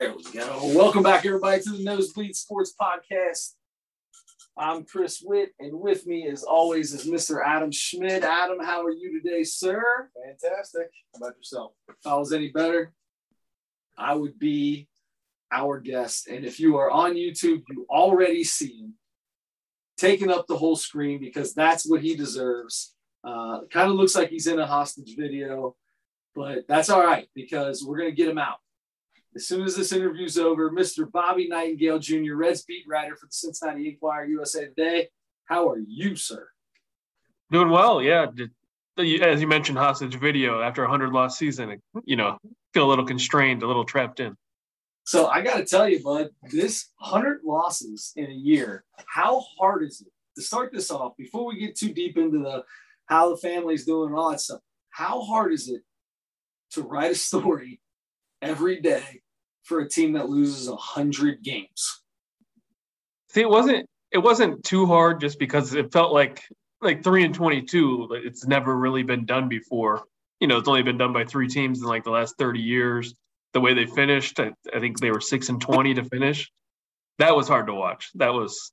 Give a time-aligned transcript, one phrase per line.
[0.00, 0.72] There we go.
[0.74, 3.50] Welcome back, everybody, to the Nosebleed Sports Podcast.
[4.56, 7.44] I'm Chris Witt, and with me, as always, is Mr.
[7.44, 8.24] Adam Schmidt.
[8.24, 10.08] Adam, how are you today, sir?
[10.24, 10.88] Fantastic.
[11.12, 11.72] How about yourself?
[11.90, 12.94] If I was any better,
[13.98, 14.88] I would be
[15.52, 16.28] our guest.
[16.28, 18.94] And if you are on YouTube, you already see him
[19.98, 22.94] taking up the whole screen because that's what he deserves.
[23.22, 25.76] Uh, kind of looks like he's in a hostage video,
[26.34, 28.56] but that's all right because we're going to get him out.
[29.36, 31.10] As soon as this interview's over, Mr.
[31.10, 35.08] Bobby Nightingale Jr., Reds beat writer for the Cincinnati Enquirer USA Today.
[35.44, 36.48] How are you, sir?
[37.50, 38.26] Doing well, yeah.
[38.98, 42.38] As you mentioned, hostage video after a 100 loss season, you know,
[42.74, 44.36] feel a little constrained, a little trapped in.
[45.04, 49.84] So I got to tell you, bud, this 100 losses in a year, how hard
[49.84, 52.64] is it to start this off before we get too deep into the
[53.06, 54.60] how the family's doing and all that stuff?
[54.90, 55.82] How hard is it
[56.72, 57.80] to write a story
[58.42, 59.22] every day
[59.62, 62.02] for a team that loses 100 games?
[63.30, 66.42] See, it wasn't it wasn't too hard just because it felt like
[66.82, 70.02] like 3 and 22 it's never really been done before.
[70.40, 73.14] You know, it's only been done by three teams in like the last 30 years
[73.52, 74.38] the way they finished.
[74.40, 76.50] I, I think they were six and twenty to finish.
[77.18, 78.10] That was hard to watch.
[78.14, 78.72] That was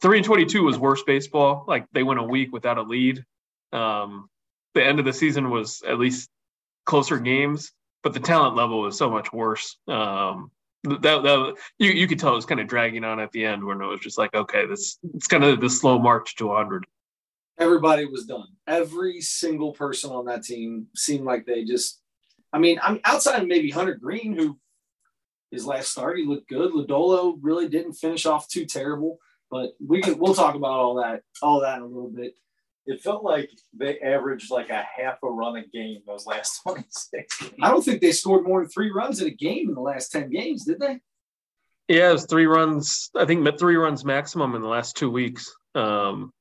[0.00, 1.64] three and twenty-two was worse baseball.
[1.66, 3.24] Like they went a week without a lead.
[3.72, 4.28] Um,
[4.74, 6.28] the end of the season was at least
[6.84, 9.76] closer games, but the talent level was so much worse.
[9.86, 10.50] Um,
[10.84, 13.64] that, that you you could tell it was kind of dragging on at the end
[13.64, 16.86] when it was just like, okay, this it's kind of the slow march to 100.
[17.58, 18.46] Everybody was done.
[18.68, 22.00] Every single person on that team seemed like they just
[22.52, 24.58] I mean, I'm outside of maybe Hunter Greene, who
[25.50, 26.72] his last start he looked good.
[26.72, 29.18] Lodolo really didn't finish off too terrible,
[29.50, 32.34] but we can we'll talk about all that all that in a little bit.
[32.88, 37.50] It felt like they averaged like a half a run a game those last 26.
[37.62, 40.10] I don't think they scored more than three runs in a game in the last
[40.10, 41.00] 10 games, did they?
[41.88, 43.10] Yeah, it was three runs.
[43.14, 45.54] I think three runs maximum in the last two weeks.
[45.74, 46.32] Um,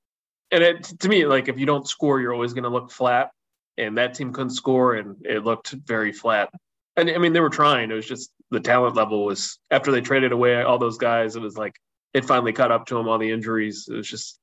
[0.49, 3.31] and it, to me, like if you don't score, you're always going to look flat
[3.77, 6.49] and that team couldn't score and it looked very flat.
[6.95, 7.91] And I mean, they were trying.
[7.91, 11.35] It was just the talent level was after they traded away all those guys.
[11.35, 11.75] It was like
[12.13, 13.07] it finally caught up to them.
[13.09, 13.87] All the injuries.
[13.91, 14.39] It was just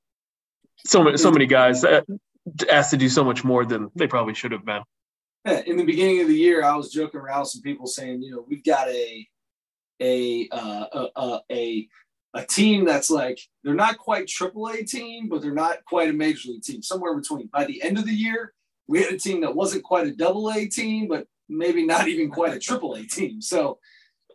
[0.87, 1.85] so many, so many guys
[2.71, 4.83] asked to do so much more than they probably should have been.
[5.67, 8.31] In the beginning of the year, I was joking around with some people saying, you
[8.31, 9.27] know, we've got a
[10.01, 11.89] a uh, a, a
[12.35, 16.49] a team that's like they're not quite AAA team, but they're not quite a major
[16.49, 17.49] league team, somewhere between.
[17.49, 18.53] By the end of the year,
[18.89, 22.31] we had a team that wasn't quite a double A team, but maybe not even
[22.31, 23.41] quite a triple A team.
[23.41, 23.79] So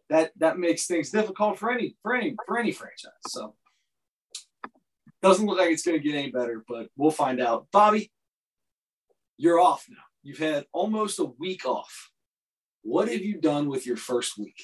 [0.10, 3.12] that that makes things difficult for any for any for any franchise.
[3.28, 3.56] So
[5.22, 7.68] doesn't look like it's going to get any better, but we'll find out.
[7.72, 8.12] Bobby,
[9.38, 9.98] you're off now.
[10.24, 12.12] You've had almost a week off.
[12.84, 14.62] What have you done with your first week?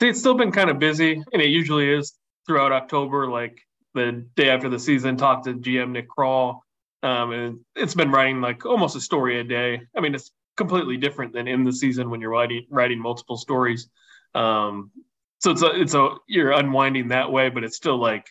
[0.00, 2.14] It's still been kind of busy, and it usually is
[2.46, 3.28] throughout October.
[3.28, 3.58] Like
[3.94, 6.60] the day after the season, talked to GM Nick Krall
[7.02, 9.82] um, and it's been writing like almost a story a day.
[9.96, 13.88] I mean, it's completely different than in the season when you're writing writing multiple stories.
[14.34, 14.90] Um,
[15.38, 18.26] so it's a, it's a you're unwinding that way, but it's still like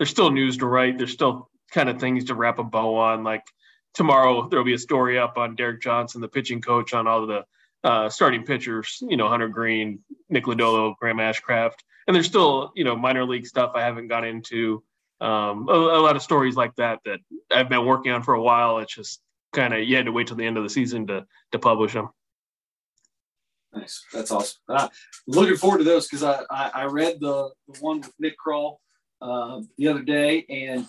[0.00, 0.96] there's still news to write.
[0.96, 3.22] There's still kind of things to wrap a bow on.
[3.22, 3.44] Like
[3.92, 7.28] tomorrow there'll be a story up on Derek Johnson, the pitching coach, on all of
[7.28, 7.44] the
[7.86, 8.96] uh, starting pitchers.
[9.02, 9.98] You know, Hunter Greene,
[10.30, 11.74] Nick Lodolo, Graham Ashcraft,
[12.06, 14.82] and there's still you know minor league stuff I haven't got into
[15.20, 18.42] um, a, a, lot of stories like that that I've been working on for a
[18.42, 18.78] while.
[18.78, 19.20] It's just
[19.52, 21.92] kind of you had to wait till the end of the season to to publish
[21.92, 22.08] them.
[23.74, 24.60] Nice, that's awesome.
[24.66, 24.88] Uh,
[25.26, 28.78] looking forward to those because I, I, I read the, the one with Nick Krall
[29.20, 30.86] uh, the other day, and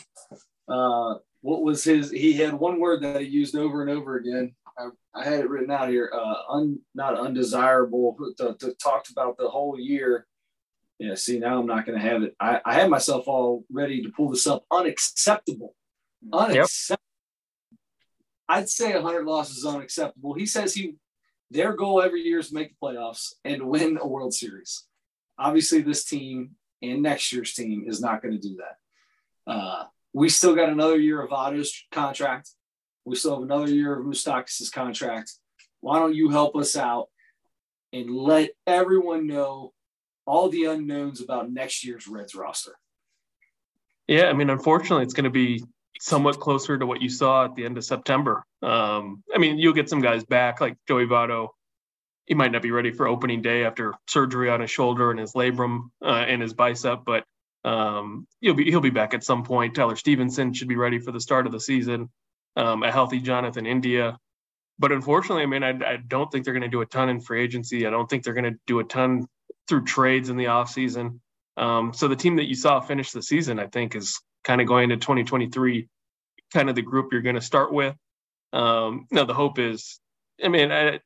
[0.67, 2.11] uh, what was his?
[2.11, 4.55] He had one word that he used over and over again.
[4.77, 6.11] I, I had it written out here.
[6.13, 8.17] Uh, un, not undesirable.
[8.37, 10.27] To, to talked about the whole year
[11.01, 12.35] yeah, see, now I'm not going to have it.
[12.39, 14.65] I, I had myself all ready to pull this up.
[14.69, 15.73] Unacceptable.
[16.31, 16.67] Unacceptable.
[16.91, 16.99] Yep.
[18.47, 20.35] I'd say 100 losses is unacceptable.
[20.35, 20.97] He says he
[21.49, 24.85] their goal every year is to make the playoffs and win a World Series.
[25.39, 26.51] Obviously, this team
[26.81, 29.51] and next year's team is not going to do that.
[29.51, 29.83] Uh,
[30.13, 32.49] we still got another year of Votto's contract.
[33.05, 35.31] We still have another year of Moustakas' contract.
[35.79, 37.07] Why don't you help us out
[37.93, 39.73] and let everyone know
[40.25, 42.77] all the unknowns about next year's Reds roster.
[44.07, 45.63] Yeah, I mean, unfortunately, it's going to be
[45.99, 48.45] somewhat closer to what you saw at the end of September.
[48.61, 51.49] Um, I mean, you'll get some guys back, like Joey Votto.
[52.25, 55.33] He might not be ready for opening day after surgery on his shoulder and his
[55.33, 57.25] labrum uh, and his bicep, but
[57.63, 59.75] um, he'll be he'll be back at some point.
[59.75, 62.09] Tyler Stephenson should be ready for the start of the season.
[62.55, 64.17] Um, a healthy Jonathan India,
[64.81, 67.21] but unfortunately, I mean, I, I don't think they're going to do a ton in
[67.21, 67.85] free agency.
[67.85, 69.27] I don't think they're going to do a ton
[69.67, 71.19] through trades in the offseason.
[71.55, 74.67] Um, so the team that you saw finish the season, I think, is kind of
[74.67, 75.87] going into 2023,
[76.51, 77.95] kind of the group you're going to start with.
[78.53, 79.99] Um, now the hope is,
[80.43, 80.99] I mean, I,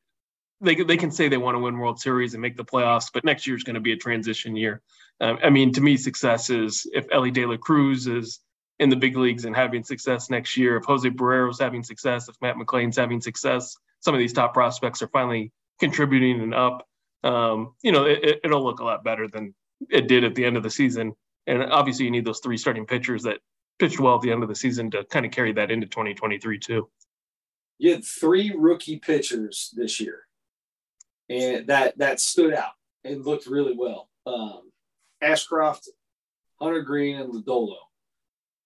[0.60, 3.24] they they can say they want to win World Series and make the playoffs, but
[3.24, 4.82] next year is going to be a transition year.
[5.20, 8.40] Um, I mean, to me, success is if Elly De La Cruz is
[8.78, 12.36] in the big leagues and having success next year, if Jose Barrero's having success, if
[12.42, 16.86] Matt McLain's having success, some of these top prospects are finally contributing and up.
[17.24, 19.54] Um, you know, it, it'll look a lot better than
[19.90, 21.14] it did at the end of the season.
[21.46, 23.38] And obviously, you need those three starting pitchers that
[23.78, 26.58] pitched well at the end of the season to kind of carry that into 2023
[26.58, 26.88] too.
[27.78, 30.25] You had three rookie pitchers this year,
[31.28, 32.72] and that that stood out
[33.04, 34.08] and looked really well.
[34.26, 34.70] Um,
[35.22, 35.88] Ashcraft,
[36.60, 37.76] Hunter Greene, and Lodolo.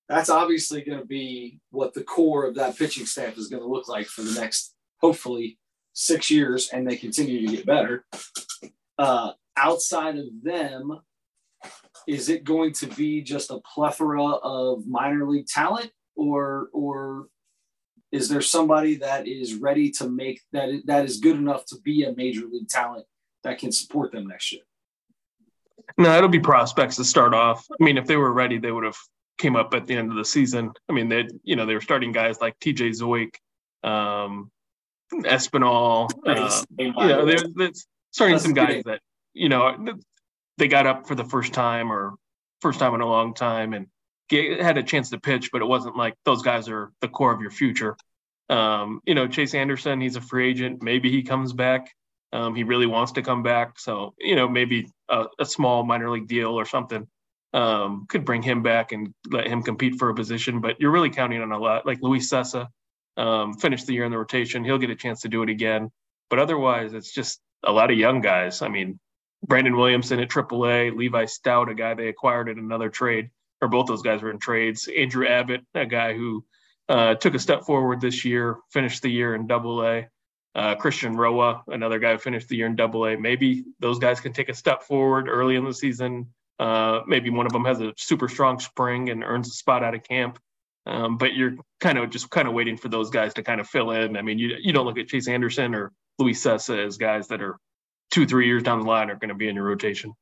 [0.09, 3.69] That's obviously going to be what the core of that pitching staff is going to
[3.69, 5.59] look like for the next, hopefully,
[5.93, 8.05] six years, and they continue to get better.
[8.99, 11.01] Uh, outside of them,
[12.09, 17.29] is it going to be just a plethora of minor league talent, or or
[18.13, 22.05] is there somebody that is ready to make that that is good enough to be
[22.05, 23.07] a major league talent
[23.45, 24.63] that can support them next year?
[25.97, 27.67] No, it'll be prospects to start off.
[27.71, 28.97] I mean, if they were ready, they would have
[29.39, 30.71] came up at the end of the season.
[30.89, 32.91] I mean, they you know they were starting guys like T.J.
[32.91, 33.35] Zeuch,
[33.83, 34.51] um,
[35.13, 36.11] Espinal.
[36.27, 37.71] Uh, you know, they're, they're
[38.11, 39.01] starting some guys that
[39.35, 39.95] you know
[40.59, 42.15] they got up for the first time or
[42.61, 43.87] first time in a long time and
[44.31, 47.41] had a chance to pitch, but it wasn't like those guys are the core of
[47.41, 47.97] your future.
[48.49, 50.83] Um, you know, Chase Anderson, he's a free agent.
[50.83, 51.91] Maybe he comes back.
[52.33, 53.79] Um, he really wants to come back.
[53.79, 57.07] So, you know, maybe a, a small minor league deal or something
[57.53, 60.61] um, could bring him back and let him compete for a position.
[60.61, 62.69] But you're really counting on a lot like Luis Cessa
[63.17, 64.65] um, finished the year in the rotation.
[64.65, 65.91] He'll get a chance to do it again.
[66.29, 68.63] But otherwise, it's just a lot of young guys.
[68.63, 68.99] I mean,
[69.45, 73.31] Brandon Williamson at AAA, Levi Stoudt, a guy they acquired in another trade,
[73.61, 74.89] or both those guys were in trades.
[74.89, 76.45] Andrew Abbott, a guy who
[76.89, 80.09] uh, took a step forward this year, finished the year in Double A.
[80.55, 83.17] Uh, Christian Roa, another guy who finished the year in Double A.
[83.17, 86.27] Maybe those guys can take a step forward early in the season.
[86.59, 89.95] Uh, maybe one of them has a super strong spring and earns a spot out
[89.95, 90.39] of camp.
[90.87, 93.69] Um, but you're kind of just kind of waiting for those guys to kind of
[93.69, 94.17] fill in.
[94.17, 97.43] I mean, you you don't look at Chase Anderson or Luis Cessa as guys that
[97.43, 97.57] are
[98.11, 100.15] two, three years down the line are going to be in your rotation.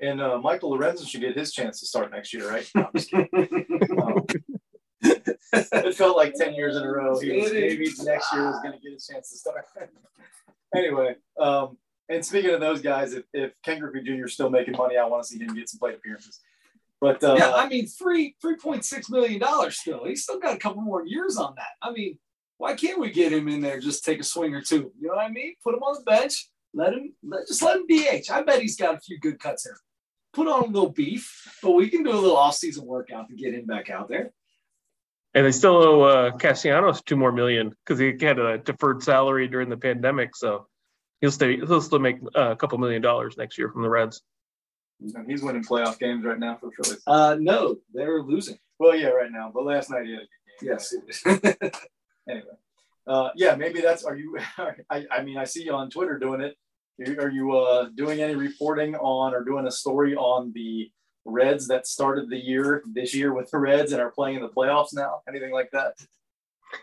[0.00, 2.70] And uh, Michael Lorenzen should get his chance to start next year, right?
[2.74, 2.90] No,
[4.02, 4.26] um,
[5.02, 7.18] it felt like 10 years in a row.
[7.18, 9.64] He was, maybe next year was going to get a chance to start.
[10.74, 11.78] anyway, um,
[12.08, 14.26] and speaking of those guys, if, if Ken Griffey Jr.
[14.26, 16.40] is still making money, I want to see him get some plate appearances.
[17.00, 20.04] But uh, yeah, I mean, three three point six million dollars still.
[20.04, 21.68] He's still got a couple more years on that.
[21.80, 22.18] I mean,
[22.56, 23.78] why can't we get him in there?
[23.78, 24.90] Just take a swing or two.
[24.98, 25.54] You know what I mean?
[25.62, 26.50] Put him on the bench.
[26.74, 28.30] Let him let, just let him DH.
[28.32, 29.78] I bet he's got a few good cuts here.
[30.32, 33.54] Put on a little beef, but we can do a little off-season workout to get
[33.54, 34.30] him back out there.
[35.34, 39.46] And they still owe uh, Castellanos two more million because he had a deferred salary
[39.46, 40.66] during the pandemic, so
[41.20, 41.56] he'll stay.
[41.56, 44.22] He'll still make uh, a couple million dollars next year from the Reds.
[45.00, 47.02] And he's winning playoff games right now for Phillies.
[47.06, 48.58] Uh, no, they're losing.
[48.78, 49.50] Well, yeah, right now.
[49.52, 51.58] But last night he had a good game.
[51.62, 51.84] Yes.
[52.28, 52.46] anyway,
[53.06, 54.04] uh, yeah, maybe that's.
[54.04, 54.38] Are you?
[54.90, 56.56] I, I mean, I see you on Twitter doing it.
[57.00, 60.90] Are you uh, doing any reporting on or doing a story on the
[61.24, 64.48] Reds that started the year this year with the Reds and are playing in the
[64.48, 65.20] playoffs now?
[65.28, 65.94] Anything like that?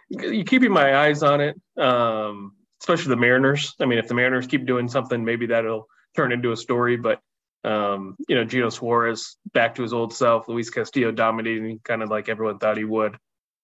[0.09, 3.75] You're keeping my eyes on it, um, especially the Mariners.
[3.79, 6.95] I mean, if the Mariners keep doing something, maybe that'll turn into a story.
[6.97, 7.19] But
[7.63, 12.09] um, you know, Geno Suarez back to his old self, Luis Castillo dominating, kind of
[12.09, 13.17] like everyone thought he would.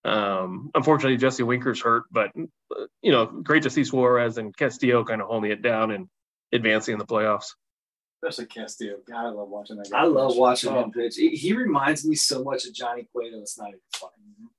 [0.04, 5.22] Um, unfortunately, Jesse Winker's hurt, but you know, great to see Suarez and Castillo kind
[5.22, 6.08] of holding it down and
[6.52, 7.54] advancing in the playoffs.
[8.24, 8.98] Especially Castillo.
[9.10, 10.00] God, I love watching that guy.
[10.00, 10.84] I love watching oh.
[10.84, 11.16] him pitch.
[11.16, 13.40] He, he, reminds me so much of Johnny Cueto.
[13.40, 14.14] It's not even funny.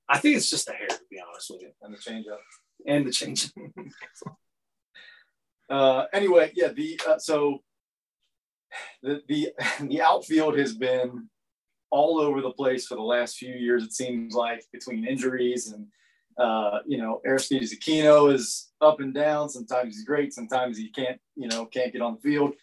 [0.09, 2.39] I think it's just the hair, to be honest with you, and the changeup,
[2.85, 3.51] and the change.
[5.69, 6.69] uh, anyway, yeah.
[6.69, 7.63] The uh, so
[9.01, 11.29] the the the outfield has been
[11.89, 13.83] all over the place for the last few years.
[13.83, 15.87] It seems like between injuries and
[16.37, 19.49] uh, you know, Aristides Aquino is up and down.
[19.49, 20.33] Sometimes he's great.
[20.33, 22.53] Sometimes he can't, you know, can't get on the field.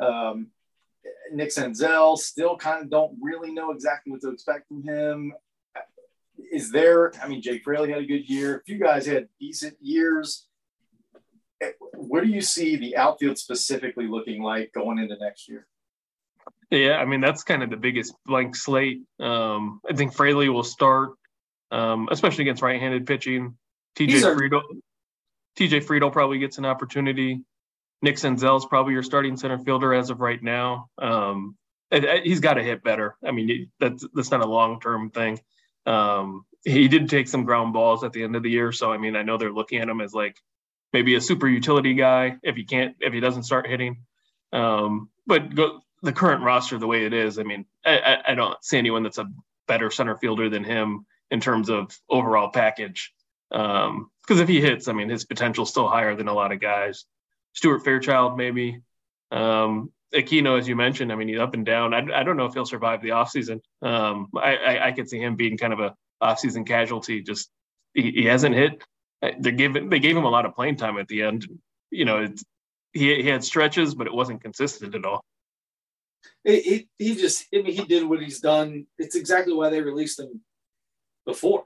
[0.00, 0.48] Um,
[1.32, 5.32] Nick Senzel still kind of don't really know exactly what to expect from him.
[6.52, 8.56] Is there, I mean, Jake Fraley had a good year.
[8.56, 10.46] If you guys had decent years,
[11.94, 15.66] where do you see the outfield specifically looking like going into next year?
[16.70, 19.02] Yeah, I mean that's kind of the biggest blank slate.
[19.20, 21.10] Um, I think Fraley will start,
[21.70, 23.56] um, especially against right-handed pitching.
[23.96, 24.62] TJ Friedl.
[25.58, 27.42] TJ Friedl probably gets an opportunity.
[28.02, 30.90] Nick Senzel is probably your starting center fielder as of right now.
[30.98, 31.56] Um,
[31.90, 33.16] he's got to hit better.
[33.24, 35.40] I mean, that's that's not a long term thing.
[35.86, 38.98] Um, he did take some ground balls at the end of the year, so I
[38.98, 40.36] mean, I know they're looking at him as like
[40.92, 44.04] maybe a super utility guy if he can't if he doesn't start hitting.
[44.52, 48.62] Um, but go, the current roster the way it is, I mean, I, I don't
[48.62, 49.30] see anyone that's a
[49.66, 53.12] better center fielder than him in terms of overall package.
[53.50, 56.60] Because um, if he hits, I mean, his potential's still higher than a lot of
[56.60, 57.04] guys.
[57.54, 58.80] Stuart Fairchild, maybe.
[59.30, 61.94] Um, Aquino, as you mentioned, I mean, he's up and down.
[61.94, 63.60] I, I don't know if he'll survive the offseason.
[63.82, 67.22] Um, I, I, I could see him being kind of a offseason casualty.
[67.22, 67.50] Just
[67.94, 68.82] he, he hasn't hit.
[69.38, 71.48] They gave they gave him a lot of playing time at the end.
[71.90, 72.28] You know,
[72.92, 75.24] he he had stretches, but it wasn't consistent at all.
[76.44, 78.86] It, it, he just, I mean, he did what he's done.
[78.98, 80.40] It's exactly why they released him
[81.26, 81.64] before,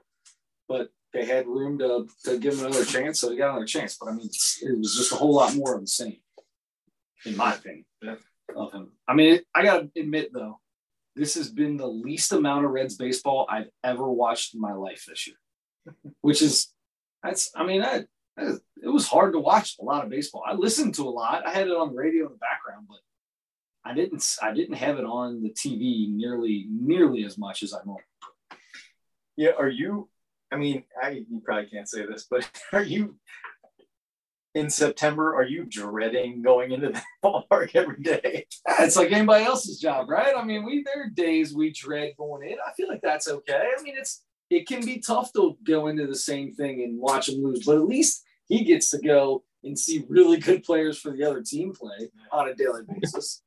[0.67, 3.97] but they had room to, to give him another chance, so he got another chance.
[3.99, 4.29] But I mean,
[4.61, 6.17] it was just a whole lot more of the same,
[7.25, 7.85] in my opinion,
[8.55, 8.91] of him.
[9.07, 10.59] I mean, I gotta admit though,
[11.15, 15.05] this has been the least amount of Reds baseball I've ever watched in my life
[15.07, 15.37] this year,
[16.21, 16.73] which is
[17.23, 17.51] that's.
[17.55, 18.05] I mean, I,
[18.37, 20.43] it was hard to watch a lot of baseball.
[20.45, 21.45] I listened to a lot.
[21.45, 22.99] I had it on the radio in the background, but
[23.83, 24.25] I didn't.
[24.41, 28.03] I didn't have it on the TV nearly nearly as much as I normally.
[29.41, 30.07] Yeah, are you?
[30.51, 33.15] I mean, I you probably can't say this, but are you
[34.53, 35.33] in September?
[35.33, 38.45] Are you dreading going into the ballpark every day?
[38.77, 40.35] It's like anybody else's job, right?
[40.37, 42.57] I mean, we there are days we dread going in.
[42.59, 43.71] I feel like that's okay.
[43.75, 44.21] I mean, it's
[44.51, 47.77] it can be tough to go into the same thing and watch them lose, but
[47.77, 51.73] at least he gets to go and see really good players for the other team
[51.73, 53.41] play on a daily basis.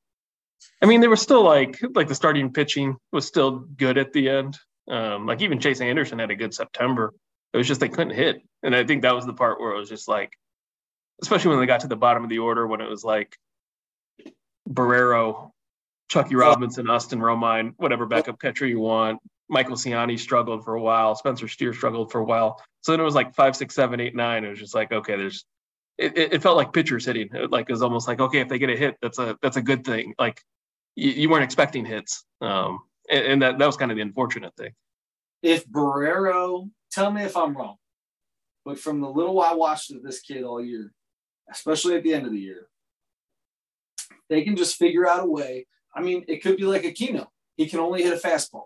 [0.82, 4.28] I mean, they were still like like the starting pitching was still good at the
[4.28, 4.58] end.
[4.88, 7.14] Um, like even Chase Anderson had a good September.
[7.52, 9.78] It was just they couldn't hit, and I think that was the part where it
[9.78, 10.32] was just like,
[11.22, 13.36] especially when they got to the bottom of the order, when it was like
[14.68, 15.52] Barrero,
[16.08, 19.20] Chuckie Robinson, Austin Romine, whatever backup catcher you want.
[19.48, 21.14] Michael Siani struggled for a while.
[21.14, 22.62] Spencer Steer struggled for a while.
[22.80, 24.44] So then it was like five, six, seven, eight, nine.
[24.44, 25.44] It was just like okay, there's.
[25.96, 27.28] It, it felt like pitchers hitting.
[27.32, 29.56] It like it was almost like okay, if they get a hit, that's a that's
[29.56, 30.14] a good thing.
[30.18, 30.40] Like
[30.96, 32.24] you, you weren't expecting hits.
[32.40, 32.80] Um,
[33.10, 34.72] and, and that, that was kind of the unfortunate thing.
[35.42, 37.76] If Barrero, tell me if I'm wrong,
[38.64, 40.92] but from the little I watched of this kid all year,
[41.50, 42.68] especially at the end of the year,
[44.28, 45.66] they can just figure out a way.
[45.94, 47.26] I mean, it could be like a Aquino.
[47.56, 48.64] He can only hit a fastball.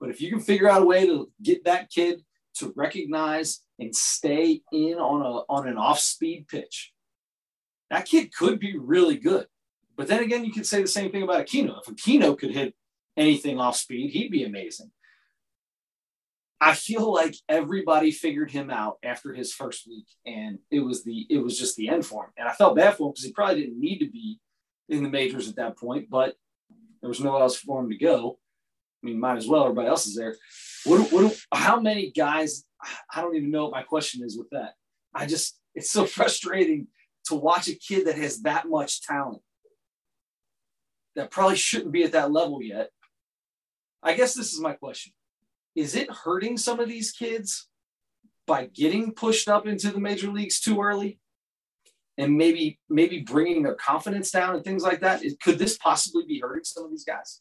[0.00, 2.22] But if you can figure out a way to get that kid
[2.56, 6.92] to recognize and stay in on a on an off-speed pitch,
[7.90, 9.46] that kid could be really good.
[9.96, 11.78] But then again, you could say the same thing about Aquino.
[11.80, 12.74] If Aquino could hit
[13.16, 14.90] anything off speed, he'd be amazing.
[16.60, 21.26] I feel like everybody figured him out after his first week, and it was the
[21.28, 22.30] it was just the end for him.
[22.38, 24.40] And I felt bad for him because he probably didn't need to be
[24.88, 26.34] in the majors at that point, but
[27.00, 28.38] there was nowhere else for him to go.
[29.02, 29.64] I mean, might as well.
[29.64, 30.34] Everybody else is there.
[30.84, 32.64] What, what, how many guys?
[33.14, 34.74] I don't even know what my question is with that.
[35.14, 36.88] I just, it's so frustrating
[37.26, 39.42] to watch a kid that has that much talent
[41.16, 42.90] that probably shouldn't be at that level yet.
[44.02, 45.12] I guess this is my question.
[45.74, 47.68] Is it hurting some of these kids
[48.46, 51.18] by getting pushed up into the major leagues too early?
[52.18, 55.22] And maybe maybe bringing their confidence down and things like that.
[55.42, 57.38] Could this possibly be hurting some of these guys?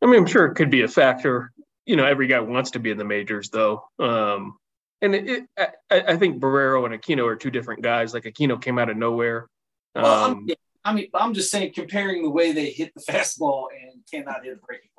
[0.00, 1.52] I mean, I'm sure it could be a factor.
[1.84, 3.82] You know, every guy wants to be in the majors, though.
[3.98, 4.56] Um,
[5.02, 5.44] and it, it,
[5.90, 8.14] I, I, think Barrero and Aquino are two different guys.
[8.14, 9.48] Like Aquino came out of nowhere.
[9.94, 14.00] Um, well, I mean, I'm just saying, comparing the way they hit the fastball and
[14.10, 14.90] cannot hit a breaking.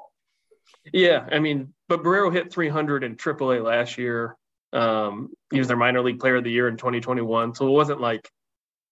[0.94, 4.36] Yeah, I mean, but Barrero hit 300 in AAA last year.
[4.74, 7.56] Um, he was their minor league player of the year in 2021.
[7.56, 8.30] So it wasn't like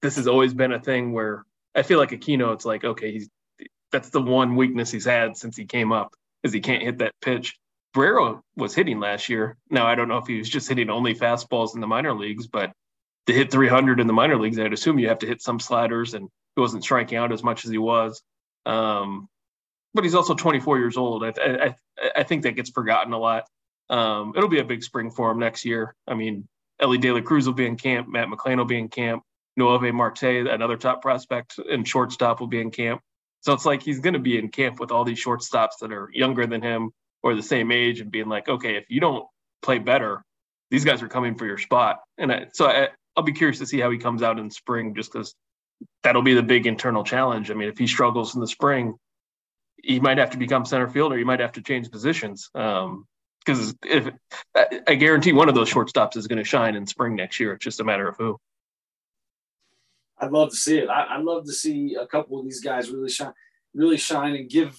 [0.01, 3.29] this has always been a thing where I feel like Aquino, it's like, okay, he's
[3.91, 7.13] that's the one weakness he's had since he came up is he can't hit that
[7.21, 7.57] pitch.
[7.95, 9.57] Barrero was hitting last year.
[9.69, 12.47] Now I don't know if he was just hitting only fastballs in the minor leagues,
[12.47, 12.71] but
[13.27, 16.13] to hit 300 in the minor leagues, I'd assume you have to hit some sliders
[16.13, 18.21] and he wasn't striking out as much as he was.
[18.65, 19.27] Um,
[19.95, 21.23] but he's also 24 years old.
[21.23, 21.75] I, I,
[22.17, 23.45] I think that gets forgotten a lot.
[23.89, 25.95] Um, it'll be a big spring for him next year.
[26.07, 26.47] I mean,
[26.79, 28.07] Elly De La Cruz will be in camp.
[28.09, 29.23] Matt McLain will be in camp.
[29.57, 33.01] Noelvi Marte, another top prospect and shortstop, will be in camp.
[33.39, 36.09] So it's like he's going to be in camp with all these shortstops that are
[36.11, 36.91] younger than him
[37.23, 39.25] or the same age and being like, okay, if you don't
[39.61, 40.23] play better,
[40.71, 42.01] these guys are coming for your spot.
[42.17, 44.93] And I, so I, I'll be curious to see how he comes out in spring
[44.93, 45.35] just because
[46.03, 47.49] that'll be the big internal challenge.
[47.49, 48.95] I mean, if he struggles in the spring,
[49.85, 51.17] he might have to become center fielder.
[51.17, 52.49] He might have to change positions.
[52.55, 53.07] Um,
[53.45, 54.09] because if
[54.87, 57.63] I guarantee one of those shortstops is going to shine in spring next year, it's
[57.63, 58.39] just a matter of who.
[60.17, 60.89] I'd love to see it.
[60.89, 63.33] I, would love to see a couple of these guys really shine,
[63.75, 64.75] really shine, and give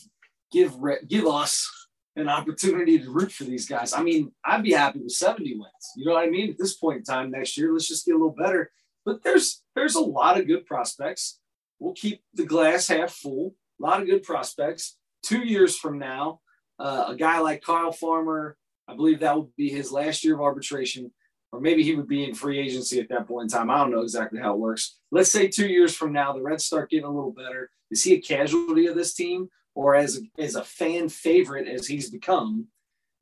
[0.51, 0.75] give
[1.07, 1.71] give us
[2.17, 3.93] an opportunity to root for these guys.
[3.93, 5.93] I mean, I'd be happy with 70 wins.
[5.97, 6.51] You know what I mean?
[6.51, 8.73] At this point in time next year, let's just get a little better.
[9.05, 11.39] But there's there's a lot of good prospects.
[11.79, 13.55] We'll keep the glass half full.
[13.81, 14.97] A lot of good prospects.
[15.23, 16.41] Two years from now,
[16.79, 18.57] uh, a guy like Kyle Farmer,
[18.89, 21.13] I believe that would be his last year of arbitration,
[21.53, 23.71] or maybe he would be in free agency at that point in time.
[23.71, 24.99] I don't know exactly how it works.
[25.11, 27.71] Let's say two years from now, the Reds start getting a little better.
[27.91, 31.87] Is he a casualty of this team, or as a, as a fan favorite as
[31.87, 32.69] he's become,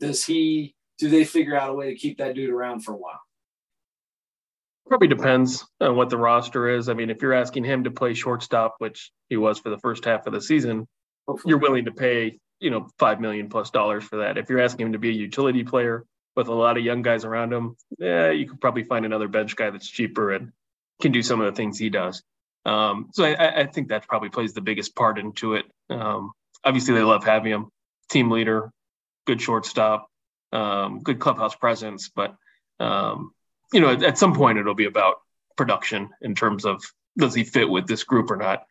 [0.00, 2.96] does he do they figure out a way to keep that dude around for a
[2.96, 3.20] while?
[4.86, 6.88] Probably depends on what the roster is.
[6.88, 10.04] I mean, if you're asking him to play shortstop, which he was for the first
[10.04, 10.86] half of the season,
[11.26, 11.50] Hopefully.
[11.50, 14.36] you're willing to pay, you know, five million plus dollars for that.
[14.36, 16.04] If you're asking him to be a utility player
[16.36, 19.56] with a lot of young guys around him, yeah, you could probably find another bench
[19.56, 20.52] guy that's cheaper and
[21.00, 22.22] can do some of the things he does.
[22.66, 25.66] Um, so I, I, think that probably plays the biggest part into it.
[25.90, 26.32] Um,
[26.64, 27.68] obviously they love having him.
[28.08, 28.70] Team leader,
[29.26, 30.08] good shortstop,
[30.52, 32.10] um, good clubhouse presence.
[32.14, 32.34] But
[32.80, 33.32] um,
[33.74, 35.16] you know, at, at, some point it'll be about
[35.56, 36.82] production in terms of
[37.18, 38.64] does he fit with this group or not.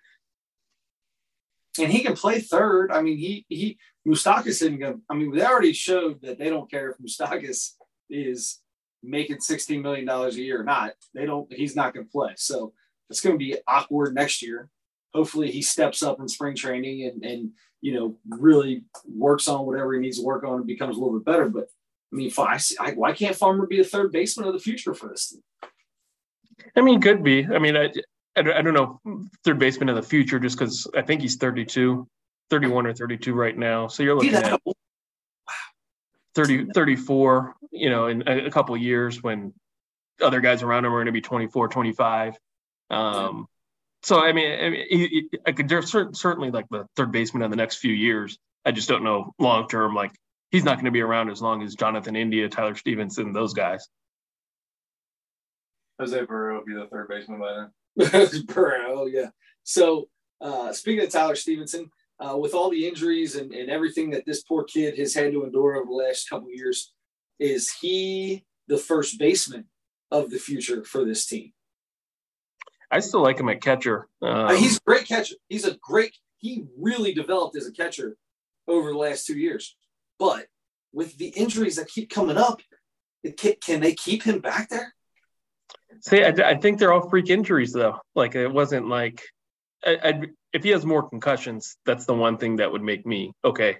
[1.80, 2.92] And he can play third.
[2.92, 5.02] I mean, he he Moustakas isn't going.
[5.10, 7.72] I mean, they already showed that they don't care if Moustakas
[8.10, 8.60] is
[9.02, 10.94] making sixteen million dollars a year or not.
[11.14, 11.52] They don't.
[11.52, 12.34] He's not going to play.
[12.38, 12.74] So
[13.10, 14.70] it's going to be awkward next year.
[15.14, 17.52] Hopefully, he steps up in spring training and and
[17.84, 21.20] you know, really works on whatever he needs to work on and becomes a little
[21.20, 21.50] bit better.
[21.50, 21.68] But
[22.14, 25.10] I mean, I, I, why can't Farmer be a third baseman of the future for
[25.10, 25.42] this team?
[26.76, 27.46] I mean, could be.
[27.46, 27.86] I mean, I,
[28.36, 29.00] I, I don't know,
[29.44, 32.08] third baseman of the future, just because I think he's 32,
[32.52, 33.88] 31 or 32 right now.
[33.88, 34.62] So you're looking at
[36.36, 39.54] 30, 34, you know, in a, a couple years when
[40.22, 42.38] other guys around him are going to be 24, 25.
[42.92, 43.48] Um,
[44.04, 47.42] so I mean, I, mean, he, he, I could there's certainly like the third baseman
[47.42, 48.38] in the next few years.
[48.66, 49.96] I just don't know long term.
[49.96, 50.12] Like
[50.54, 53.90] he's not going to be around as long as Jonathan India, Tyler Stephenson, those guys.
[56.00, 58.46] Jose Burrow will be the third baseman by then.
[58.48, 59.30] Burrow, yeah.
[59.64, 60.08] So
[60.40, 61.90] uh, speaking of Tyler Stephenson,
[62.20, 65.44] uh, with all the injuries and, and everything that this poor kid has had to
[65.44, 66.94] endure over the last couple years,
[67.40, 69.66] is he the first baseman
[70.12, 71.52] of the future for this team?
[72.92, 74.08] I still like him at catcher.
[74.22, 75.36] Um, he's a great catcher.
[75.50, 76.16] He's a great.
[76.38, 78.18] He really developed as a catcher
[78.68, 79.76] over the last two years.
[80.20, 80.46] But
[80.94, 82.62] with the injuries that keep coming up,
[83.38, 84.94] can, can they keep him back there?
[86.02, 88.00] See, I, I, think they're all freak injuries though.
[88.16, 89.22] Like it wasn't like
[89.86, 90.22] I,
[90.52, 93.78] if he has more concussions, that's the one thing that would make me okay.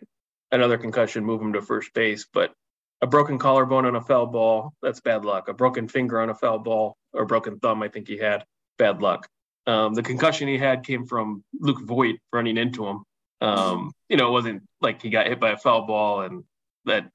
[0.52, 2.28] Another concussion, move him to first base.
[2.32, 2.54] But
[3.02, 5.48] a broken collarbone on a foul ball, that's bad luck.
[5.48, 8.46] A broken finger on a foul ball or broken thumb, I think he had
[8.78, 9.28] bad luck.
[9.66, 13.04] Um, the concussion he had came from Luke Voit running into him.
[13.44, 16.44] Um, you know, it wasn't like he got hit by a foul ball and
[16.86, 17.10] that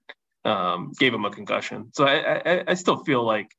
[0.44, 1.90] um, gave him a concussion.
[1.94, 3.50] So I, I, I, still feel like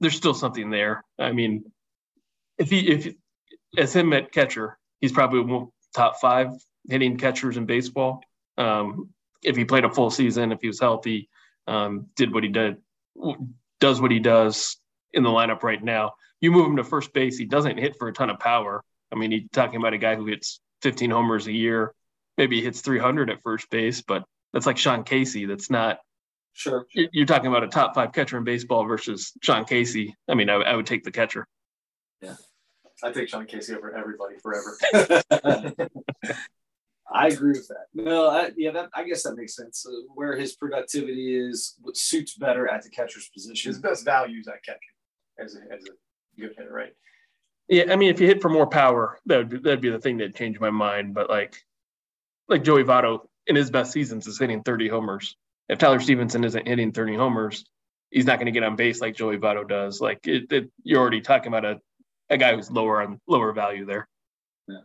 [0.00, 1.04] there's still something there.
[1.18, 1.64] I mean,
[2.58, 3.14] if he if
[3.76, 6.50] as him at catcher, he's probably one top five
[6.88, 8.22] hitting catchers in baseball.
[8.56, 9.10] Um,
[9.42, 11.28] if he played a full season, if he was healthy,
[11.66, 12.76] um, did what he did,
[13.80, 14.76] does what he does
[15.12, 18.08] in the lineup right now, you move him to first base, he doesn't hit for
[18.08, 18.82] a ton of power.
[19.12, 21.94] I mean, he's talking about a guy who hits 15 homers a year,
[22.38, 25.46] maybe he hits 300 at first base, but that's like Sean Casey.
[25.46, 25.98] That's not.
[26.54, 26.86] Sure.
[26.92, 30.14] You're talking about a top five catcher in baseball versus Sean Casey.
[30.28, 31.46] I mean, I, I would take the catcher.
[32.20, 32.34] Yeah.
[33.02, 34.76] I take Sean Casey over everybody forever.
[37.14, 37.86] I agree with that.
[37.94, 39.84] No, I, yeah, that, I guess that makes sense.
[39.86, 43.70] Uh, where his productivity is, what suits better at the catcher's position.
[43.70, 44.78] His best values at catcher
[45.38, 46.94] as a, as a good hitter, right?
[47.68, 49.98] Yeah, I mean, if you hit for more power, that would be, that'd be the
[49.98, 51.14] thing that changed my mind.
[51.14, 51.56] But like,
[52.48, 55.36] like Joey Votto in his best seasons is hitting 30 homers.
[55.68, 57.64] If Tyler Stephenson isn't hitting 30 homers,
[58.10, 60.00] he's not going to get on base like Joey Votto does.
[60.00, 61.80] Like, it, it, you're already talking about a,
[62.30, 64.08] a guy who's lower on lower value there.
[64.68, 64.76] Yeah.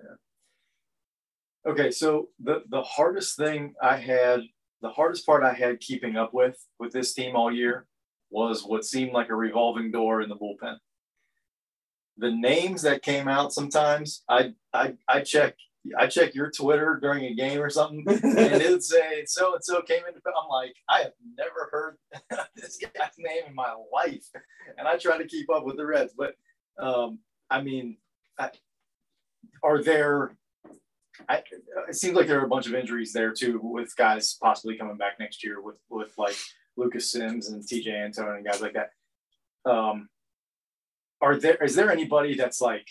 [1.68, 4.42] Okay, so the the hardest thing I had,
[4.82, 7.86] the hardest part I had keeping up with with this team all year
[8.30, 10.78] was what seemed like a revolving door in the bullpen
[12.18, 15.56] the names that came out sometimes, I I I check
[15.98, 19.64] I check your Twitter during a game or something, and it would say so and
[19.64, 20.20] so came into.
[20.26, 21.98] I'm like, I have never heard
[22.56, 24.26] this guy's name in my life,
[24.78, 26.14] and I try to keep up with the Reds.
[26.18, 26.36] But
[26.80, 27.20] um,
[27.50, 27.98] I mean,
[28.40, 28.52] I,
[29.64, 30.32] are there?
[31.30, 31.44] I,
[31.90, 34.98] it seems like there are a bunch of injuries there too, with guys possibly coming
[34.98, 36.36] back next year with with like
[36.76, 38.92] Lucas Sims and Tejay Antone and guys like that.
[39.70, 40.10] Um,
[41.22, 42.88] are there is there anybody that's like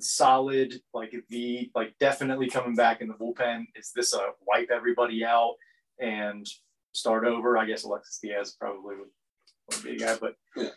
[0.00, 3.64] solid, like the like definitely coming back in the bullpen?
[3.74, 5.54] Is this a wipe everybody out
[6.00, 6.46] and
[6.94, 7.58] start over?
[7.58, 9.08] I guess Alexis Diaz probably would,
[9.70, 10.68] would be a guy, but Yeah.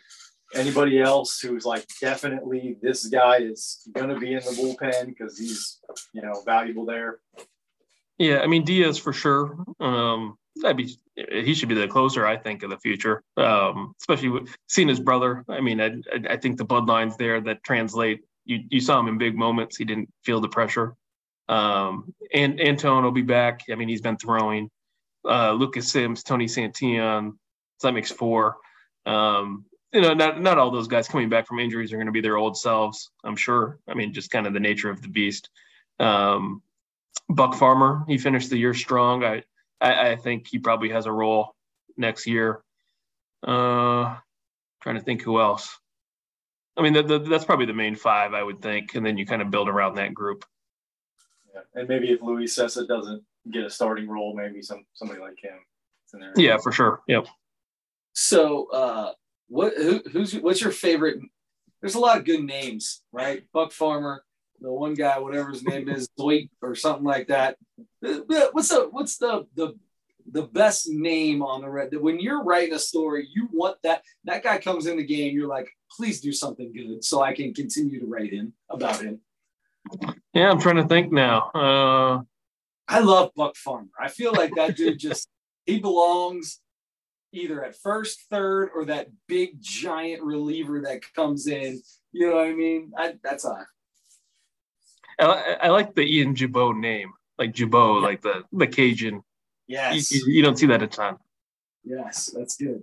[0.54, 5.78] anybody else who's like definitely this guy is gonna be in the bullpen because he's
[6.12, 7.20] you know valuable there.
[8.18, 9.64] Yeah, I mean Diaz for sure.
[9.80, 10.96] Um, that'd be
[11.32, 13.22] he should be the closer, I think, of the future.
[13.36, 15.44] Um, especially with, seeing his brother.
[15.48, 18.20] I mean, I, I I think the bloodlines there that translate.
[18.44, 19.76] You you saw him in big moments.
[19.76, 20.94] He didn't feel the pressure.
[21.48, 23.62] Um, and Antone will be back.
[23.70, 24.70] I mean, he's been throwing.
[25.28, 27.32] Uh, Lucas Sims, Tony Santillan,
[27.78, 28.56] so that makes four.
[29.04, 32.12] Um, you know, not not all those guys coming back from injuries are going to
[32.12, 33.10] be their old selves.
[33.24, 33.78] I'm sure.
[33.88, 35.50] I mean, just kind of the nature of the beast.
[35.98, 36.62] Um,
[37.28, 39.24] Buck Farmer, he finished the year strong.
[39.24, 39.42] I,
[39.80, 41.54] I, I think he probably has a role
[41.96, 42.62] next year.
[43.46, 44.16] Uh,
[44.82, 45.78] trying to think who else.
[46.80, 49.26] I mean, the, the, that's probably the main five, I would think, and then you
[49.26, 50.44] kind of build around that group.
[51.54, 51.60] Yeah.
[51.74, 55.58] And maybe if Luis Cessa doesn't get a starting role, maybe some somebody like him.
[56.14, 56.38] is.
[56.42, 57.02] Yeah, for sure.
[57.06, 57.26] Yep.
[58.14, 59.12] So, uh,
[59.48, 61.20] what who, who's what's your favorite?
[61.80, 63.42] There's a lot of good names, right?
[63.52, 64.24] Buck Farmer,
[64.60, 67.56] the one guy, whatever his name is, Zoit or something like that.
[68.04, 68.20] Uh,
[68.52, 69.74] What's the what's the the
[70.32, 71.94] the best name on the red?
[71.96, 75.34] When you're writing a story, you want that that guy comes in the game.
[75.34, 79.20] You're like, please do something good, so I can continue to write him about him.
[80.34, 81.50] Yeah, I'm trying to think now.
[81.54, 82.22] Uh,
[82.88, 83.88] I love Buck Farmer.
[83.98, 85.28] I feel like that dude just
[85.66, 86.60] he belongs
[87.32, 91.80] either at first, third, or that big giant reliever that comes in.
[92.12, 92.92] You know what I mean?
[92.96, 93.66] I, that's a
[95.20, 99.22] I, li- I like the Ian Gibaut name, like Gibaut, like the the Cajun.
[99.66, 101.16] Yes, you, you don't see that a ton.
[101.84, 102.82] yes, that's good.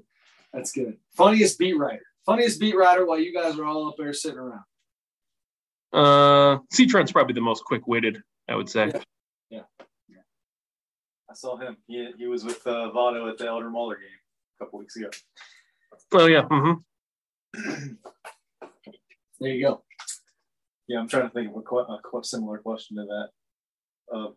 [0.53, 0.97] That's good.
[1.15, 4.63] Funniest beat writer, funniest beat writer while you guys are all up there sitting around.
[5.91, 8.91] Uh, C Trent's probably the most quick witted, I would say.
[9.49, 9.61] Yeah.
[11.29, 11.77] I saw him.
[11.87, 14.05] He, he was with uh, Votto at the Elder Muller game
[14.59, 15.09] a couple weeks ago.
[16.13, 16.43] Oh yeah.
[16.43, 17.93] Mm-hmm.
[19.39, 19.83] There you go.
[20.87, 23.29] Yeah, I'm trying to think of a, a que- similar question to that.
[24.15, 24.29] Uh,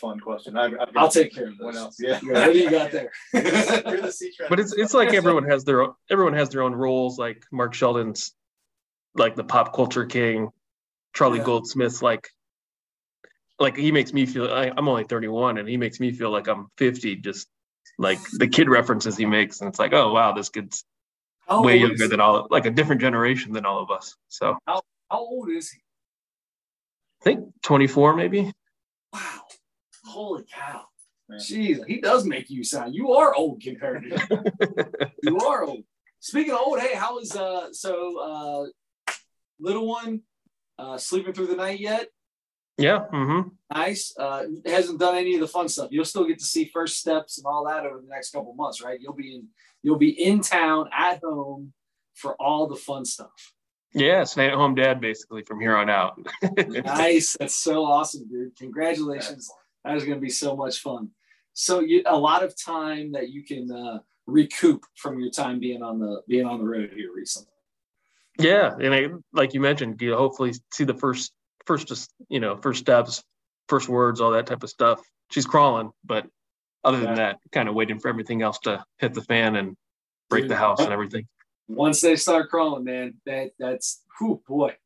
[0.00, 0.56] fun question.
[0.56, 1.96] I, I've got I'll take care of What else?
[2.00, 2.18] Yeah.
[2.22, 3.10] Yeah, what do you got there?
[3.34, 6.74] You're the sea But it's it's like everyone has their own, everyone has their own
[6.74, 7.18] roles.
[7.18, 8.34] Like Mark Sheldon's
[9.14, 10.50] like the pop culture king.
[11.14, 11.44] Charlie Yeah.
[11.44, 12.28] Goldsmith's like
[13.58, 16.48] like he makes me feel I, I'm only 31 and he makes me feel like
[16.48, 17.16] I'm 50.
[17.16, 17.48] Just
[17.98, 20.84] like the kid references he makes, and it's like, oh wow, this kid's
[21.46, 24.16] How way younger than all like a different generation than all of us.
[24.28, 25.80] So How old is he?
[27.20, 28.52] I think 24 maybe.
[29.12, 29.20] Wow.
[30.10, 30.84] Holy cow.
[31.28, 31.38] Man.
[31.38, 35.10] Jeez, he does make you sound you are old compared to him.
[35.22, 35.84] you are old.
[36.18, 39.14] Speaking of old, hey, how is uh so uh
[39.60, 40.22] little one
[40.78, 42.08] uh sleeping through the night yet?
[42.78, 43.06] Yeah.
[43.12, 43.48] Mm-hmm.
[43.72, 44.12] Nice.
[44.18, 45.88] Uh hasn't done any of the fun stuff.
[45.92, 48.82] You'll still get to see first steps and all that over the next couple months,
[48.82, 49.00] right?
[49.00, 49.46] You'll be in
[49.82, 51.72] you'll be in town at home
[52.14, 53.52] for all the fun stuff.
[53.92, 56.18] Yeah, stay at home dad basically from here on out.
[56.84, 57.36] nice.
[57.38, 58.56] That's so awesome, dude.
[58.56, 59.50] Congratulations.
[59.84, 61.10] That is going to be so much fun.
[61.52, 65.82] So you a lot of time that you can uh, recoup from your time being
[65.82, 67.48] on the being on the road here recently.
[68.38, 71.32] Yeah, and I, like you mentioned, you hopefully see the first,
[71.66, 73.22] first, just you know, first steps,
[73.68, 75.00] first words, all that type of stuff.
[75.30, 76.26] She's crawling, but
[76.82, 77.14] other than Yeah.
[77.16, 79.76] that, kind of waiting for everything else to hit the fan and
[80.30, 81.26] break the house and everything.
[81.68, 84.76] Once they start crawling, man, that that's whew, boy.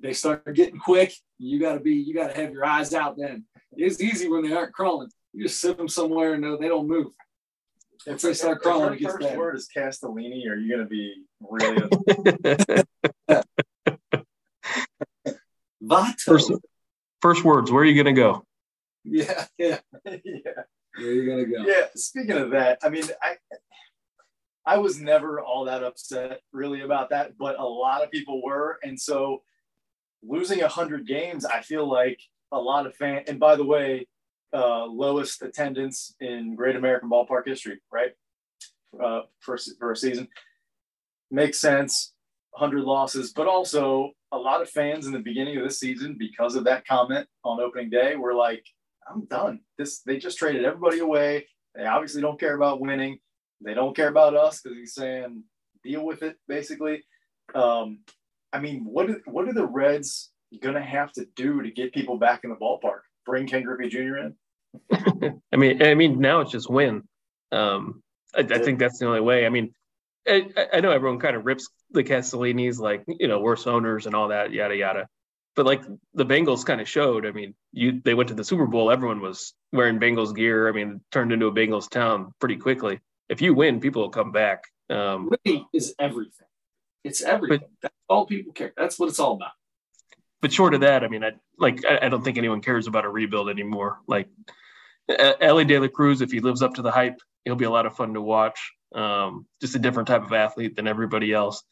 [0.00, 1.12] They start getting quick.
[1.38, 3.16] You got to be you got to have your eyes out.
[3.18, 5.10] Then it's easy when they aren't crawling.
[5.32, 7.12] You just sit them somewhere and uh, they don't move.
[8.06, 9.38] If they start crawling, it If gets her first bad.
[9.38, 11.88] word is Castellini, are you going to be really?
[15.82, 16.20] Votto.
[16.20, 16.52] first,
[17.22, 17.70] first words.
[17.70, 18.44] Where are you gonna go?
[19.04, 19.78] Yeah, yeah.
[20.04, 20.12] yeah.
[20.96, 21.70] Where are you gonna go?
[21.70, 21.86] Yeah.
[21.94, 23.36] Speaking of that, I mean, I
[24.66, 28.78] I was never all that upset really about that, but a lot of people were,
[28.82, 29.42] and so
[30.22, 32.20] losing a hundred games, I feel like
[32.52, 33.24] a lot of fan.
[33.28, 34.06] And by the way,
[34.52, 38.12] uh, lowest attendance in Great American Ballpark history, right?
[39.00, 40.28] Uh, for for a season
[41.30, 42.12] makes sense.
[42.54, 46.56] Hundred losses, but also a lot of fans in the beginning of this season, because
[46.56, 48.64] of that comment on opening day, were like,
[49.08, 49.60] "I'm done.
[49.78, 51.46] This they just traded everybody away.
[51.76, 53.20] They obviously don't care about winning.
[53.60, 55.44] They don't care about us because he's saying
[55.84, 57.04] deal with it, basically."
[57.54, 58.00] Um,
[58.52, 62.18] I mean, what are, what are the Reds gonna have to do to get people
[62.18, 63.00] back in the ballpark?
[63.26, 64.16] Bring Ken Griffey Jr.
[64.18, 64.34] in?
[65.52, 67.02] I mean, I mean, now it's just win.
[67.52, 68.02] Um,
[68.34, 69.46] I, I think that's the only way.
[69.46, 69.72] I mean,
[70.26, 74.14] I, I know everyone kind of rips the Castellinis, like you know, worse owners and
[74.14, 75.08] all that, yada yada.
[75.56, 75.82] But like
[76.14, 79.20] the Bengals kind of showed, I mean, you they went to the Super Bowl, everyone
[79.20, 80.68] was wearing Bengals gear.
[80.68, 83.00] I mean, turned into a Bengals town pretty quickly.
[83.28, 84.64] If you win, people will come back.
[84.88, 86.46] Um, Winning is everything.
[87.04, 87.60] It's everything.
[87.60, 88.72] But, That's all people care.
[88.76, 89.52] That's what it's all about.
[90.42, 93.04] But short of that, I mean, I like I, I don't think anyone cares about
[93.04, 94.00] a rebuild anymore.
[94.06, 94.28] Like
[95.08, 97.86] Elly De La Cruz, if he lives up to the hype, he'll be a lot
[97.86, 98.72] of fun to watch.
[98.94, 101.62] Um, just a different type of athlete than everybody else.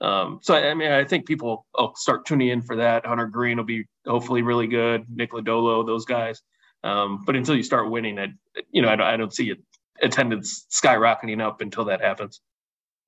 [0.00, 3.06] Um, so I mean, I think people will start tuning in for that.
[3.06, 5.04] Hunter Greene will be hopefully really good.
[5.08, 6.42] Nick Lodolo, those guys.
[6.82, 8.28] Um, but until you start winning, I,
[8.70, 9.54] you know, I don't, I don't see
[10.02, 12.40] attendance skyrocketing up until that happens.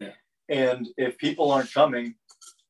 [0.01, 0.13] Yeah.
[0.49, 2.15] And if people aren't coming,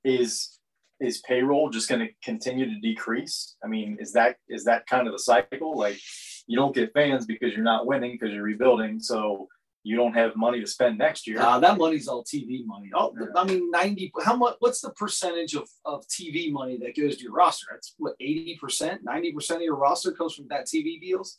[0.02, 0.55] is
[1.00, 3.56] is payroll just going to continue to decrease?
[3.62, 5.76] I mean, is that is that kind of the cycle?
[5.76, 5.98] Like,
[6.46, 9.00] you don't get fans because you're not winning because you're rebuilding.
[9.00, 9.48] So
[9.86, 11.40] you don't have money to spend next year.
[11.40, 12.90] Uh, that money's all TV money.
[12.92, 17.18] Oh, I mean, 90, how much, what's the percentage of, of TV money that goes
[17.18, 17.66] to your roster?
[17.70, 21.38] That's what, 80%, 90% of your roster comes from that TV deals?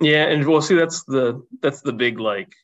[0.00, 0.24] Yeah.
[0.28, 2.54] And we'll see, that's the, that's the big, like,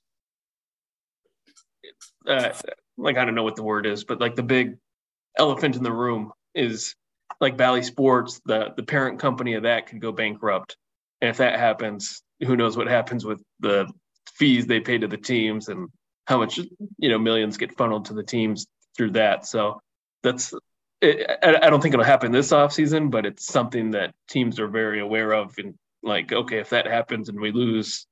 [2.27, 2.55] uh,
[2.97, 4.79] like, I don't know what the word is, but like the big
[5.39, 6.95] elephant in the room is
[7.41, 10.77] like Bally Sports, the, the parent company of that could go bankrupt.
[11.21, 13.91] And if that happens, who knows what happens with the
[14.35, 15.89] fees they pay to the teams and
[16.27, 16.59] how much
[16.99, 18.67] you know millions get funneled to the teams
[18.97, 19.47] through that.
[19.47, 19.81] So
[20.23, 20.55] that's
[21.01, 25.01] it, I don't think it'll happen this offseason, but it's something that teams are very
[25.01, 25.55] aware of.
[25.59, 28.07] And like, okay, if that happens and we lose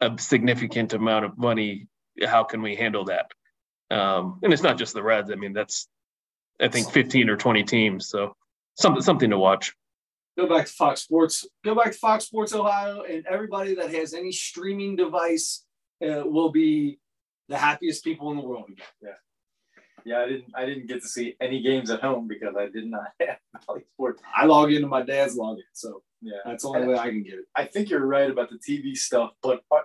[0.00, 1.86] a significant amount of money,
[2.24, 3.30] how can we handle that?
[3.90, 5.30] Um, and it's not just the Reds.
[5.30, 5.88] I mean, that's
[6.60, 8.08] I think 15 or 20 teams.
[8.08, 8.34] So
[8.76, 9.74] something something to watch
[10.36, 11.46] go back to Fox Sports.
[11.64, 15.64] Go back to Fox Sports Ohio, and everybody that has any streaming device
[16.06, 16.98] uh, will be
[17.48, 18.86] the happiest people in the world again.
[19.02, 19.10] Yeah.
[20.04, 20.52] Yeah, I didn't.
[20.54, 23.82] I didn't get to see any games at home because I did not have Bally
[23.94, 24.22] Sports.
[24.36, 27.24] I log into my dad's login, so yeah, that's the only and way I can
[27.24, 27.46] get it.
[27.56, 29.80] I think you're right about the TV stuff, but uh,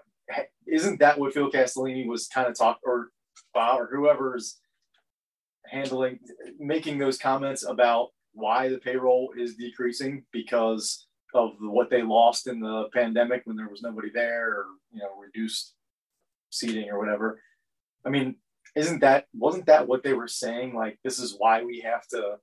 [0.68, 3.10] isn't that what Phil Castellini was kind of talking, or
[3.56, 4.60] Bob, or whoever's
[5.72, 6.20] handling,
[6.60, 12.60] making those comments about why the payroll is decreasing because of what they lost in
[12.60, 15.74] the pandemic when there was nobody there or you know reduced
[16.50, 17.42] seating or whatever.
[18.06, 18.36] I mean
[18.76, 20.76] isn't that wasn't that what they were saying?
[20.76, 22.38] Like this is why we have to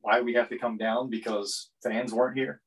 [0.00, 2.60] why we have to come down because fans weren't here?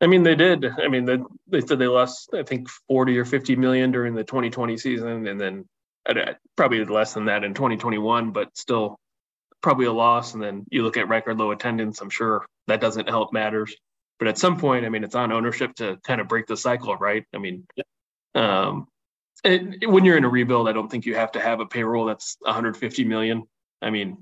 [0.00, 0.64] I mean they did.
[0.64, 4.24] I mean they, they said they lost i think 40 or 50 million during the
[4.24, 5.66] 2020 season and then
[6.56, 8.98] probably less than that in 2021 but still
[9.60, 10.34] probably a loss.
[10.34, 12.00] And then you look at record low attendance.
[12.00, 13.74] I'm sure that doesn't help matters.
[14.18, 16.96] But at some point, I mean, it's on ownership to kind of break the cycle,
[16.96, 17.24] right?
[17.34, 17.66] I mean,
[18.34, 18.88] um,
[19.44, 22.06] it, when you're in a rebuild, I don't think you have to have a payroll
[22.06, 23.44] that's 150 million.
[23.80, 24.18] I mean,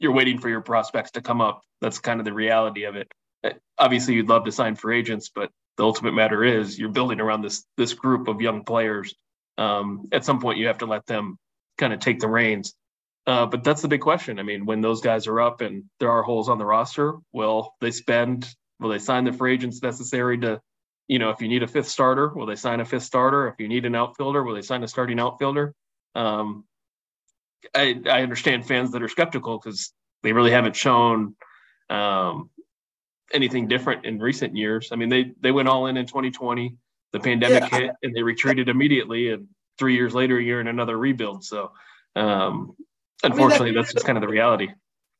[0.00, 1.62] you're waiting for your prospects to come up.
[1.80, 3.08] That's kind of the reality of it.
[3.44, 7.20] Uh, obviously, you'd love to sign for agents, but the ultimate matter is you're building
[7.20, 9.14] around this this group of young players.
[9.58, 11.38] Um, at some point, you have to let them
[11.78, 12.74] kind of take the reins.
[13.26, 14.38] Uh, but that's the big question.
[14.38, 17.74] I mean, when those guys are up and there are holes on the roster, will
[17.80, 18.48] they spend?
[18.78, 20.60] Will they sign the free agents necessary to,
[21.08, 23.48] you know, if you need a fifth starter, will they sign a fifth starter?
[23.48, 25.74] If you need an outfielder, will they sign a starting outfielder?
[26.14, 26.64] Um,
[27.74, 29.92] I, I understand fans that are skeptical because
[30.22, 31.34] they really haven't shown
[31.90, 32.50] um,
[33.32, 34.90] anything different in recent years.
[34.92, 36.76] I mean, they they went all in in 2020.
[37.16, 37.78] The pandemic yeah.
[37.78, 39.48] hit and they retreated immediately, and
[39.78, 41.44] three years later, you're in another rebuild.
[41.44, 41.72] So
[42.14, 42.76] um,
[43.22, 44.68] Unfortunately, I mean, that, that's just kind of the reality.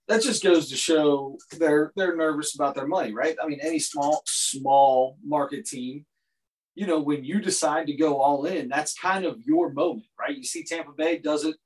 [0.08, 3.36] That just goes to show they're they're nervous about their money, right?
[3.42, 6.04] I mean, any small small market team,
[6.74, 10.36] you know, when you decide to go all in, that's kind of your moment, right?
[10.36, 11.56] You see Tampa Bay does it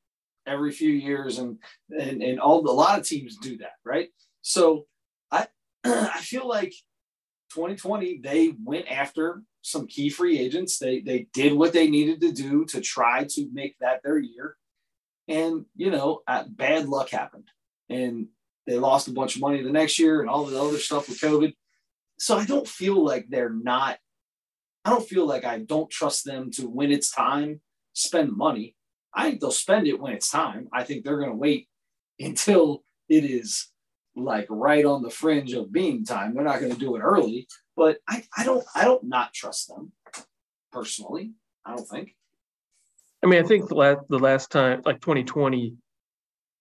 [0.47, 1.59] every few years, and
[1.91, 4.09] and and all a lot of teams do that, right?
[4.41, 4.87] So
[5.31, 5.49] I
[5.85, 6.73] I feel like
[7.53, 10.79] 2020 they went after some key free agents.
[10.79, 14.57] They they did what they needed to do to try to make that their year.
[15.31, 17.49] And, you know, bad luck happened.
[17.89, 18.27] And
[18.67, 21.21] they lost a bunch of money the next year and all the other stuff with
[21.21, 21.55] COVID.
[22.19, 23.99] So I don't feel like they're not,
[24.85, 27.61] I don't feel like I don't trust them to when it's time,
[27.93, 28.75] spend money.
[29.15, 30.69] I think they'll spend it when it's time.
[30.73, 31.69] I think they're going to wait
[32.19, 33.69] until it is
[34.17, 36.35] like right on the fringe of being time.
[36.35, 37.47] They're not going to do it early,
[37.81, 39.93] but I, I don't, I don't not trust them
[40.71, 41.33] personally.
[41.65, 42.15] I don't think.
[43.25, 45.77] I mean, I think the last the last time, like 2020,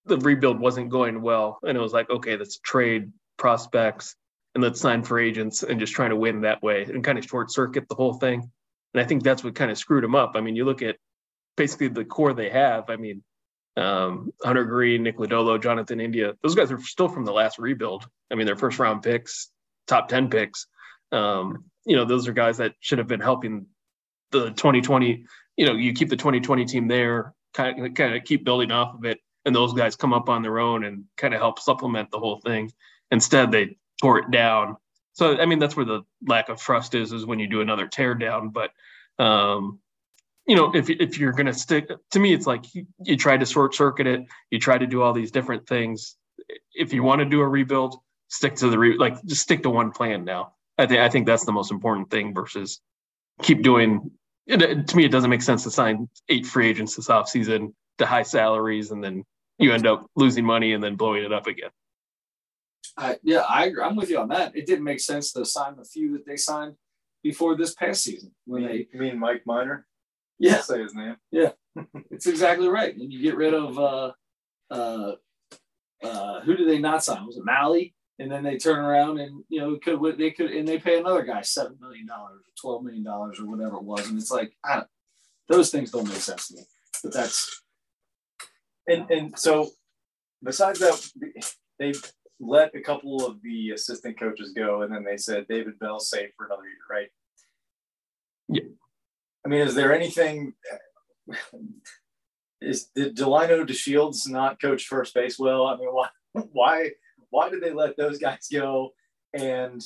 [0.06, 4.16] the rebuild wasn't going well, and it was like, okay, let's trade prospects
[4.54, 7.24] and let's sign for agents and just trying to win that way and kind of
[7.26, 8.50] short circuit the whole thing.
[8.94, 10.32] And I think that's what kind of screwed them up.
[10.36, 10.96] I mean, you look at
[11.54, 12.88] basically the core they have.
[12.88, 13.22] I mean,
[13.76, 16.32] um, Hunter Greene, Nick Lodolo, Jonathan India.
[16.42, 18.08] Those guys are still from the last rebuild.
[18.30, 19.50] I mean, they're first round picks,
[19.86, 20.66] top 10 picks.
[21.12, 23.66] Um, you know, those are guys that should have been helping
[24.30, 25.24] the 2020.
[25.56, 28.94] You know, you keep the 2020 team there, kind of, kind of keep building off
[28.94, 32.10] of it, and those guys come up on their own and kind of help supplement
[32.10, 32.70] the whole thing.
[33.10, 34.76] Instead, they tore it down.
[35.12, 37.86] So, I mean, that's where the lack of trust is, is when you do another
[37.86, 38.50] tear down.
[38.50, 38.70] But,
[39.18, 39.80] um,
[40.46, 43.36] you know, if if you're going to stick to me, it's like you, you try
[43.36, 44.24] to short circuit it.
[44.50, 46.16] You try to do all these different things.
[46.74, 49.70] If you want to do a rebuild, stick to the re- like just stick to
[49.70, 50.54] one plan now.
[50.80, 52.80] I think I think that's the most important thing versus
[53.42, 54.10] keep doing.
[54.46, 58.06] It, to me, it doesn't make sense to sign eight free agents this offseason to
[58.06, 59.24] high salaries and then
[59.58, 61.70] you end up losing money and then blowing it up again.
[62.96, 63.82] I, yeah, I agree.
[63.82, 64.56] I'm with you on that.
[64.56, 66.74] It didn't make sense to sign the few that they signed
[67.22, 68.88] before this past season when they.
[68.92, 69.86] You mean Mike Minor?
[70.38, 70.62] Yeah.
[70.62, 71.16] Say his name.
[71.30, 71.52] Yeah,
[72.10, 72.92] it's exactly right.
[72.92, 74.12] And you get rid of uh,
[74.70, 75.12] uh,
[76.02, 77.24] uh, who did they not sign?
[77.24, 77.92] Was it Mahle?
[78.20, 81.22] And then they turn around and you know could they could and they pay another
[81.22, 84.52] guy seven million dollars, or twelve million dollars, or whatever it was, and it's like
[84.62, 84.86] I don't,
[85.48, 86.62] those things don't make sense to me.
[87.02, 87.62] But that's
[88.86, 89.70] and and so
[90.44, 91.12] besides that,
[91.78, 91.94] they
[92.38, 96.30] let a couple of the assistant coaches go, and then they said David Bell safe
[96.36, 97.08] for another year, right?
[98.48, 98.68] Yeah.
[99.46, 100.52] I mean, is there anything?
[102.60, 105.66] Is did Delino DeShields not coach first base well?
[105.66, 106.08] I mean, why
[106.52, 106.90] why
[107.30, 108.90] why did they let those guys go?
[109.32, 109.82] And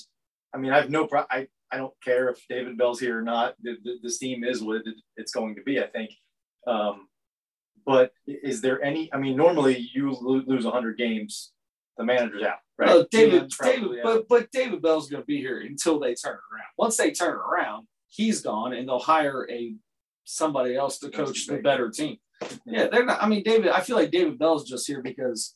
[0.55, 1.25] I mean, I have no pro.
[1.31, 3.55] I I don't care if David Bell's here or not.
[4.03, 4.83] This team is what
[5.17, 5.81] it's going to be.
[5.81, 6.11] I think.
[6.67, 7.09] Um,
[7.87, 9.13] but is there any?
[9.13, 11.53] I mean, normally you lose 100 games,
[11.99, 12.89] the manager's out, right?
[12.89, 16.71] Uh, David, David, but but David Bell's going to be here until they turn around.
[16.79, 19.75] Once they turn around, he's gone, and they'll hire a
[20.25, 22.17] somebody else to coach the better team.
[22.67, 23.23] Yeah, they're not.
[23.23, 23.69] I mean, David.
[23.69, 25.55] I feel like David Bell's just here because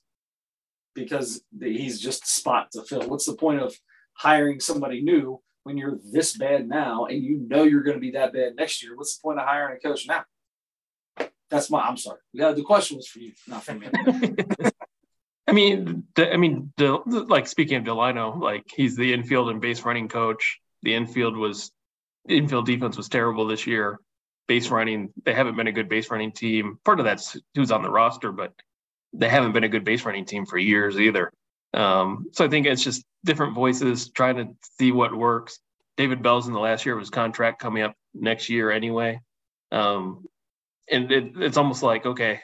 [0.94, 3.08] because he's just a spot to fill.
[3.08, 3.74] What's the point of
[4.14, 8.12] hiring somebody new when you're this bad now and you know you're going to be
[8.12, 8.96] that bad next year?
[8.96, 10.24] What's the point of hiring a coach now?
[11.50, 11.80] That's my.
[11.80, 12.20] I'm sorry.
[12.32, 13.88] Yeah, the question was for you, not for me.
[15.48, 19.82] I mean, I mean, the, like speaking of Delino, like he's the infield and base
[19.82, 20.60] running coach.
[20.82, 21.72] The infield was
[22.28, 23.98] infield defense was terrible this year.
[24.46, 26.78] Base running, they haven't been a good base running team.
[26.84, 28.52] Part of that's who's on the roster, but
[29.12, 31.32] they haven't been a good base running team for years either.
[31.74, 35.58] Um, so I think it's just different voices trying to see what works.
[35.96, 39.20] David Bell's in the last year of his contract coming up next year anyway.
[39.72, 40.24] Um,
[40.90, 42.40] and it, it's almost like, okay,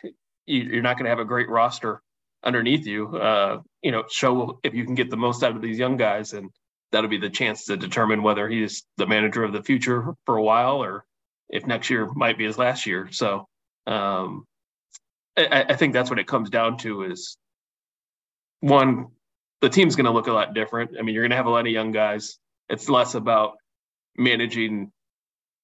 [0.46, 2.02] you, are not going to have a great roster
[2.42, 3.16] underneath you.
[3.16, 6.32] Uh, you know, show if you can get the most out of these young guys,
[6.32, 6.50] and
[6.92, 10.42] that'll be the chance to determine whether he's the manager of the future for a
[10.42, 11.04] while or
[11.48, 13.08] if next year might be his last year.
[13.10, 13.48] So
[13.86, 14.44] um,
[15.36, 17.36] I, I think that's what it comes down to is
[18.60, 19.08] one,
[19.60, 20.92] the team's going to look a lot different.
[20.98, 22.38] I mean, you're going to have a lot of young guys.
[22.68, 23.56] It's less about
[24.16, 24.92] managing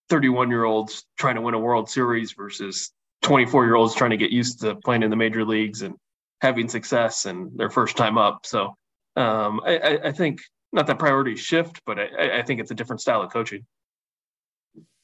[0.09, 4.17] 31 year olds trying to win a World Series versus 24 year olds trying to
[4.17, 5.95] get used to playing in the major leagues and
[6.41, 8.45] having success and their first time up.
[8.45, 8.75] So
[9.17, 10.41] um, I, I, think
[10.73, 13.67] not that priorities shift, but I, I, think it's a different style of coaching.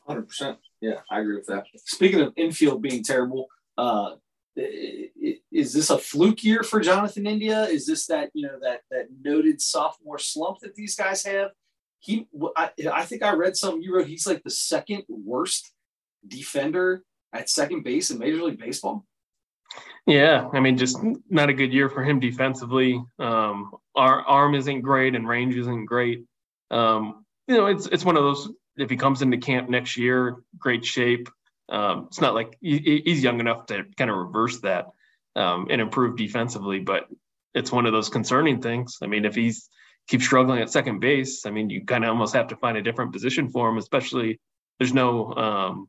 [0.09, 0.57] 100%.
[0.81, 1.64] Yeah, I agree with that.
[1.85, 4.12] Speaking of infield being terrible, uh,
[4.57, 7.64] is this a fluke year for Jonathan India?
[7.64, 11.51] Is this that you know that that noted sophomore slump that these guys have?
[11.99, 14.07] He, I, I think I read something you wrote.
[14.07, 15.73] He's like the second worst
[16.27, 19.05] defender at second base in Major League Baseball.
[20.07, 23.03] Yeah, I mean, just not a good year for him defensively.
[23.19, 26.25] Um, our arm isn't great and range isn't great.
[26.71, 28.51] Um, you know, it's it's one of those.
[28.77, 31.29] If he comes into camp next year, great shape.
[31.68, 34.87] Um, it's not like he, he's young enough to kind of reverse that
[35.35, 37.07] um, and improve defensively, but
[37.55, 38.98] it's one of those concerning things.
[39.02, 39.68] I mean, if he's
[40.09, 42.83] keeps struggling at second base, I mean, you kind of almost have to find a
[42.83, 44.40] different position for him, especially
[44.79, 45.88] there's no, um,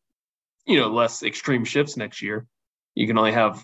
[0.66, 2.48] you know, less extreme shifts next year.
[2.96, 3.64] You can only have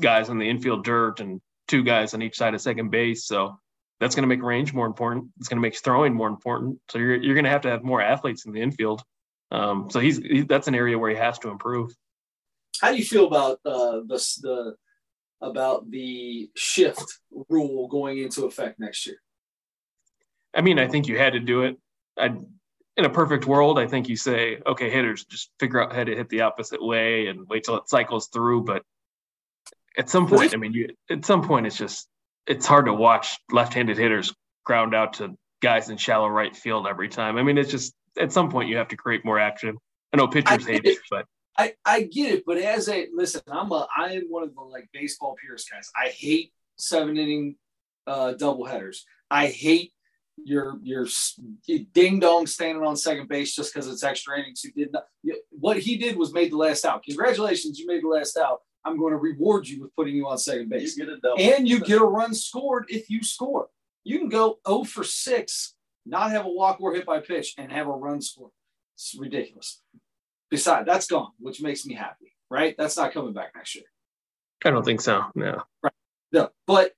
[0.00, 3.26] guys on the infield dirt and two guys on each side of second base.
[3.26, 3.58] So
[4.00, 5.26] that's going to make range more important.
[5.38, 6.80] It's going to make throwing more important.
[6.90, 9.02] So you're, you're going to have to have more athletes in the infield.
[9.54, 11.94] Um, so he's he, that's an area where he has to improve.
[12.80, 14.74] How do you feel about uh, the the
[15.40, 19.16] about the shift rule going into effect next year?
[20.54, 21.76] I mean, I think you had to do it.
[22.18, 22.36] I,
[22.96, 26.14] in a perfect world, I think you say, okay, hitters, just figure out how to
[26.14, 28.64] hit the opposite way and wait till it cycles through.
[28.64, 28.82] But
[29.96, 32.08] at some point, I mean, you, at some point, it's just
[32.46, 34.34] it's hard to watch left-handed hitters
[34.64, 37.36] ground out to guys in shallow right field every time.
[37.36, 39.76] I mean, it's just at some point you have to create more action.
[40.12, 43.42] I know pitchers I hate it, but I, I get it, but as a listen,
[43.48, 45.90] I'm a I am one of the like baseball purist guys.
[45.96, 47.56] I hate seven inning
[48.06, 49.04] uh, double headers.
[49.30, 49.92] I hate
[50.42, 51.06] your your
[51.92, 54.62] ding dong standing on second base just because it's extra innings.
[54.62, 55.04] Who did not?
[55.50, 57.04] What he did was made the last out.
[57.04, 58.60] Congratulations, you made the last out.
[58.84, 60.96] I'm going to reward you with putting you on second base.
[60.96, 61.40] You get a double.
[61.40, 63.68] And you get a run scored if you score.
[64.04, 65.74] You can go 0 for 6,
[66.06, 68.50] not have a walk or hit by pitch, and have a run score.
[68.94, 69.82] It's ridiculous.
[70.50, 72.74] Besides, that's gone, which makes me happy, right?
[72.78, 73.84] That's not coming back next year.
[74.64, 75.24] I don't think so.
[75.34, 75.62] No.
[75.82, 75.92] Right.
[76.32, 76.50] No.
[76.66, 76.92] But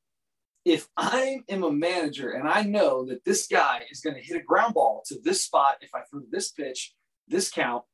[0.64, 4.36] if I am a manager and I know that this guy is going to hit
[4.36, 6.94] a ground ball to this spot, if I threw this pitch,
[7.28, 7.84] this count,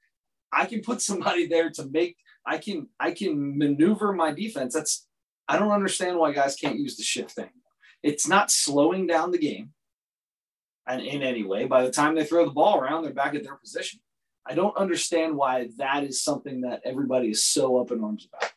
[0.53, 4.75] I can put somebody there to make I can I can maneuver my defense.
[4.75, 5.07] That's
[5.49, 7.51] I don't understand why guys can't use the shift thing.
[8.03, 9.71] It's not slowing down the game
[10.87, 11.67] and in any way.
[11.67, 14.01] By the time they throw the ball around, they're back at their position.
[14.47, 18.53] I don't understand why that is something that everybody is so up in arms about.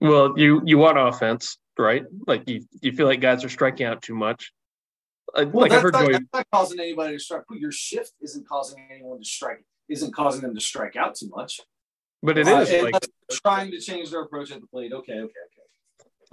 [0.00, 2.04] Well, you you want offense, right?
[2.26, 4.52] Like you you feel like guys are striking out too much.
[5.34, 7.42] Well, like that's, not, that's not causing anybody to strike.
[7.50, 9.64] Your shift isn't causing anyone to strike.
[9.88, 11.60] Isn't causing them to strike out too much.
[12.22, 12.94] But it is uh, like
[13.30, 14.92] trying to change their approach at the plate.
[14.92, 15.53] Okay, okay, okay.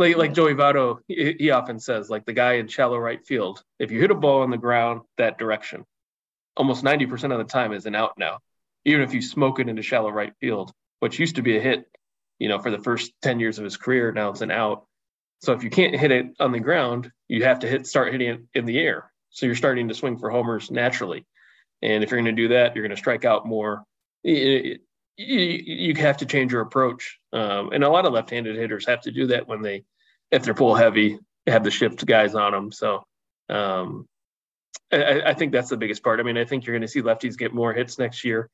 [0.01, 3.91] Like like Joey Votto, he, often says, like the guy in shallow right field, if
[3.91, 5.85] you hit a ball on the ground that direction,
[6.57, 8.39] almost 90% of the time is an out now.
[8.83, 10.71] Even if you smoke it into shallow right field,
[11.01, 11.85] which used to be a hit,
[12.39, 14.87] you know, for the first 10 years of his career, now it's an out.
[15.43, 18.29] So if you can't hit it on the ground, you have to hit start hitting
[18.29, 19.11] it in the air.
[19.29, 21.27] So you're starting to swing for homers naturally.
[21.83, 23.83] And if you're going to do that, you're going to strike out more.
[24.23, 24.81] It,
[25.17, 27.19] you, you have to change your approach.
[27.33, 29.83] Um, and a lot of left-handed hitters have to do that when they,
[30.31, 32.71] if they're pull heavy, have the shift guys on them.
[32.71, 33.05] So
[33.49, 34.07] um,
[34.91, 36.19] I, I, think that's the biggest part.
[36.19, 38.49] I mean, I think you're going to see lefties get more hits next year.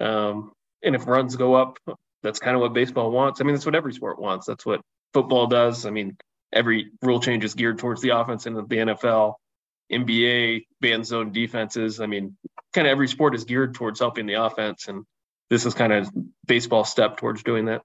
[0.00, 0.52] Um,
[0.82, 1.78] and if runs go up,
[2.22, 3.40] that's kind of what baseball wants.
[3.40, 4.46] I mean, that's what every sport wants.
[4.46, 4.80] That's what
[5.12, 5.86] football does.
[5.86, 6.16] I mean,
[6.52, 9.34] every rule change is geared towards the offense in the NFL,
[9.92, 12.00] NBA, band zone defenses.
[12.00, 12.36] I mean,
[12.72, 14.88] kind of every sport is geared towards helping the offense.
[14.88, 15.04] And
[15.50, 16.10] this is kind of
[16.46, 17.82] baseball step towards doing that.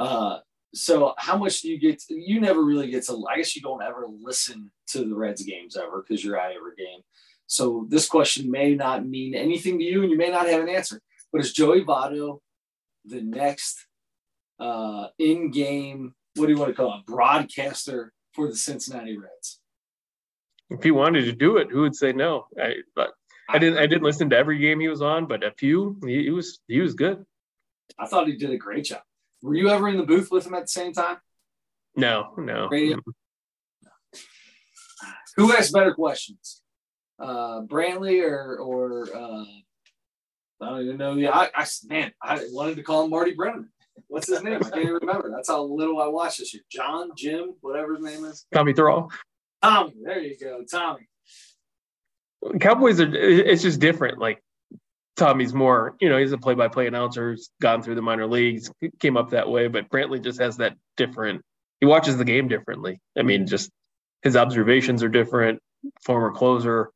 [0.00, 0.38] Uh,
[0.72, 2.00] so how much do you get?
[2.00, 3.26] To, you never really get to.
[3.30, 6.74] I guess you don't ever listen to the Reds games ever because you're at every
[6.76, 7.00] game.
[7.46, 10.68] So this question may not mean anything to you, and you may not have an
[10.68, 11.00] answer.
[11.32, 12.38] But is Joey Votto
[13.04, 13.86] the next
[14.58, 16.14] uh, in-game?
[16.36, 17.06] What do you want to call it?
[17.06, 19.60] Broadcaster for the Cincinnati Reds.
[20.70, 22.46] If he wanted to do it, who would say no?
[22.58, 23.10] I, but
[23.48, 23.78] I didn't.
[23.78, 25.98] I didn't listen to every game he was on, but a few.
[26.06, 26.60] He, he was.
[26.68, 27.24] He was good.
[27.98, 29.02] I thought he did a great job.
[29.42, 31.16] Were you ever in the booth with him at the same time?
[31.96, 32.68] No, no.
[32.68, 32.98] Radio?
[35.36, 36.62] Who asked better questions,
[37.18, 39.44] uh, Brantley or or uh,
[40.60, 41.14] I don't even know.
[41.14, 43.68] Yeah, I, I man, I wanted to call him Marty Brennaman.
[44.08, 44.56] What's his name?
[44.56, 45.30] I can't even remember.
[45.34, 46.62] That's how little I watched this year.
[46.70, 48.44] John, Jim, whatever his name is.
[48.52, 49.10] Tommy Thrall.
[49.62, 51.08] Tommy, there you go, Tommy.
[52.60, 54.18] Cowboys are it's just different.
[54.18, 54.42] Like
[55.20, 57.32] Tommy's more, you know, he's a play-by-play announcer.
[57.32, 59.68] He's gone through the minor leagues, came up that way.
[59.68, 61.42] But Brantley just has that different.
[61.80, 63.00] He watches the game differently.
[63.16, 63.70] I mean, just
[64.22, 65.60] his observations are different.
[66.04, 66.90] Former closer,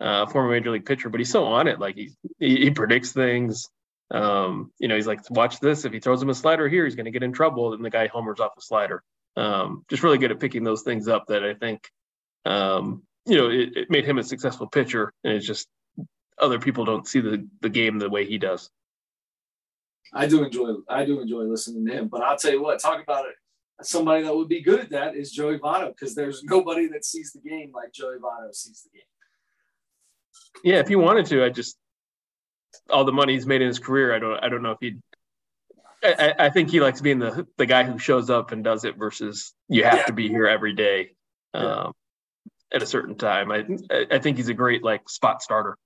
[0.00, 1.78] uh, former major league pitcher, but he's so on it.
[1.78, 3.68] Like he he, he predicts things.
[4.10, 5.84] Um, you know, he's like, watch this.
[5.84, 7.74] If he throws him a slider here, he's going to get in trouble.
[7.74, 9.02] And the guy homers off a slider.
[9.36, 11.88] Um, just really good at picking those things up that I think
[12.44, 15.66] um, you know, it, it made him a successful pitcher, and it's just
[16.38, 18.70] other people don't see the the game the way he does.
[20.12, 23.02] I do enjoy I do enjoy listening to him, but I'll tell you what, talk
[23.02, 23.34] about it.
[23.82, 27.32] Somebody that would be good at that is Joey Votto because there's nobody that sees
[27.32, 29.06] the game like Joey Votto sees the game.
[30.62, 31.76] Yeah, if he wanted to, I just
[32.90, 35.00] all the money he's made in his career, I don't I don't know if he'd
[36.04, 38.96] I, I think he likes being the the guy who shows up and does it
[38.96, 40.04] versus you have yeah.
[40.04, 41.12] to be here every day.
[41.54, 41.60] Yeah.
[41.60, 41.92] Um,
[42.72, 43.50] at a certain time.
[43.50, 43.64] I
[44.10, 45.78] I think he's a great like spot starter.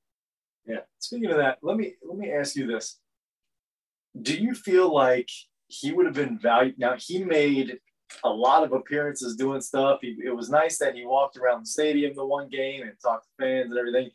[0.68, 0.80] Yeah.
[0.98, 3.00] Speaking of that, let me let me ask you this:
[4.20, 5.30] Do you feel like
[5.66, 6.78] he would have been valued?
[6.78, 7.78] Now he made
[8.22, 10.00] a lot of appearances doing stuff.
[10.02, 13.26] He, it was nice that he walked around the stadium the one game and talked
[13.26, 14.10] to fans and everything.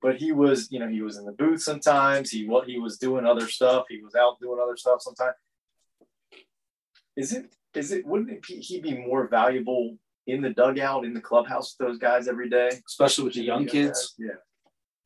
[0.00, 2.30] But he was, you know, he was in the booth sometimes.
[2.30, 3.86] He what he was doing other stuff.
[3.88, 5.34] He was out doing other stuff sometimes.
[7.16, 11.14] Is it is it wouldn't it be, he be more valuable in the dugout, in
[11.14, 14.14] the clubhouse with those guys every day, especially with the young kids.
[14.18, 14.34] Yeah.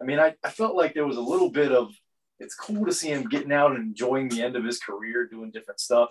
[0.03, 1.95] I mean, I, I felt like there was a little bit of
[2.41, 5.53] it's cool to see him getting out and enjoying the end of his career doing
[5.53, 6.11] different stuff.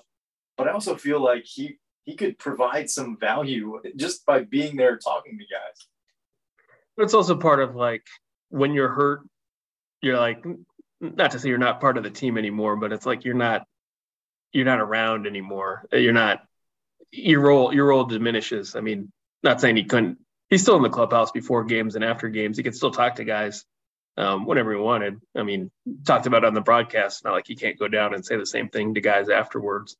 [0.57, 4.97] But I also feel like he he could provide some value just by being there
[4.97, 5.87] talking to guys.
[6.95, 8.05] But it's also part of like
[8.49, 9.21] when you're hurt,
[10.01, 10.43] you're like
[11.01, 13.65] not to say you're not part of the team anymore, but it's like you're not
[14.53, 15.85] you're not around anymore.
[15.91, 16.43] You're not
[17.11, 18.77] your role your role diminishes.
[18.77, 19.11] I mean,
[19.43, 20.19] not saying he couldn't.
[20.49, 22.55] He's still in the clubhouse before games and after games.
[22.55, 23.65] He could still talk to guys
[24.17, 25.19] um, whenever he wanted.
[25.35, 25.71] I mean,
[26.05, 27.23] talked about on the broadcast.
[27.23, 29.95] Not like he can't go down and say the same thing to guys afterwards.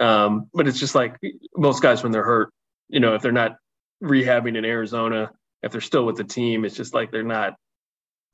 [0.00, 1.16] Um, but it's just like
[1.56, 2.52] most guys when they're hurt,
[2.88, 3.56] you know, if they're not
[4.02, 5.32] rehabbing in Arizona,
[5.62, 7.54] if they're still with the team, it's just like they're not.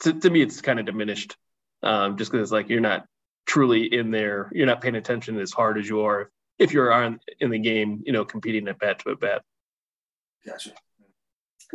[0.00, 1.36] To, to me, it's kind of diminished,
[1.82, 3.06] um, just because it's like you're not
[3.46, 4.50] truly in there.
[4.52, 8.02] You're not paying attention as hard as you are if you're on in the game,
[8.04, 9.42] you know, competing at bat to at bat.
[10.46, 10.72] Gotcha.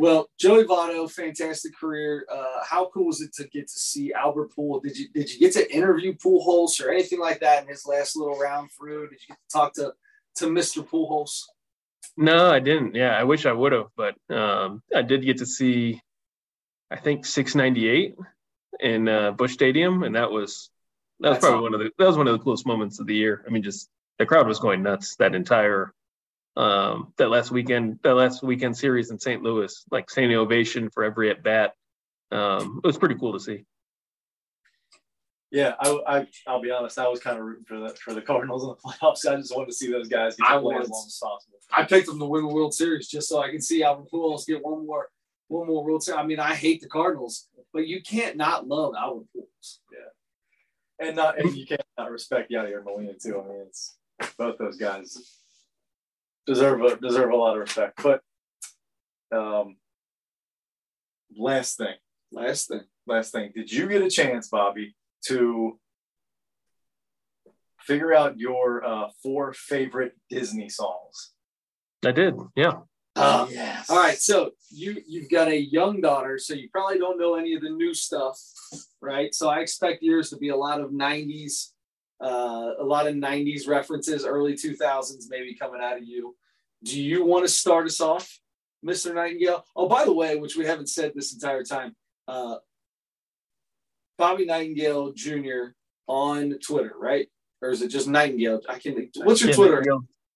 [0.00, 2.24] Well, Joey Votto, fantastic career.
[2.32, 4.80] Uh, how cool was it to get to see Albert Poole?
[4.80, 8.16] Did you did you get to interview Pujols or anything like that in his last
[8.16, 9.10] little round through?
[9.10, 9.92] Did you get to talk to
[10.36, 10.82] to Mr.
[10.82, 11.42] Pujols?
[12.16, 12.94] No, I didn't.
[12.94, 16.00] Yeah, I wish I would have, but um, I did get to see,
[16.90, 18.14] I think 698
[18.80, 20.70] in uh, Busch Stadium, and that was
[21.20, 21.72] that was That's probably awesome.
[21.72, 23.44] one of the that was one of the coolest moments of the year.
[23.46, 25.92] I mean, just the crowd was going nuts that entire
[26.56, 29.42] um, that last weekend, that last weekend series in St.
[29.42, 31.74] Louis, like standing ovation for every at bat.
[32.32, 33.64] Um, it was pretty cool to see.
[35.50, 38.22] Yeah, I, I will be honest, I was kind of rooting for the for the
[38.22, 39.26] Cardinals in the playoffs.
[39.26, 41.58] I just wanted to see those guys get as long as possible.
[41.72, 44.46] I picked them to win the World Series just so I can see Albert Pujols
[44.46, 45.08] get one more
[45.48, 46.18] one more World Series.
[46.18, 49.78] I mean, I hate the Cardinals, but you can't not love Albert Pujols.
[49.92, 53.40] Yeah, and not and you can't not respect Yadier Molina too.
[53.40, 53.96] I mean, it's
[54.38, 55.39] both those guys
[56.46, 58.02] deserve a deserve a lot of respect.
[58.02, 58.22] But
[59.32, 59.76] um,
[61.36, 61.94] last thing,
[62.32, 63.52] last thing, last thing.
[63.54, 64.94] Did you get a chance, Bobby,
[65.26, 65.78] to
[67.80, 71.32] figure out your uh, four favorite Disney songs?
[72.04, 72.34] I did.
[72.56, 72.80] Yeah.
[73.16, 73.90] Um, yes.
[73.90, 74.18] All right.
[74.18, 77.70] So you you've got a young daughter, so you probably don't know any of the
[77.70, 78.38] new stuff,
[79.00, 79.34] right?
[79.34, 81.72] So I expect yours to be a lot of '90s
[82.20, 86.36] uh, a lot of 90s references, early 2000s maybe coming out of you.
[86.82, 88.40] Do you want to start us off,
[88.84, 89.12] Mr.
[89.12, 89.62] Nightengale?
[89.74, 91.94] Oh, by the way, which we haven't said this entire time,
[92.28, 92.56] uh,
[94.18, 95.72] Bobby Nightengale Jr.
[96.06, 97.28] on Twitter, right?
[97.62, 98.60] Or is it just Nightengale?
[98.68, 99.10] I can.
[99.16, 99.84] What's your yeah, Twitter?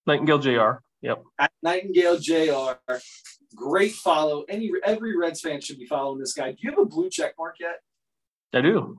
[0.09, 0.81] Nightengale, Nightengale Jr.
[1.03, 1.23] Yep.
[1.39, 2.95] At Nightengale Jr.
[3.55, 4.45] Great follow.
[4.49, 6.53] Any every Reds fan should be following this guy.
[6.53, 7.81] Do you have a blue check mark yet?
[8.53, 8.99] I do.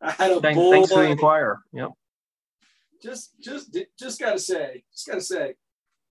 [0.00, 1.60] I had a Thank, Thanks for the Enquirer.
[1.72, 1.90] Yep
[3.02, 5.54] just just just gotta say, just gotta say,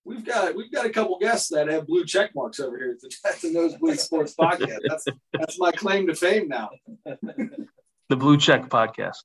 [0.04, 3.00] we've got we've got a couple guests that have blue check marks over here at
[3.00, 4.78] the, at the Nosebleed Sports Podcast.
[4.88, 6.70] That's that's my claim to fame now.
[7.04, 9.18] the Blue Check Podcast.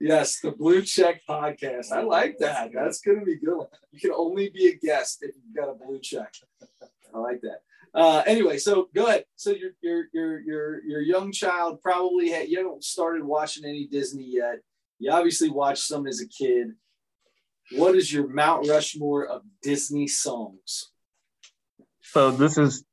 [0.00, 1.92] Yes, the Blue Check Podcast.
[1.92, 2.70] I like that.
[2.72, 3.66] That's gonna be good.
[3.92, 6.32] You can only be a guest if you've got a blue check.
[7.14, 7.60] I like that.
[7.92, 9.24] Uh, anyway, so go ahead.
[9.36, 13.86] So your your your your your young child probably had, you haven't started watching any
[13.86, 14.60] Disney yet.
[14.98, 16.68] You obviously watched some as a kid.
[17.72, 20.90] What is your Mount Rushmore of Disney songs?
[22.02, 22.84] So this is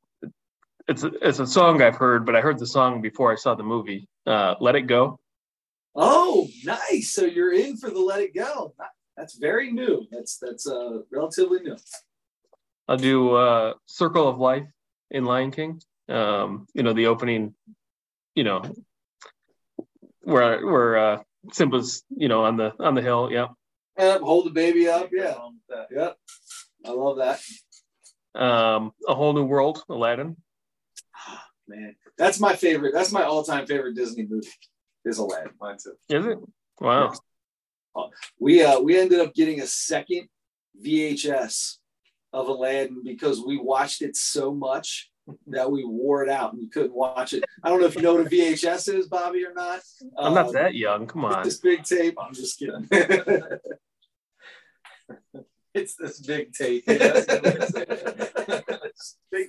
[0.86, 3.54] it's a, it's a song I've heard, but I heard the song before I saw
[3.54, 4.08] the movie.
[4.26, 5.18] Uh, Let It Go.
[5.94, 7.12] Oh, nice!
[7.12, 8.74] So you're in for the Let It Go.
[9.16, 10.06] That's very new.
[10.10, 11.76] That's that's uh, relatively new.
[12.86, 14.68] I'll do uh, Circle of Life
[15.10, 15.82] in Lion King.
[16.08, 17.54] Um, you know the opening.
[18.34, 18.62] You know
[20.20, 21.22] where where uh,
[21.52, 23.28] Simba's you know on the on the hill.
[23.32, 23.48] Yeah.
[23.98, 25.10] Yep, hold the baby up.
[25.12, 25.34] Yeah.
[25.90, 26.16] Yep.
[26.86, 27.40] I love that.
[28.40, 30.36] Um, a whole new world, Aladdin.
[31.66, 32.94] Man, that's my favorite.
[32.94, 34.48] That's my all-time favorite Disney movie.
[35.04, 35.52] Is Aladdin.
[35.60, 35.94] Mine too.
[36.08, 36.38] Is it?
[36.80, 37.14] Wow.
[38.38, 40.28] We uh we ended up getting a second
[40.84, 41.76] VHS
[42.32, 45.10] of Aladdin because we watched it so much
[45.46, 47.44] that we wore it out and we couldn't watch it.
[47.62, 49.80] I don't know if you know what a VHS is, Bobby, or not.
[50.16, 51.06] I'm um, not that young.
[51.06, 51.42] Come on.
[51.42, 52.16] This big tape.
[52.20, 52.88] I'm just kidding.
[55.74, 56.86] it's this big tape.
[56.86, 57.00] big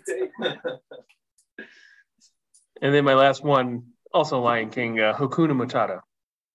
[0.05, 0.31] tape.
[2.81, 3.83] And then my last one,
[4.13, 5.99] also Lion King, uh, Hakuna Matata.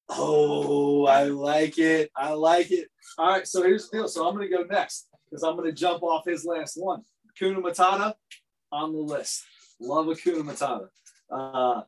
[0.09, 2.11] Oh, I like it.
[2.16, 2.88] I like it.
[3.18, 4.09] All right, so here's the deal.
[4.09, 7.02] So I'm going to go next because I'm going to jump off his last one.
[7.40, 8.14] Hakuna Matata
[8.72, 9.44] on the list.
[9.80, 10.88] Love Hakuna Matata.
[11.30, 11.82] Uh,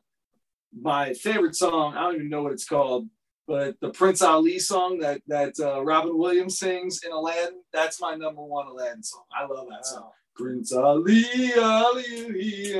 [0.79, 3.07] my favorite song, I don't even know what it's called,
[3.47, 8.15] but the Prince Ali song that that uh, Robin Williams sings in Aladdin, that's my
[8.15, 9.23] number one Aladdin song.
[9.31, 10.11] I love that song.
[10.35, 12.75] Prince Ali, Ali.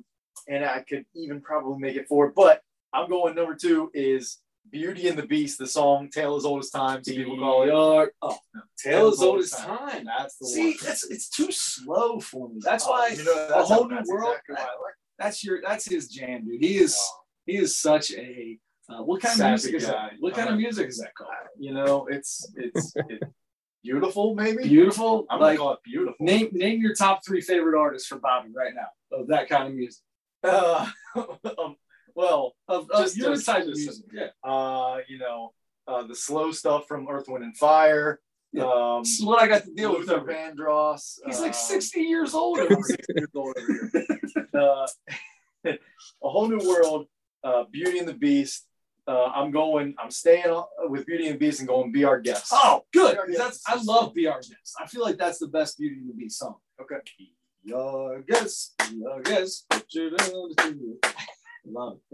[0.48, 2.62] and I could even probably make it four, but
[2.92, 4.38] I'm going number two is
[4.70, 7.70] Beauty and the Beast, the song "Tale as Old as Time." Some people call it.
[7.70, 8.08] Oh,
[8.54, 8.62] no.
[8.78, 9.78] Tale as Old as time.
[9.78, 10.04] time.
[10.04, 10.76] That's the See, one.
[10.82, 12.60] that's it's too slow for me.
[12.62, 14.34] That's oh, why you know, that's a whole new world.
[14.34, 14.94] Exactly that, like.
[15.18, 16.60] That's your that's his jam, dude.
[16.60, 17.20] He is oh.
[17.46, 18.58] he is such a
[18.88, 20.12] uh, what kind of music is that?
[20.20, 21.30] What kind uh, of music is that called?
[21.58, 23.22] You know, it's it's it,
[23.82, 25.26] beautiful, maybe beautiful.
[25.30, 26.16] I'm like, gonna call it beautiful.
[26.20, 29.74] Name name your top three favorite artists for Bobby right now of that kind of
[29.74, 30.02] music.
[30.42, 31.76] Uh, um,
[32.14, 34.04] well, of, of just your type of music.
[34.12, 34.28] Yeah.
[34.42, 35.52] Uh, you know,
[35.86, 38.20] uh, the slow stuff from Earth, Wind, and Fire.
[38.52, 38.64] Yeah.
[38.64, 40.28] Um, this is what I got to deal Luther with.
[40.28, 41.18] Vandross.
[41.24, 42.58] He's uh, like 60 years old.
[42.68, 43.56] 60 years old.
[44.54, 44.86] Uh,
[45.64, 45.78] a
[46.22, 47.06] whole new world.
[47.42, 48.66] Uh, Beauty and the Beast.
[49.06, 49.94] Uh, I'm going.
[49.98, 51.90] I'm staying with Beauty and the Beast and going.
[51.90, 52.48] Be our guest.
[52.52, 53.18] Oh, good.
[53.36, 54.74] That's I love Be Our Guest.
[54.78, 56.56] I feel like that's the best Beauty and the Beast song.
[56.80, 56.96] Okay.
[57.64, 58.74] Be our guest.
[58.90, 59.66] Be our guest.
[61.66, 61.98] Love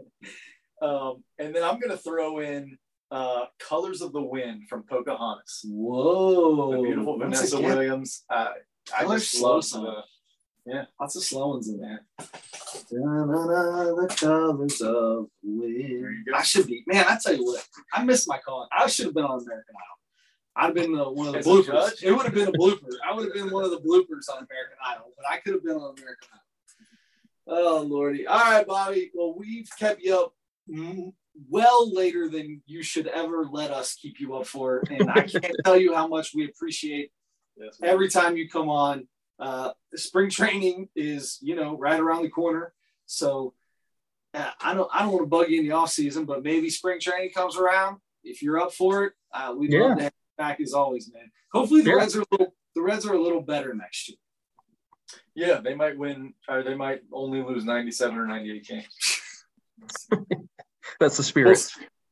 [0.80, 2.78] Um, and then I'm going to throw in
[3.10, 5.64] uh, Colors of the Wind from Pocahontas.
[5.68, 6.70] Whoa.
[6.70, 8.24] The beautiful Vanessa Williams.
[8.30, 8.50] Uh,
[8.96, 10.04] I just love the,
[10.66, 12.04] yeah, lots of slow ones in there.
[12.90, 16.28] The colors of wind.
[16.34, 17.06] I should be, man.
[17.08, 18.68] I tell you what, I missed my call.
[18.70, 19.98] I should have been on American Idol.
[20.56, 22.02] I'd have been the, one of the As bloopers.
[22.02, 22.90] It would have been a blooper.
[23.08, 25.64] I would have been one of the bloopers on American Idol, but I could have
[25.64, 26.47] been on American Idol.
[27.48, 28.26] Oh lordy!
[28.26, 29.10] All right, Bobby.
[29.14, 30.34] Well, we've kept you up
[31.48, 35.56] well later than you should ever let us keep you up for, and I can't
[35.64, 37.10] tell you how much we appreciate
[37.56, 39.08] yes, every time you come on.
[39.38, 42.74] Uh, spring training is, you know, right around the corner,
[43.06, 43.54] so
[44.34, 46.70] uh, I don't, I don't want to bug you in the off season, but maybe
[46.70, 47.98] spring training comes around.
[48.24, 49.80] If you're up for it, uh, we'd yeah.
[49.80, 51.30] love to have you back as always, man.
[51.52, 51.96] Hopefully the yeah.
[51.96, 54.18] Reds are a little, the Reds are a little better next year.
[55.38, 59.20] Yeah, they might win, or they might only lose 97 or 98 games.
[60.98, 61.56] that's the spirit.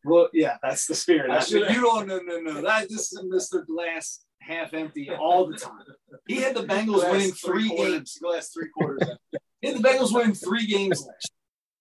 [0.04, 1.28] Well, well, yeah, that's the spirit.
[1.28, 2.62] That's you don't, no, no, no.
[2.62, 3.66] That this is Mr.
[3.66, 5.82] Glass half empty all the time.
[6.28, 8.16] He had the Bengals glass winning three, three games.
[8.22, 9.38] Glass three quarters empty.
[9.60, 11.32] He had the Bengals winning three games last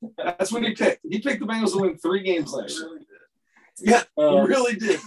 [0.01, 0.11] year.
[0.17, 1.01] That's what he picked.
[1.07, 3.01] He picked the Bengals to win three games last year.
[3.81, 4.99] Yeah, um, he really did.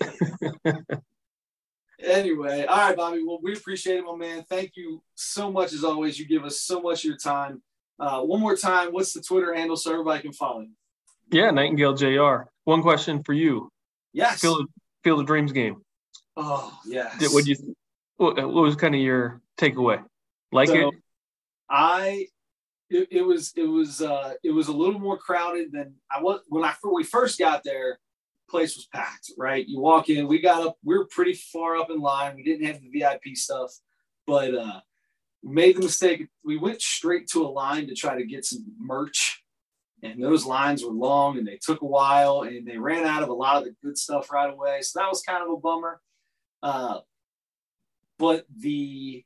[2.00, 3.22] anyway, all right, Bobby.
[3.26, 4.44] Well, we appreciate it, my man.
[4.48, 6.18] Thank you so much as always.
[6.18, 7.62] You give us so much of your time.
[7.98, 10.72] Uh, one more time, what's the Twitter handle so everybody can follow you?
[11.30, 12.48] Yeah, Nightengale Jr.
[12.64, 13.70] One question for you.
[14.12, 14.40] Yes.
[14.40, 14.66] Field,
[15.02, 15.82] Field of Dreams game.
[16.36, 17.32] Oh yes.
[17.32, 17.56] What you?
[18.18, 20.02] What, what was kind of your takeaway?
[20.52, 20.94] Like so, it?
[21.68, 22.26] I.
[22.88, 26.40] It, it was it was uh, it was a little more crowded than I was
[26.48, 27.98] when I when we first got there
[28.48, 29.66] place was packed, right?
[29.66, 32.36] You walk in, we got up, we were pretty far up in line.
[32.36, 33.72] We didn't have the VIP stuff,
[34.26, 34.80] but uh
[35.42, 36.28] made the mistake.
[36.44, 39.42] We went straight to a line to try to get some merch.
[40.02, 43.28] And those lines were long and they took a while and they ran out of
[43.28, 44.82] a lot of the good stuff right away.
[44.82, 46.00] So that was kind of a bummer.
[46.62, 47.00] Uh,
[48.18, 49.24] but the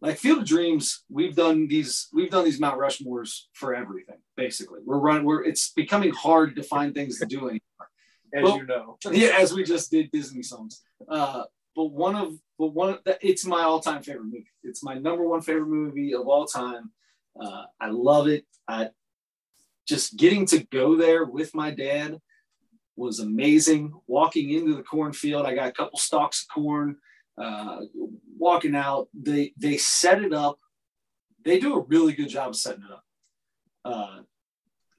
[0.00, 4.80] like Field of Dreams, we've done these, we've done these Mount Rushmores for everything, basically.
[4.84, 7.60] We're running, we're it's becoming hard to find things to do anymore
[8.34, 8.98] as well, you know.
[9.12, 10.82] yeah, as we just did Disney songs.
[11.08, 11.44] Uh,
[11.76, 14.46] but one of but one of the, it's my all-time favorite movie.
[14.62, 16.92] It's my number one favorite movie of all time.
[17.40, 18.44] Uh, I love it.
[18.68, 18.90] I
[19.86, 22.18] just getting to go there with my dad
[22.96, 23.92] was amazing.
[24.06, 26.96] Walking into the cornfield, I got a couple stalks of corn.
[27.36, 27.80] Uh,
[28.38, 30.58] walking out, they they set it up
[31.44, 33.04] they do a really good job of setting it up.
[33.84, 34.20] Uh,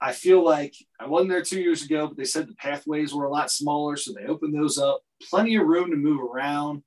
[0.06, 3.26] I feel like I wasn't there two years ago, but they said the pathways were
[3.26, 5.02] a lot smaller, so they opened those up.
[5.32, 6.84] Plenty of room to move around.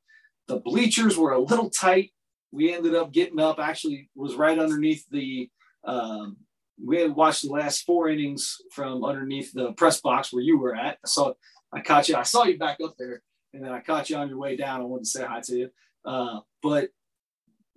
[0.46, 2.12] The bleachers were a little tight.
[2.52, 3.58] We ended up getting up.
[3.58, 5.50] Actually, was right underneath the.
[5.82, 6.36] Um,
[6.80, 10.76] we had watched the last four innings from underneath the press box where you were
[10.76, 10.98] at.
[11.04, 11.32] I saw,
[11.72, 12.14] I caught you.
[12.14, 14.80] I saw you back up there, and then I caught you on your way down.
[14.80, 15.70] I wanted to say hi to you.
[16.04, 16.90] Uh, but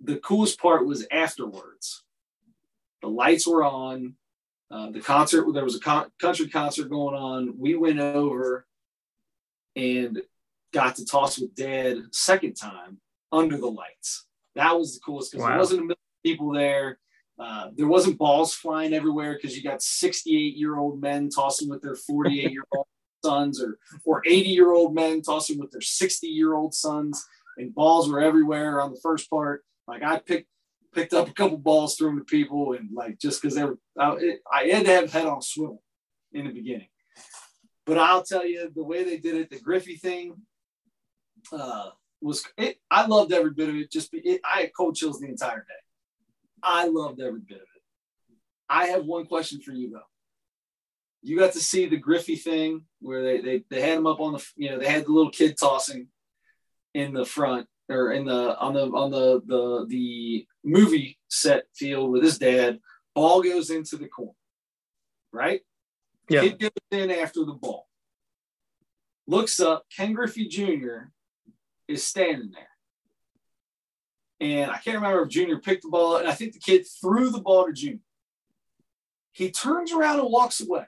[0.00, 2.04] the coolest part was afterwards.
[3.02, 4.14] The lights were on.
[4.72, 7.54] Uh, the concert, there was a con- country concert going on.
[7.58, 8.66] We went over
[9.76, 10.22] and
[10.72, 12.98] got to toss with dad second time
[13.30, 14.26] under the lights.
[14.54, 15.50] That was the coolest because wow.
[15.50, 16.98] there wasn't a million people there.
[17.38, 21.82] Uh, there wasn't balls flying everywhere because you got 68 year old men tossing with
[21.82, 22.86] their 48 year old
[23.24, 27.26] sons or, or 80 year old men tossing with their 60 year old sons
[27.58, 29.64] and balls were everywhere on the first part.
[29.86, 30.48] Like I picked
[30.94, 34.16] picked up a couple balls, them to people, and like just because they were, I,
[34.16, 35.82] it, I had to have head on swivel
[36.32, 36.88] in the beginning.
[37.86, 40.36] But I'll tell you, the way they did it, the Griffey thing,
[41.52, 41.90] uh,
[42.20, 42.78] was it.
[42.90, 43.90] I loved every bit of it.
[43.90, 45.82] Just it, I had cold chills the entire day.
[46.62, 48.36] I loved every bit of it.
[48.68, 50.00] I have one question for you though.
[51.22, 54.34] You got to see the Griffey thing where they they, they had him up on
[54.34, 56.08] the you know they had the little kid tossing
[56.94, 62.10] in the front or in the on the on the the the movie set field
[62.10, 62.78] with his dad.
[63.14, 64.32] Ball goes into the corner,
[65.32, 65.60] right?
[66.28, 66.42] Yeah.
[66.42, 67.88] Kid goes in after the ball.
[69.26, 69.84] Looks up.
[69.94, 71.10] Ken Griffey Jr.
[71.88, 72.68] is standing there.
[74.40, 77.30] And I can't remember if Junior picked the ball, and I think the kid threw
[77.30, 78.00] the ball to Junior.
[79.30, 80.84] He turns around and walks away.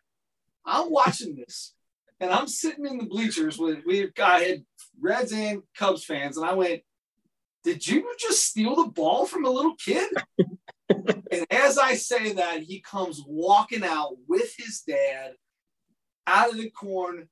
[0.66, 1.74] I'm watching this,
[2.18, 4.64] and I'm sitting in the bleachers with we I had
[5.00, 6.82] Reds and Cubs fans, and I went,
[7.65, 10.11] "Did Junior just steal the ball from a little kid?"
[10.89, 15.33] and as I say that, he comes walking out with his dad
[16.27, 17.29] out of the corn.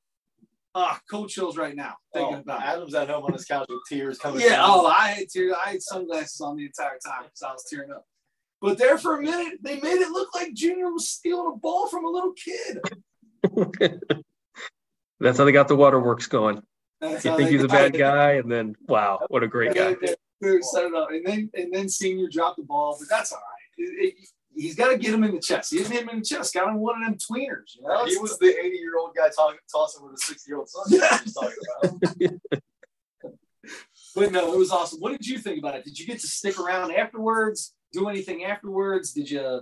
[0.75, 2.65] Ah, cold chills right now thinking oh, about it.
[2.65, 4.41] Adam's at home on his couch with tears coming.
[4.41, 4.55] Yeah.
[4.57, 4.69] Down.
[4.71, 5.53] Oh, I had tears.
[5.63, 8.05] I had sunglasses on the entire time because I was tearing up.
[8.59, 11.87] But there for a minute, they made it look like Junior was stealing a ball
[11.89, 12.79] from a little kid.
[15.19, 16.63] That's how they got the waterworks going.
[17.01, 19.95] That's you think he's a bad guy, and then wow, what a great guy.
[20.61, 23.85] Set it up, and then and then senior dropped the ball, but that's all right.
[23.85, 25.71] It, it, he's got to get him in the chest.
[25.71, 26.53] He didn't hit him in the chest.
[26.53, 27.75] Got him one of them tweeners.
[27.75, 28.05] You know?
[28.05, 30.83] He was the 80 year old guy talking, tossing with a 60 year old son.
[30.89, 31.19] Yeah.
[32.21, 32.39] About.
[34.15, 34.99] but no, it was awesome.
[34.99, 35.85] What did you think about it?
[35.85, 37.73] Did you get to stick around afterwards?
[37.91, 39.13] Do anything afterwards?
[39.13, 39.61] Did you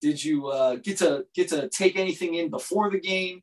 [0.00, 3.42] did you uh, get to get to take anything in before the game?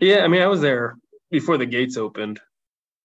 [0.00, 0.96] Yeah, I mean, I was there
[1.30, 2.40] before the gates opened.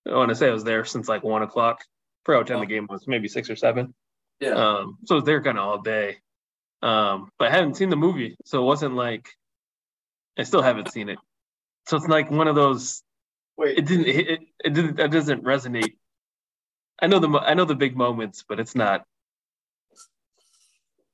[0.08, 1.82] I want to say I was there since like one o'clock.
[2.28, 2.60] For how time oh.
[2.60, 3.94] the game was, maybe six or seven.
[4.42, 4.50] Yeah.
[4.50, 6.18] Um, so I was there kind of all day.
[6.82, 9.30] Um, but I hadn't seen the movie, so it wasn't like
[10.38, 11.20] I still haven't seen it.
[11.88, 13.02] So it's like one of those.
[13.56, 13.78] Wait.
[13.78, 14.08] It didn't.
[14.08, 15.00] It, it didn't.
[15.00, 15.94] It doesn't resonate.
[17.02, 19.06] I know the I know the big moments, but it's not.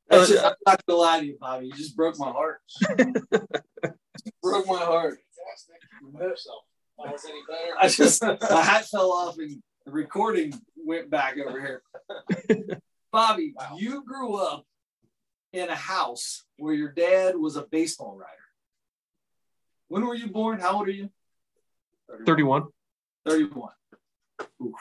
[0.09, 1.67] That's just, I'm not gonna lie to you, Bobby.
[1.67, 2.59] You just broke my heart.
[4.41, 5.19] broke my heart.
[7.79, 11.81] I just my hat fell off and the recording went back over here.
[13.11, 13.75] Bobby, wow.
[13.77, 14.65] you grew up
[15.51, 18.31] in a house where your dad was a baseball writer.
[19.87, 20.59] When were you born?
[20.59, 21.09] How old are you?
[22.25, 22.63] 31.
[23.27, 23.71] 31.
[24.61, 24.73] Oof.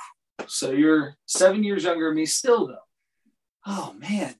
[0.46, 2.76] So you're seven years younger than me still, though.
[3.66, 4.34] Oh, man.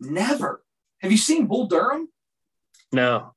[0.00, 0.62] Never.
[1.00, 2.08] Have you seen Bull Durham?
[2.92, 3.34] No.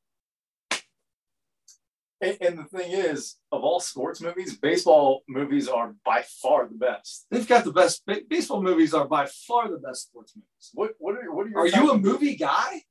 [2.22, 6.76] And, and, the thing is, of all sports movies, baseball movies are by far the
[6.76, 7.26] best.
[7.32, 8.04] They've got the best.
[8.30, 10.70] Baseball movies are by far the best sports movies.
[10.74, 12.84] What What are, what are, are you a movie guy?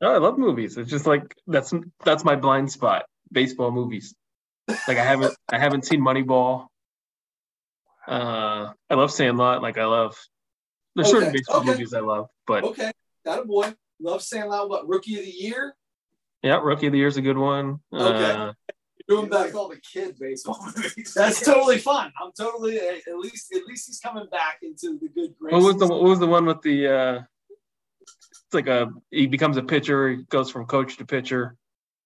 [0.00, 0.76] No, I love movies.
[0.76, 1.72] It's just like that's
[2.04, 3.06] that's my blind spot.
[3.32, 4.14] Baseball movies.
[4.68, 6.66] Like I haven't I haven't seen Moneyball.
[8.06, 9.62] Uh, I love Sandlot.
[9.62, 10.16] Like I love.
[10.94, 11.18] There's okay.
[11.18, 11.70] certain baseball okay.
[11.70, 12.92] movies I love, but okay,
[13.24, 13.74] that a boy.
[14.00, 14.68] Love Sandlot.
[14.68, 15.74] What Rookie of the Year?
[16.46, 17.80] Yeah, Rookie of the Year is a good one.
[17.92, 18.30] Okay.
[18.30, 18.52] Uh,
[19.08, 21.12] Doing back all the kid baseball movies.
[21.16, 22.12] That's totally fun.
[22.22, 25.52] I'm totally at least at least he's coming back into the good graces.
[25.52, 27.22] What was the what was the one with the uh
[28.20, 31.56] it's like a he becomes a pitcher, he goes from coach to pitcher,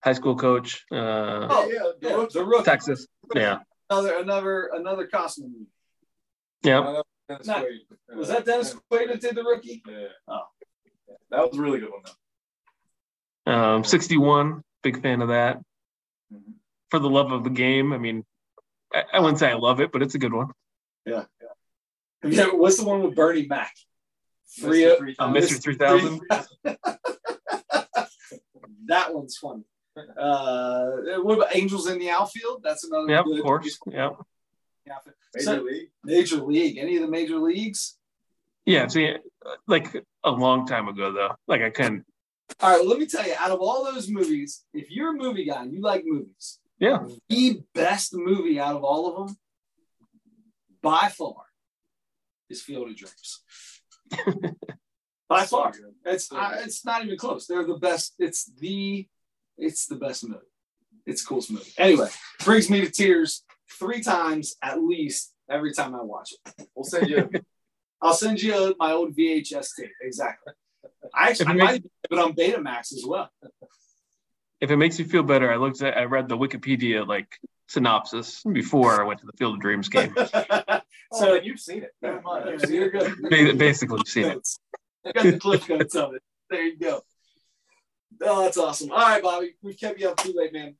[0.03, 0.85] high school coach.
[0.91, 2.65] Uh oh yeah, the, yeah, the rookie.
[2.65, 3.07] Texas.
[3.35, 3.59] Yeah.
[3.91, 5.67] Another another another costume movie.
[6.63, 7.03] Yeah.
[7.45, 7.65] Not,
[8.15, 9.83] was that Dennis Quaid that did the rookie?
[9.87, 10.09] Yeah.
[10.29, 10.41] Oh.
[11.31, 12.13] That was a really good one though.
[13.51, 15.59] Um, 61, big fan of that.
[16.33, 16.53] Mm-hmm.
[16.91, 18.25] For the love of the game, I mean,
[18.93, 20.49] I, I, wouldn't say I love it, but it's a good one.
[21.07, 21.25] Yeah.
[22.25, 22.45] yeah.
[22.45, 23.73] Have what's the one with Bernie Mac?
[24.61, 24.93] Free Mr.
[24.93, 24.99] it.
[24.99, 25.43] 3000.
[25.43, 25.63] Mr.
[25.63, 26.21] 3000.
[28.87, 29.65] that one's funny.
[29.97, 30.91] Uh,
[31.23, 32.63] what about Angels in the outfield?
[32.63, 33.79] That's another Yep, good of course.
[33.87, 34.17] Yep.
[34.91, 35.15] outfield.
[35.35, 35.91] Major So- League.
[36.05, 36.79] Major League.
[36.79, 37.97] Any of the major leagues?
[38.65, 38.87] Yeah.
[38.89, 39.15] See,
[39.67, 41.35] like a long time ago though.
[41.47, 42.05] Like I couldn't.
[42.59, 45.17] All right, well, let me tell you, out of all those movies, if you're a
[45.19, 47.07] movie guy and you like movies, Yeah.
[47.29, 49.37] the best movie out of all of them,
[50.83, 51.45] by far,
[52.49, 53.43] is Field of Dreams.
[55.29, 55.73] by far,
[56.05, 57.47] it's I, it's not even close.
[57.47, 58.15] They're the best.
[58.19, 59.07] It's the
[59.57, 60.41] it's the best movie.
[61.07, 61.71] It's the coolest movie.
[61.79, 62.09] Anyway,
[62.45, 63.45] brings me to tears
[63.79, 66.69] three times at least every time I watch it.
[66.75, 67.29] We'll send you.
[68.03, 69.91] I'll send you my old VHS tape.
[70.03, 70.55] Exactly.
[71.15, 73.31] I actually I might have it on Betamax as well.
[74.61, 77.39] If it makes you feel better, I looked at, I read the Wikipedia like
[77.69, 80.15] synopsis before I went to the Field of Dreams game.
[81.13, 81.93] so then you've seen it.
[82.03, 82.61] Never mind.
[82.61, 83.15] So you're good.
[83.31, 84.49] Ba- Basically, seen it.
[85.07, 86.23] I got the cliff notes of it.
[86.51, 87.01] There you go.
[88.23, 88.91] Oh, that's awesome.
[88.91, 90.75] All right, Bobby, we've kept you up too late, man.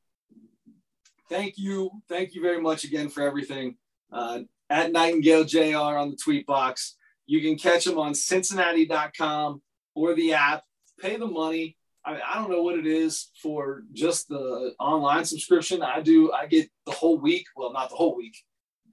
[1.31, 1.91] Thank you.
[2.09, 3.77] Thank you very much again for everything.
[4.13, 6.97] Uh, at Nightengale JR on the tweet box.
[7.27, 9.63] You can catch them on Cincinnati.com
[9.95, 10.65] or the app.
[10.99, 11.77] Pay the money.
[12.05, 15.83] I, mean, I don't know what it is for just the online subscription.
[15.83, 16.33] I do.
[16.33, 17.47] I get the whole week.
[17.57, 18.37] Well, not the whole week.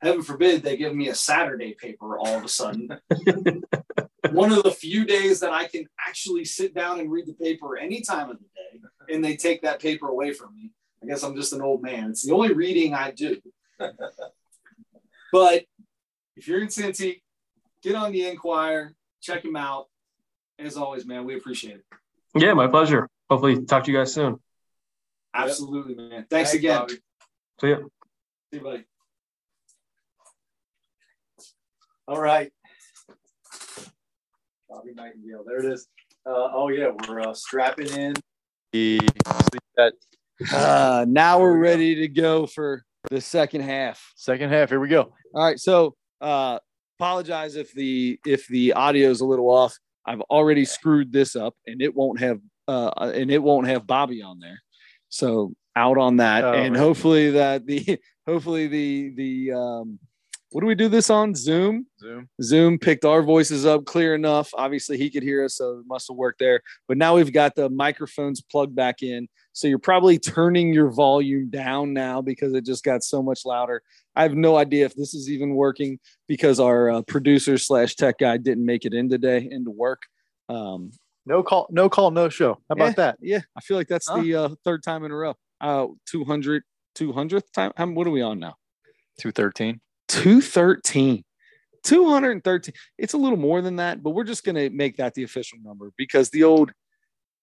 [0.02, 2.90] Heaven forbid they give me a Saturday paper all of a sudden.
[4.32, 7.78] One of the few days that I can actually sit down and read the paper
[7.78, 10.72] any time of the day, and they take that paper away from me.
[11.02, 12.12] I guess I'm just an old man.
[12.12, 13.38] It's the only reading I do.
[15.32, 15.66] but
[16.36, 17.22] if you're in Cincy,
[17.82, 19.88] get on the Enquirer, check him out.
[20.60, 21.86] As always, man, we appreciate it.
[22.36, 23.08] Yeah, my pleasure.
[23.30, 24.40] Hopefully, talk to you guys soon.
[25.34, 26.26] Absolutely, man.
[26.30, 26.80] Thanks, again.
[26.80, 26.94] Bobby.
[27.62, 27.78] See ya.
[27.78, 28.86] See you, buddy.
[32.08, 32.52] All right.
[34.70, 35.46] Bobby Nightengale.
[35.46, 35.88] There it is.
[36.26, 38.14] Uh, oh yeah, we're uh, strapping in
[40.54, 44.12] Uh, now we're ready to go for the second half.
[44.16, 44.70] Second half.
[44.70, 45.14] Here we go.
[45.34, 46.60] All right, so uh,
[47.00, 49.78] apologize if the if the audio is a little off.
[50.08, 54.22] I've already screwed this up, and it won't have uh, and it won't have Bobby
[54.22, 54.62] on there.
[55.10, 56.80] So out on that, Oh, and right.
[56.82, 60.00] hopefully that the hopefully the the um,
[60.52, 61.88] what do we do this on Zoom?
[62.00, 62.30] Zoom.
[62.42, 64.50] Zoom picked our voices up clear enough.
[64.54, 66.62] Obviously, he could hear us, so it must have worked there.
[66.88, 69.28] But now we've got the microphones plugged back in.
[69.52, 73.82] So you're probably turning your volume down now because it just got so much louder.
[74.18, 78.18] I have no idea if this is even working because our uh, producer slash tech
[78.20, 80.02] guy didn't make it in today into work.
[80.50, 80.92] Um,
[81.26, 81.68] No call.
[81.70, 82.10] No call.
[82.12, 82.56] No show.
[82.68, 83.18] How about that?
[83.22, 84.22] yeah, I feel like that's Huh?
[84.22, 85.36] the uh, third time in a row.
[85.62, 86.64] Uh, 200,
[86.98, 87.72] 200th time.
[87.78, 88.56] How, what are we on now?
[89.20, 89.82] Two thirteen.
[90.10, 91.24] 213
[91.84, 95.24] 213 it's a little more than that but we're just going to make that the
[95.24, 96.72] official number because the old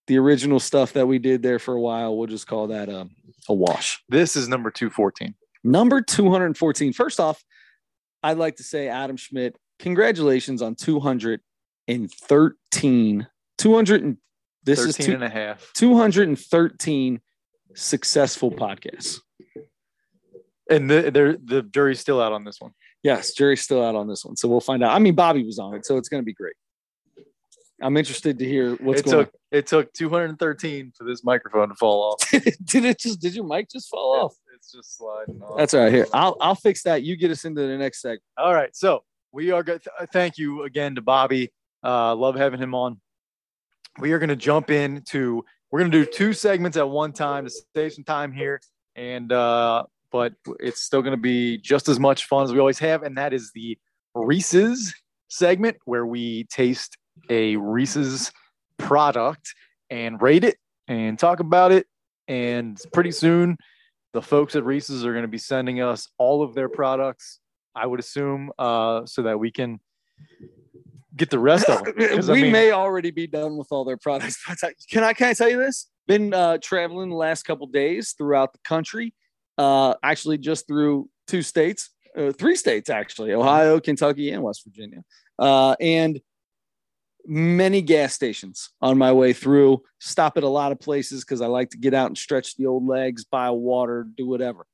[0.06, 3.10] the original stuff that we did there for a while we'll just call that um,
[3.48, 5.34] a wash This is number two fourteen.
[5.64, 7.42] Number 214 first off
[8.22, 13.26] i'd like to say adam schmidt congratulations on 213
[13.58, 14.16] 200 and
[14.64, 15.70] this is two, and a half.
[15.74, 17.20] 213
[17.74, 19.18] successful podcasts
[20.70, 22.72] And the the the jury's still out on this one.
[23.02, 24.92] Yes, jury's still out on this one, so we'll find out.
[24.92, 26.54] I mean, Bobby was on it, so it's going to be great.
[27.82, 31.74] I'm interested to hear what's it going took it took 213 for this microphone to
[31.74, 32.30] fall off.
[32.64, 33.20] did it just?
[33.20, 34.34] Did your mic just fall off?
[34.74, 35.56] Just sliding off.
[35.56, 35.92] That's all right.
[35.92, 37.02] Here, I'll I'll fix that.
[37.02, 38.22] You get us into the next segment.
[38.36, 38.74] All right.
[38.74, 39.82] So we are good.
[40.12, 41.52] Thank you again to Bobby.
[41.84, 43.00] Uh, love having him on.
[44.00, 45.44] We are going to jump into.
[45.70, 48.60] We're going to do two segments at one time to save some time here,
[48.96, 52.78] and uh, but it's still going to be just as much fun as we always
[52.78, 53.78] have, and that is the
[54.14, 54.94] Reese's
[55.28, 56.96] segment where we taste
[57.30, 58.32] a Reese's
[58.78, 59.54] product
[59.90, 60.56] and rate it
[60.88, 61.86] and talk about it.
[62.28, 63.56] And pretty soon,
[64.14, 67.40] the folks at Reese's are going to be sending us all of their products
[67.74, 69.80] I would assume, uh, so that we can
[71.16, 71.94] get the rest of them.
[71.98, 74.42] we I mean, may already be done with all their products.
[74.90, 75.88] Can I can I tell you this?
[76.06, 79.14] Been uh, traveling the last couple days throughout the country.
[79.58, 85.02] Uh, actually, just through two states, uh, three states actually: Ohio, Kentucky, and West Virginia.
[85.38, 86.20] Uh, and
[87.26, 89.82] many gas stations on my way through.
[90.00, 92.66] Stop at a lot of places because I like to get out and stretch the
[92.66, 94.66] old legs, buy water, do whatever.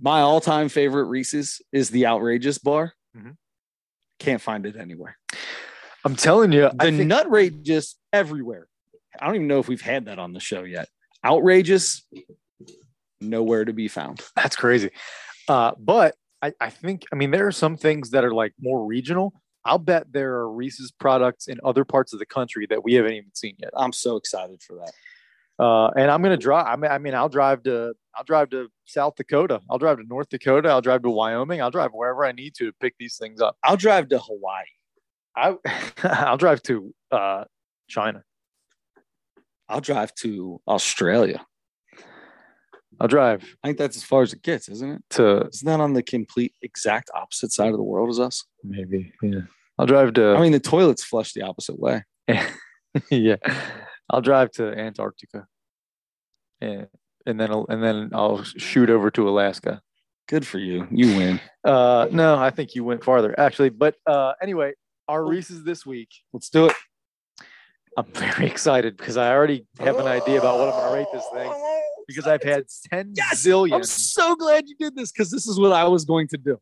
[0.00, 2.92] My all-time favorite Reese's is the Outrageous Bar.
[3.16, 3.36] Mhm.
[4.18, 5.16] Can't find it anywhere.
[6.04, 8.66] I'm telling you, The think, Nutrageous everywhere.
[9.20, 10.88] I don't even know if we've had that on the show yet.
[11.24, 12.04] Outrageous,
[13.20, 14.20] nowhere to be found.
[14.34, 14.90] that's crazy.
[15.48, 18.84] Uh, but I, I think, I mean, there are some things that are like more
[18.84, 19.32] regional.
[19.64, 23.12] I'll bet there are Reese's products in other parts of the country that we haven't
[23.12, 23.70] even seen yet.
[23.74, 24.92] I'm so excited for that.
[25.62, 26.66] Uh, and I'm gonna drive.
[26.66, 29.60] I mean, I mean, I'll drive to I'll drive to South Dakota.
[29.70, 30.70] I'll drive to North Dakota.
[30.70, 31.62] I'll drive to Wyoming.
[31.62, 33.56] I'll drive wherever I need to to pick these things up.
[33.62, 34.64] I'll drive to Hawaii.
[35.36, 35.56] I
[36.04, 37.44] I'll drive to uh,
[37.88, 38.22] China.
[39.68, 41.44] I'll drive to Australia.
[43.02, 45.02] I'll drive I think that's as far as it gets, isn't it?
[45.10, 48.44] to Isn't that on the complete exact opposite side of the world as us?
[48.62, 49.40] maybe yeah.
[49.76, 52.04] I'll drive to I mean, the toilets flush the opposite way.
[53.10, 53.36] yeah.
[54.08, 55.46] I'll drive to Antarctica.
[56.60, 56.86] And
[57.26, 59.82] and then I'll, and then I'll shoot over to Alaska.
[60.28, 60.86] Good for you.
[60.92, 61.40] You win.
[61.64, 63.70] Uh no, I think you went farther actually.
[63.70, 64.74] But uh anyway,
[65.08, 66.10] our Reese's this week.
[66.32, 66.76] Let's do it.
[67.98, 71.26] I'm very excited because I already have an idea about what I'm gonna rate this
[71.34, 73.44] thing because I've had 10 Yes!
[73.46, 76.36] zillion I'm so glad you did this because this is what I was going to
[76.38, 76.58] do.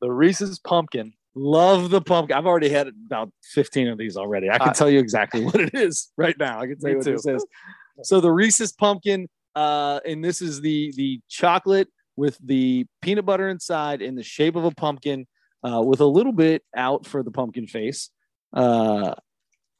[0.00, 1.12] the Reese's pumpkin.
[1.34, 2.36] Love the pumpkin.
[2.36, 4.48] I've already had about 15 of these already.
[4.50, 6.60] I can I- tell you exactly what it is right now.
[6.60, 7.12] I can tell you what too.
[7.12, 7.44] this is.
[8.02, 13.48] So the Reese's pumpkin, uh, and this is the the chocolate with the peanut butter
[13.48, 15.26] inside in the shape of a pumpkin,
[15.62, 18.10] uh, with a little bit out for the pumpkin face.
[18.54, 19.14] Uh,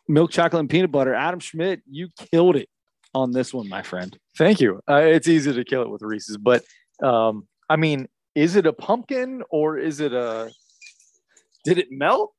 [0.09, 1.15] milk chocolate and peanut butter.
[1.15, 2.69] Adam Schmidt, you killed it
[3.17, 4.17] on this one, my friend.
[4.37, 4.81] Thank you.
[4.89, 6.63] Uh, it's easy to kill it with Reese's, but
[7.03, 10.51] um, I mean, is it a pumpkin or is it a
[11.65, 12.33] Did it melt?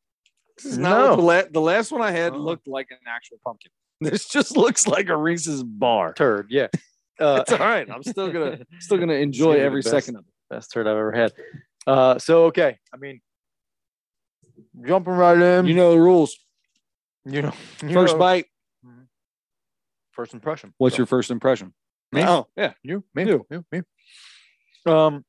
[0.58, 1.16] This is not No.
[1.16, 2.38] the, la- the last one I had Oh.
[2.38, 3.72] looked like an actual pumpkin.
[4.00, 6.14] This just looks like a Reese's bar.
[6.14, 6.48] turd?
[6.50, 6.68] Yeah.
[7.20, 7.90] Uh, It's all right.
[7.90, 9.90] I'm still gonna still gonna enjoy gonna every best.
[9.90, 10.34] second of it.
[10.54, 11.34] best turd I've ever had.
[11.88, 13.22] Uh, so okay, I mean,
[14.86, 15.66] jumping right in.
[15.66, 16.38] You know the rules.
[17.26, 18.46] you know, you First know- bite.
[20.18, 20.74] First impression.
[20.80, 21.74] What's So, your first impression?
[22.12, 22.24] Me?
[22.26, 22.74] Oh, yeah.
[22.84, 23.04] you?
[23.14, 23.26] Me?
[23.26, 23.46] You.
[23.50, 23.64] You?
[23.72, 23.82] Me?
[24.86, 25.24] Um,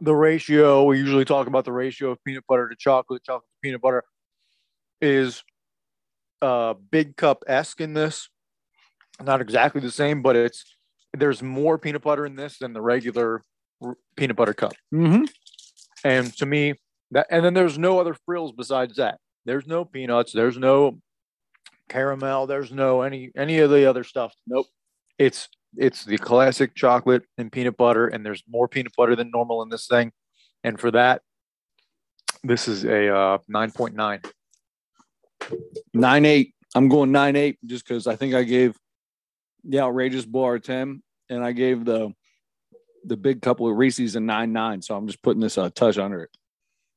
[0.00, 3.58] the ratio we usually talk about the ratio of peanut butter to chocolate, chocolate to
[3.62, 4.04] peanut butter,
[5.02, 5.42] is
[6.40, 8.28] uh big cup esque in this.
[9.20, 10.76] Not exactly the same, but it's
[11.16, 13.42] there's more peanut butter in this than the regular
[13.82, 14.74] r- peanut butter cup.
[14.94, 15.24] Mm-hmm.
[16.04, 16.74] And to me,
[17.10, 19.18] that and then there's no other frills besides that.
[19.46, 20.32] There's no peanuts.
[20.32, 21.00] There's no
[21.88, 22.46] caramel.
[22.46, 24.34] There's no any any of the other stuff.
[24.46, 24.66] Nope.
[25.18, 29.62] It's it's the classic chocolate and peanut butter, and there's more peanut butter than normal
[29.62, 30.12] in this thing.
[30.64, 31.22] And for that,
[32.42, 34.20] this is a uh, nine point nine.
[35.94, 36.54] Nine eight.
[36.74, 38.76] I'm going nine eight just because I think I gave
[39.64, 42.12] the outrageous bar a ten, and I gave the
[43.04, 44.82] the big couple of Reese's a nine nine.
[44.82, 46.30] So I'm just putting this a touch under it.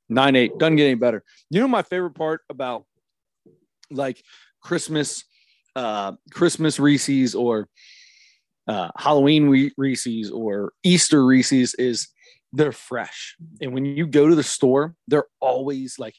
[0.10, 1.24] Nine eight doesn't get any better.
[1.50, 2.86] You know my favorite part about
[3.90, 4.24] like
[4.62, 5.24] Christmas,
[5.76, 7.68] uh, Christmas Reese's or
[8.68, 12.08] uh, Halloween Re- Reese's or Easter Reese's is
[12.54, 16.16] they're fresh, and when you go to the store, they're always like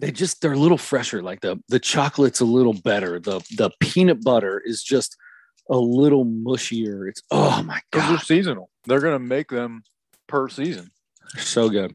[0.00, 3.70] they just they're a little fresher like the the chocolate's a little better the the
[3.80, 5.16] peanut butter is just
[5.70, 8.10] a little mushier it's oh my god.
[8.10, 8.70] they're seasonal.
[8.86, 9.82] They're gonna make them
[10.26, 10.90] per season.
[11.36, 11.94] so good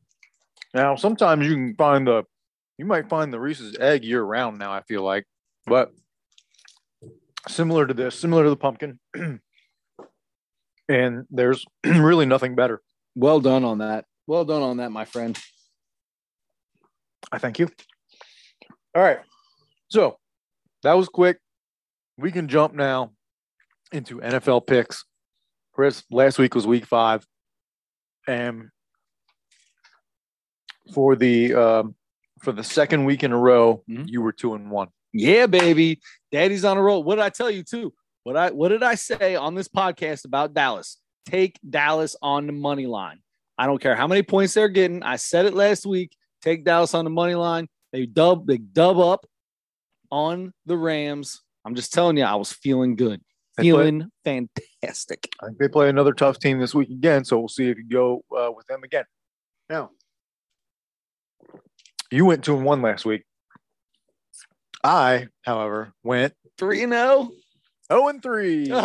[0.74, 2.24] Now, sometimes you can find the,
[2.84, 5.26] you might find the Reese's egg year round now, I feel like,
[5.66, 5.94] but
[7.48, 9.00] similar to this, similar to the pumpkin.
[10.90, 12.82] and there's really nothing better.
[13.16, 15.40] well done on that well done on that my friend
[17.32, 17.70] I thank you.
[18.94, 19.20] All right.
[19.88, 20.18] So
[20.84, 21.40] that was quick.
[22.18, 23.14] We can jump now
[23.94, 25.06] into NFL picks.
[25.72, 27.26] Chris, last week was week five.
[28.28, 28.70] And
[30.94, 31.96] for the um,
[32.44, 34.08] for the second week in a row, Mhm.
[34.08, 34.89] you were two and one.
[35.14, 36.00] yeah baby.
[36.32, 37.04] Daddy's on a roll.
[37.04, 37.94] What did i tell you too?
[38.24, 40.98] What i what did i say on this podcast about dallas?
[41.26, 43.20] Take dallas on the money line.
[43.58, 45.04] I don't care how many points they're getting.
[45.04, 46.16] I said it last week.
[46.41, 47.68] Take dallas on the money line.
[47.91, 49.26] They dub they dub up
[50.12, 51.41] on the rams.
[51.66, 53.22] I'm just telling you i was feeling good.
[53.58, 55.30] They play- feeling fantastic.
[55.41, 57.88] I think they play another tough team this week again, so we'll see if you
[57.88, 59.06] go uh, with them again.
[59.70, 59.91] Now,
[62.14, 63.24] you went two and one last week.
[64.84, 67.32] I, however, went 3 0
[67.91, 68.68] zero and three.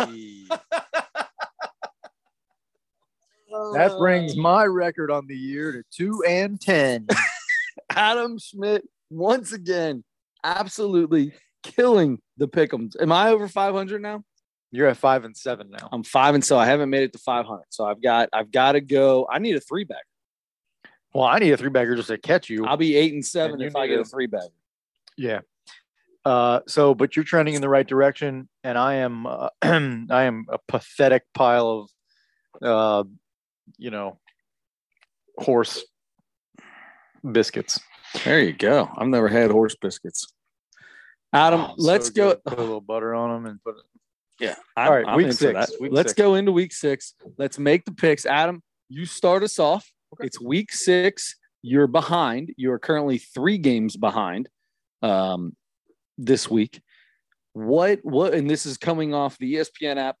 [3.73, 7.07] That brings my record on the year to two and ten.
[7.89, 10.03] Adam Schmidt once again
[10.43, 12.93] absolutely killing the pick'ems.
[13.01, 14.23] Am I over 500 now?
[14.71, 15.89] You're at five and seven now.
[15.91, 17.63] I'm five and so I haven't made it to 500.
[17.69, 19.27] So I've got I've got to go.
[19.29, 19.99] I need a three bagger.
[21.13, 22.65] Well, I need a three bagger just to catch you.
[22.65, 24.45] I'll be eight and seven And if I get a- a three bagger.
[25.17, 25.39] Yeah.
[26.25, 30.45] Uh, so, but you're trending in the right direction, and I am, uh, I am
[30.49, 31.87] a pathetic pile
[32.61, 33.03] of, uh,
[33.77, 34.19] you know,
[35.37, 35.83] horse
[37.29, 37.79] biscuits.
[38.23, 38.89] There you go.
[38.97, 40.27] I've never had horse biscuits.
[41.31, 42.35] Adam, Oh, let's so go.
[42.45, 43.83] Put a little butter on them and put it.
[44.39, 44.55] Yeah.
[44.77, 46.17] All right, week six, week Let's six.
[46.17, 47.13] go into week six.
[47.37, 48.25] Let's make the picks.
[48.25, 49.91] Adam, you start us off.
[50.13, 50.27] Okay.
[50.27, 51.35] It's week six.
[51.61, 52.53] You're behind.
[52.57, 54.49] You're currently three games behind
[55.01, 55.55] um,
[56.17, 56.81] this week.
[57.53, 60.17] What what and this is coming off the ESPN app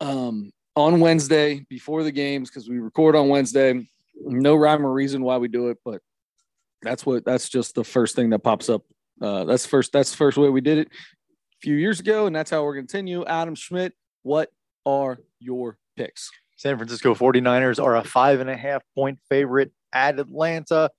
[0.00, 3.88] um, on Wednesday before the games because we record on Wednesday.
[4.22, 6.02] No rhyme or reason why we do it, but
[6.82, 8.82] that's what that's just the first thing that pops up.
[9.20, 12.36] Uh, that's first that's the first way we did it a few years ago, and
[12.36, 13.24] that's how we're gonna continue.
[13.24, 14.50] Adam Schmidt, what
[14.84, 16.30] are your picks?
[16.60, 20.90] San Francisco 49ers are a five and a half point favorite at Atlanta.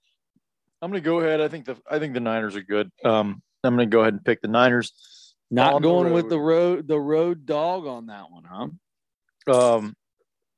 [0.82, 1.40] I'm going to go ahead.
[1.40, 2.90] I think the I think the Niners are good.
[3.06, 5.36] Um, I'm going to go ahead and pick the Niners.
[5.52, 9.76] Not On the going with the road the road dog on that one, huh?
[9.76, 9.94] Um,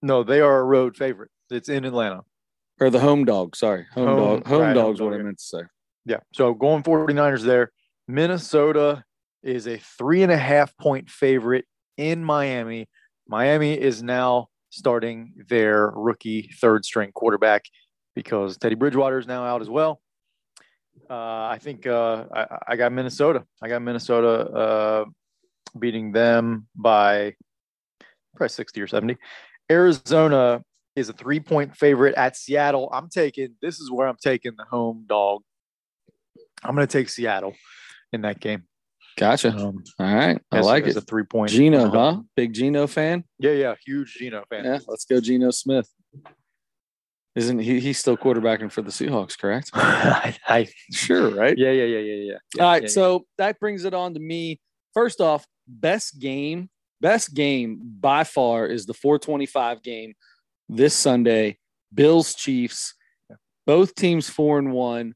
[0.01, 1.32] no, they are a road favorite.
[1.51, 2.22] It's in Atlanta.
[2.80, 3.58] Or the home dog.
[3.58, 4.47] Sorry, home, Home- dog.
[4.47, 5.62] Home right, dog's home what I meant to say.
[6.06, 6.20] Yeah.
[6.34, 7.74] So going 49ers there.
[8.08, 9.04] Minnesota
[9.43, 11.66] is a three and a half point favorite
[11.97, 12.88] in Miami.
[13.28, 17.65] Miami is now starting their rookie third string quarterback
[18.15, 20.01] because Teddy Bridgewater is now out as well.
[21.09, 23.45] Uh, I think uh, I, I got Minnesota.
[23.61, 25.05] I got Minnesota uh,
[25.78, 27.36] beating them by
[28.36, 29.17] probably 60 or 70.
[29.71, 30.63] Arizona
[30.95, 32.89] is a three point favorite at Seattle.
[32.91, 35.43] I'm taking this is where I'm taking the home dog.
[36.63, 37.53] I'm going to take Seattle
[38.11, 38.63] in that game.
[39.18, 39.49] Gotcha.
[39.49, 41.03] Um, All right, I as- like as it.
[41.03, 41.51] a three point.
[41.51, 42.22] Geno, huh?
[42.36, 43.24] Big Geno fan.
[43.39, 44.66] Yeah, yeah, huge Geno fan.
[44.66, 45.89] Yeah, let's go, Geno Smith.
[47.36, 47.80] Isn't he?
[47.80, 49.72] He's still quarterbacking for the Seahawks, correct?
[49.74, 51.57] I, I- Sure, right?
[51.57, 52.38] yeah, yeah, yeah, yeah, yeah.
[52.55, 54.59] yeah All right, yeah, so that brings it on to me.
[54.93, 56.70] First off, best game,
[57.01, 60.14] best game by far is the 425 game
[60.70, 61.57] this Sunday.
[61.93, 62.93] Bills Chiefs.
[63.66, 65.14] Both teams four and one.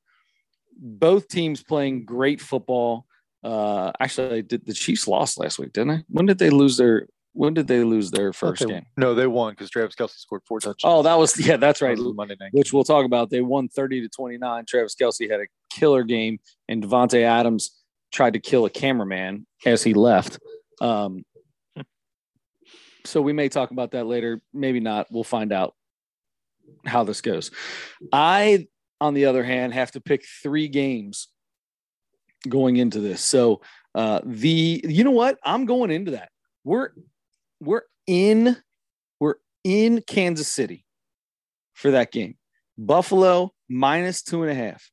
[0.80, 3.06] Both teams playing great football.
[3.44, 6.04] Uh, actually, did the Chiefs lost last week, didn't they?
[6.10, 7.08] When did they lose their?
[7.34, 8.86] When did they lose their first game?
[8.98, 10.92] No, they won because Travis Kelce scored four touchdowns.
[10.92, 11.96] Oh, that was yeah, that's right.
[11.96, 12.50] That Monday night.
[12.52, 13.30] Which we'll talk about.
[13.30, 14.66] They won 30 to 29.
[14.68, 17.72] Travis Kelce had a killer game, and Davante Adams
[18.12, 20.40] tried to kill a cameraman as he left.
[20.82, 21.26] Um,
[23.06, 24.42] so we may talk about that later.
[24.54, 25.08] Maybe not.
[25.12, 25.76] We'll find out
[26.86, 27.52] how this goes.
[28.12, 28.68] I,
[29.00, 31.30] on the other hand, have to pick three games
[32.48, 33.22] going into this.
[33.22, 33.62] So
[33.96, 35.38] uh, the you know what?
[35.44, 36.30] I'm going into that.
[36.64, 36.90] We're
[37.60, 38.58] we're in
[39.20, 40.86] we're in Kansas City
[41.74, 42.38] for that game.
[42.78, 44.90] Buffalo minus two and a half.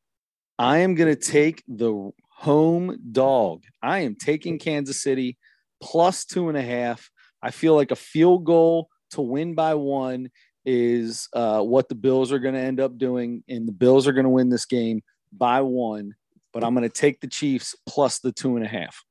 [0.58, 3.64] I am going to take the home dog.
[3.82, 5.36] I am taking Kansas City
[5.82, 7.10] plus two and a half.
[7.42, 10.30] I feel like a field goal to win by one
[10.64, 14.12] is uh, what the Bills are going to end up doing, and the Bills are
[14.12, 16.14] going to win this game by one.
[16.54, 19.02] But I'm going to take the Chiefs plus the two and a half.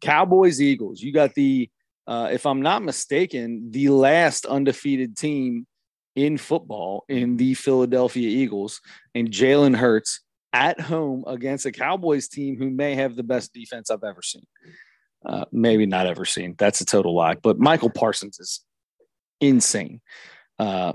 [0.00, 1.00] Cowboys, Eagles.
[1.00, 1.70] You got the,
[2.06, 5.66] uh, if I'm not mistaken, the last undefeated team
[6.14, 8.80] in football in the Philadelphia Eagles
[9.14, 10.20] and Jalen Hurts
[10.52, 14.46] at home against a Cowboys team who may have the best defense I've ever seen.
[15.24, 16.54] Uh, maybe not ever seen.
[16.58, 17.36] That's a total lie.
[17.36, 18.64] But Michael Parsons is
[19.40, 20.00] insane.
[20.58, 20.92] Uh,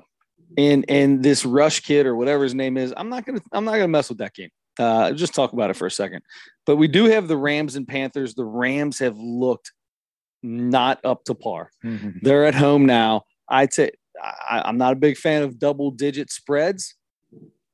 [0.57, 3.73] and and this Rush kid or whatever his name is, I'm not gonna I'm not
[3.73, 4.49] gonna mess with that game.
[4.79, 6.21] Uh, just talk about it for a second.
[6.65, 8.33] But we do have the Rams and Panthers.
[8.35, 9.71] The Rams have looked
[10.41, 11.69] not up to par.
[11.83, 12.21] Mhm.
[12.21, 13.23] They're at home now.
[13.47, 13.97] I take.
[14.21, 16.95] I, I'm not a big fan of double digit spreads,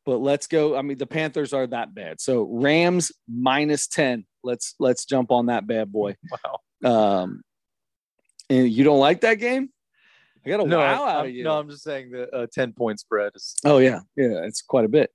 [0.05, 0.75] but let's go.
[0.77, 2.19] I mean, the Panthers are that bad.
[2.21, 4.25] So Rams minus ten.
[4.43, 6.15] Let's let's jump on that bad boy.
[6.83, 7.21] Wow.
[7.23, 7.41] Um,
[8.49, 9.69] and you don't like that game?
[10.45, 11.43] I got a No, wow out I'm, of you.
[11.43, 14.85] no, I'm just saying the uh, 10 point spread is Oh yeah, yeah, it's quite
[14.85, 15.11] a bit.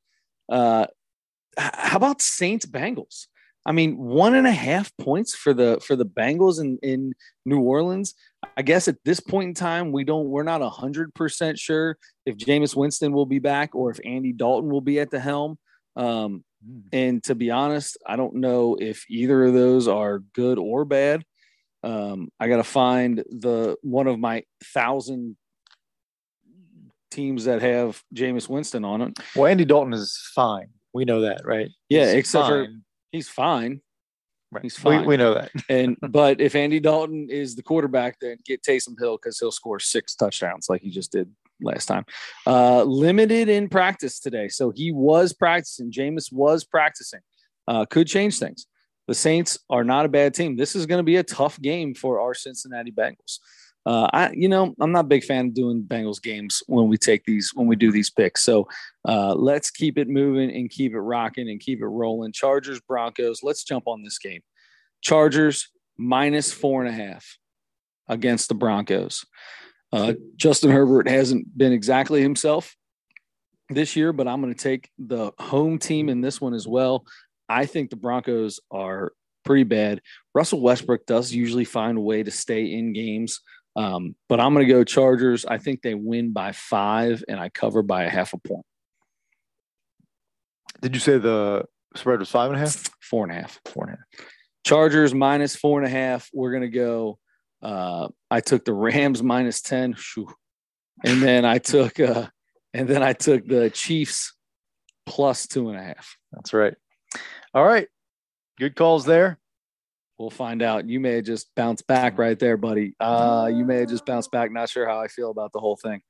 [0.48, 0.86] Uh,
[1.56, 3.26] how about Saints Bengals?
[3.66, 7.14] I mean, one and a half points for the for the Bengals in in
[7.46, 8.14] New Orleans.
[8.56, 12.36] I guess at this point in time, we don't we're not hundred percent sure if
[12.36, 15.58] Jameis Winston will be back or if Andy Dalton will be at the helm.
[15.96, 16.44] Um,
[16.92, 21.24] and to be honest, I don't know if either of those are good or bad.
[21.82, 25.36] Um, I got to find the one of my thousand
[27.10, 29.18] teams that have Jameis Winston on it.
[29.36, 29.46] well.
[29.46, 30.68] Andy Dalton is fine.
[30.94, 31.70] We know that, right?
[31.88, 32.68] Yeah, He's except for
[33.12, 33.80] he's fine.
[34.50, 34.62] Right.
[34.62, 35.06] he's We, fine.
[35.06, 35.50] we know that.
[35.68, 39.80] And but if Andy Dalton is the quarterback, then get Taysom Hill because he'll score
[39.80, 41.30] six touchdowns like he just did
[41.60, 42.04] last time.
[42.46, 45.90] Uh, limited in practice today, so he was practicing.
[45.90, 47.20] Jameis was practicing.
[47.66, 48.66] Uh, could change things.
[49.08, 50.56] The Saints are not a bad team.
[50.56, 53.38] This is going to be a tough game for our Cincinnati Bengals.
[53.86, 56.96] Uh, I, you know, I'm not a big fan of doing Bengals games when we
[56.96, 58.42] take these, when we do these picks.
[58.42, 58.66] So
[59.06, 62.32] uh, let's keep it moving and keep it rocking and keep it rolling.
[62.32, 63.42] Chargers, Broncos.
[63.42, 64.40] Let's jump on this game.
[65.02, 67.38] Chargers minus four and a half
[68.08, 69.24] against the Broncos.
[69.92, 72.74] Uh, Justin Herbert hasn't been exactly himself
[73.68, 77.06] this year, but I'm going to take the home team in this one as well.
[77.48, 79.12] I think the Broncos are
[79.44, 80.00] pretty bad.
[80.34, 83.40] Russell Westbrook does usually find a way to stay in games.
[83.76, 85.44] Um, but I'm going to go Chargers.
[85.44, 88.64] I think they win by five, and I cover by a half a point.
[90.80, 91.64] Did you say the
[91.96, 92.90] spread was five and a half?
[93.00, 93.60] Four and a half.
[93.64, 94.26] Four and a half.
[94.64, 96.28] Chargers minus four and a half.
[96.32, 97.18] We're going to go.
[97.62, 99.94] Uh, I took the Rams minus 10.
[99.96, 100.28] Shoo.
[101.04, 102.28] And then I took, uh,
[102.72, 104.34] and then I took the Chiefs
[105.06, 106.16] plus two and a half.
[106.32, 106.74] That's right.
[107.52, 107.88] All right.
[108.58, 109.38] Good calls there.
[110.18, 110.88] We'll find out.
[110.88, 112.94] You may just bounce back right there, buddy.
[113.00, 114.52] Uh, you may have just bounced back.
[114.52, 116.02] Not sure how I feel about the whole thing.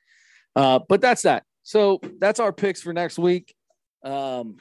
[0.55, 1.45] Uh, but that's that.
[1.63, 3.55] So that's our picks for next week.
[4.05, 4.59] Um,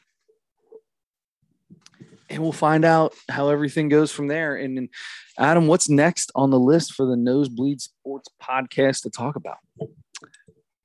[2.30, 4.56] and we'll find out how everything goes from there.
[4.56, 4.90] And then,
[5.38, 9.58] Adam, what's next on the list for the Nosebleed Sports podcast to talk about?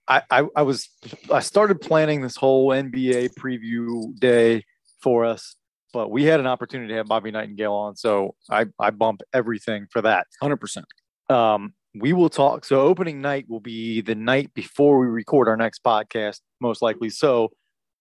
[0.08, 0.88] I, I, I was
[1.32, 4.64] I started planning this whole NBA preview day
[5.02, 5.56] for us,
[5.92, 9.86] but we had an opportunity to have Bobby Nightengale on, so I I bump everything
[9.90, 10.26] for that.
[10.42, 10.82] 100%.
[11.30, 12.64] Um, we will talk.
[12.64, 17.10] So opening night will be the night before we record our next podcast, most likely.
[17.10, 17.50] So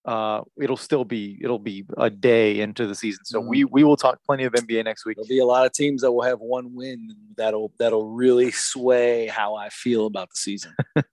[0.06, 3.26] uh, it'll still be it'll be a day into the season.
[3.26, 5.18] So we we will talk plenty of NBA next week.
[5.18, 9.28] There'll be a lot of teams that will have one win that'll that'll really sway
[9.28, 10.74] how I feel about the season.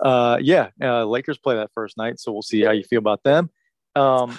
[0.00, 3.22] Uh, yeah, uh, Lakers play that first night, so we'll see how you feel about
[3.22, 3.50] them.
[3.96, 4.38] Um,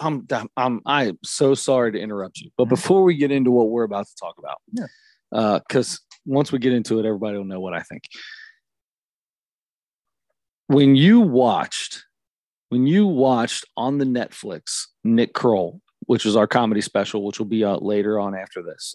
[0.00, 0.26] I'm,
[0.56, 2.70] I'm, I'm so sorry to interrupt you, but mm-hmm.
[2.70, 4.86] before we get into what we're about to talk about, Yeah.
[5.32, 8.04] Uh, because once we get into it, everybody will know what I think.
[10.68, 12.04] When you watched,
[12.68, 17.46] when you watched on the Netflix Nick Kroll, which was our comedy special, which will
[17.46, 18.94] be out later on after this.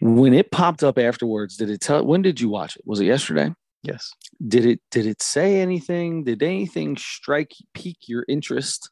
[0.00, 2.04] When it popped up afterwards, did it tell?
[2.04, 2.82] When did you watch it?
[2.84, 3.54] Was it yesterday?
[3.84, 4.10] Yes,
[4.46, 8.90] did it did it say anything did anything strike pique your interest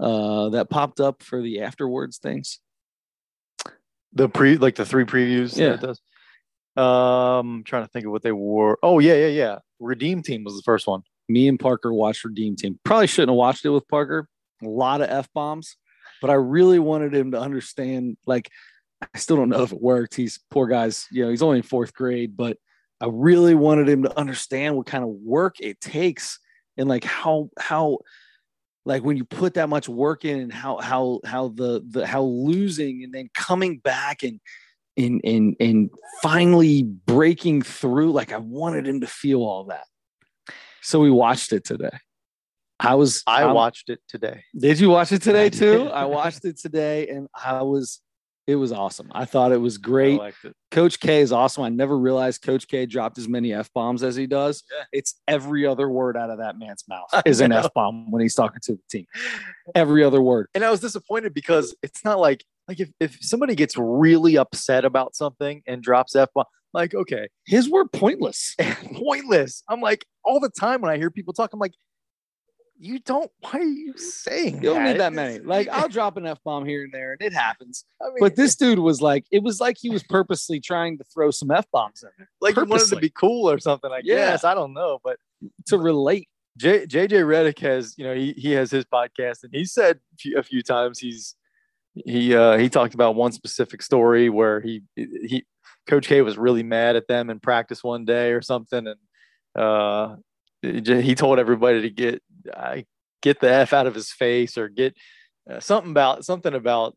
[0.00, 2.60] uh that popped up for the afterwards things
[4.12, 5.54] the pre like the three previews.
[5.54, 5.74] that Yeah.
[5.74, 6.00] it does.
[6.76, 8.78] Um, trying to think of what they were.
[8.82, 9.58] Oh yeah, yeah, yeah.
[9.80, 11.02] Redeem Team was the first one.
[11.28, 14.28] me and parker watched redeem team probably shouldn't have watched it with parker
[14.62, 15.76] a lot of f-bombs
[16.22, 18.48] but i really wanted him to understand like
[19.02, 21.62] i still don't know if it worked he's poor guy's you know he's only in
[21.64, 22.56] fourth grade but
[23.00, 26.38] i really wanted him to understand what kind of work it takes
[26.76, 27.98] and like how how
[28.84, 32.22] like when you put that much work in and how how how the the how
[32.22, 34.40] losing and then coming back and
[34.96, 35.90] and and and
[36.22, 39.84] finally breaking through like i wanted him to feel all that.
[40.82, 41.90] So we watched it today.
[42.78, 44.44] I was I I'm- watched it today.
[44.56, 45.88] did you watch it today too?
[45.92, 48.00] i watched it today and i was
[48.46, 50.54] it was awesome i thought it was great it.
[50.76, 51.62] Coach K is awesome.
[51.62, 54.62] I never realized Coach K dropped as many F bombs as he does.
[54.70, 54.84] Yeah.
[54.92, 57.52] It's every other word out of that man's mouth is an.
[57.52, 59.06] F bomb when he's talking to the team.
[59.74, 60.48] Every other word.
[60.54, 64.84] and I was disappointed because it's not like like if, if somebody gets really upset
[64.84, 66.44] about something and drops F bomb,
[66.74, 68.54] like okay, His were pointless.
[68.94, 69.62] pointless.
[69.68, 71.72] I'm like all the time when I hear people talk, I'm like,
[72.78, 73.30] you don't.
[73.40, 74.56] Why are you saying?
[74.56, 75.38] You don't need that many.
[75.38, 77.84] Like I'll drop an F bomb here and there, and it happens.
[78.02, 81.04] I mean, But this dude was like, it was like he was purposely trying to
[81.04, 83.90] throw some F bombs in there like he wanted to be cool or something.
[83.90, 84.16] I Yeah.
[84.32, 85.18] guess I don't know, but
[85.66, 86.28] to relate.
[86.58, 90.00] J, JJ Redick has, you know, he, he has his podcast and he said
[90.36, 91.34] a few, times he's
[92.04, 95.44] he uh he talked about one specific story where he he
[95.86, 98.98] Coach K was really mad at them in practice one day or something and
[99.62, 100.16] uh
[100.62, 102.22] he told everybody to get
[102.54, 102.76] uh,
[103.22, 104.94] get the f out of his face or get
[105.50, 106.96] uh, something about something about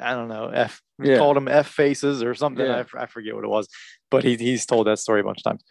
[0.00, 1.18] I don't know f Yeah.
[1.18, 2.84] called him f faces or something Yeah.
[2.94, 3.68] I, I forget what it was
[4.10, 5.64] but he he's told that story a bunch of times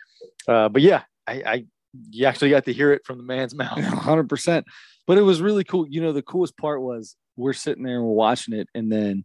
[0.48, 1.66] uh but yeah I, I
[2.10, 3.80] you actually got to hear it from the man's mouth.
[3.84, 4.66] hundred percent.
[5.08, 5.88] But it was really cool.
[5.88, 9.24] You know, the coolest part was we're sitting there and we're watching it, and then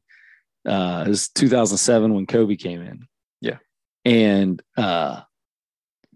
[0.69, 3.07] uh, it was 2007 when Kobe came in.
[3.41, 3.57] Yeah.
[4.05, 5.23] and uh,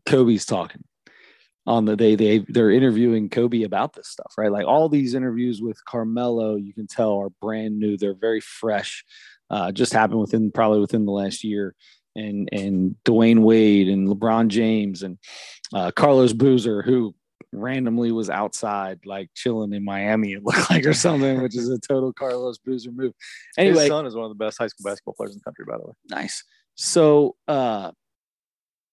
[0.07, 0.85] Kobe's talking
[1.67, 4.53] on the day they they're interviewing Kobe about this stuff, right?
[4.53, 7.97] Like all these interviews with Carmelo, you can tell are brand new.
[7.97, 9.05] They're very fresh.
[9.51, 11.75] Uh, just happened within probably within the last year.
[12.17, 15.19] And and Dwyane Wade and LeBron James and
[15.73, 17.15] uh, Carlos Boozer, who
[17.53, 21.79] randomly was outside like chilling in Miami, it looked like or something, which is a
[21.79, 23.15] total Carlos Boozer move.
[23.57, 25.65] Anyway, His son is one of the best high school basketball players in the country,
[25.67, 25.95] by the way.
[26.11, 26.45] nice.
[26.75, 27.93] So uh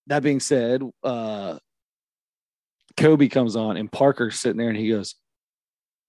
[0.08, 1.58] that being said, uh,
[2.98, 5.16] Kobe comes on and Parker's sitting there and he goes,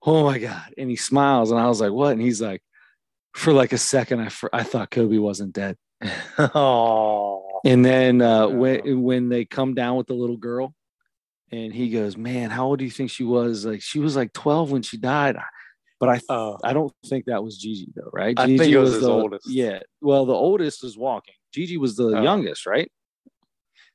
[0.05, 2.63] "Oh my god!" and he smiles and I was like, "What?" and he's like,
[3.35, 5.77] "For like a second, I fr- I thought Kobe wasn't dead."
[6.39, 8.55] oh, And then uh, Yeah.
[8.55, 10.75] when when they come down with the little girl,
[11.51, 13.65] and he goes, "Man, how old do you think she was?
[13.65, 15.37] Like she was like twelve when she died."
[16.01, 18.37] But I oh, I don't think that was Gigi though, right?
[18.39, 19.49] I Gigi think it was his the, oldest.
[19.49, 19.81] Yeah.
[20.01, 21.35] Well, the oldest is walking.
[21.55, 22.23] Gigi was the Oh.
[22.23, 22.91] youngest, right?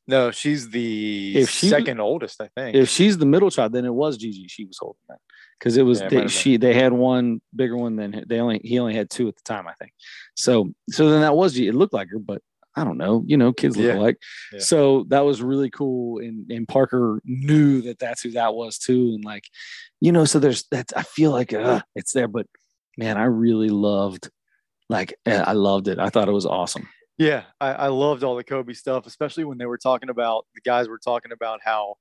[0.07, 2.75] No, she's the If she- second oldest, I think.
[2.75, 4.47] If she's the middle child, then it was Gigi.
[4.47, 5.19] She was holding that
[5.59, 6.57] because it was Yeah, they, she.
[6.57, 9.67] They had one bigger one than they only he only had two at the time,
[9.67, 9.91] I think.
[10.35, 11.67] So so then that was Gigi.
[11.67, 12.41] It looked like her, but
[12.75, 13.23] I don't know.
[13.25, 13.95] You know, kids look Yeah.
[13.97, 14.17] alike.
[14.53, 14.59] Yeah.
[14.59, 19.13] So that was really cool, and and Parker knew that that's who that was too,
[19.15, 19.45] and like,
[19.99, 20.91] you know, so there's that.
[20.95, 22.45] I feel like uh, it's there, but
[22.97, 24.29] man, I really loved.
[24.89, 25.97] Like eh, I loved it.
[25.99, 26.87] I thought it was awesome.
[27.17, 30.61] Yeah, I, I loved all the Kobe stuff, especially when they were talking about the
[30.61, 31.95] guys were talking about how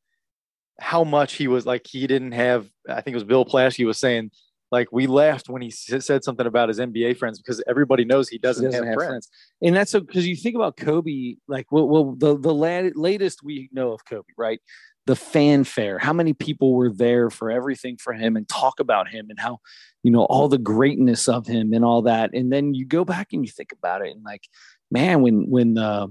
[0.79, 2.69] how much he was like he didn't have.
[2.89, 4.31] I think it was Bill Plaschke was saying
[4.71, 8.39] like we laughed when he said something about his NBA friends because everybody knows he
[8.39, 9.29] doesn't, have, friends.
[9.63, 13.43] And that's so because you think about Kobe, like well, well the the la- latest
[13.43, 14.61] we know of Kobe, right?
[15.07, 19.27] The fanfare, how many people were there for everything for him and talk about him
[19.31, 19.61] and how,
[20.03, 22.35] you know, all the greatness of him and all that.
[22.35, 24.49] And then you go back and you think about it and like,
[24.91, 26.07] man, when when uh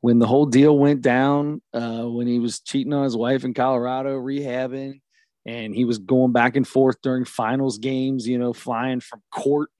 [0.00, 3.54] when the whole deal went down, uh, when he was cheating on his wife in
[3.54, 5.00] Colorado, rehabbing,
[5.46, 9.70] and he was going back and forth during finals games, you know, flying from court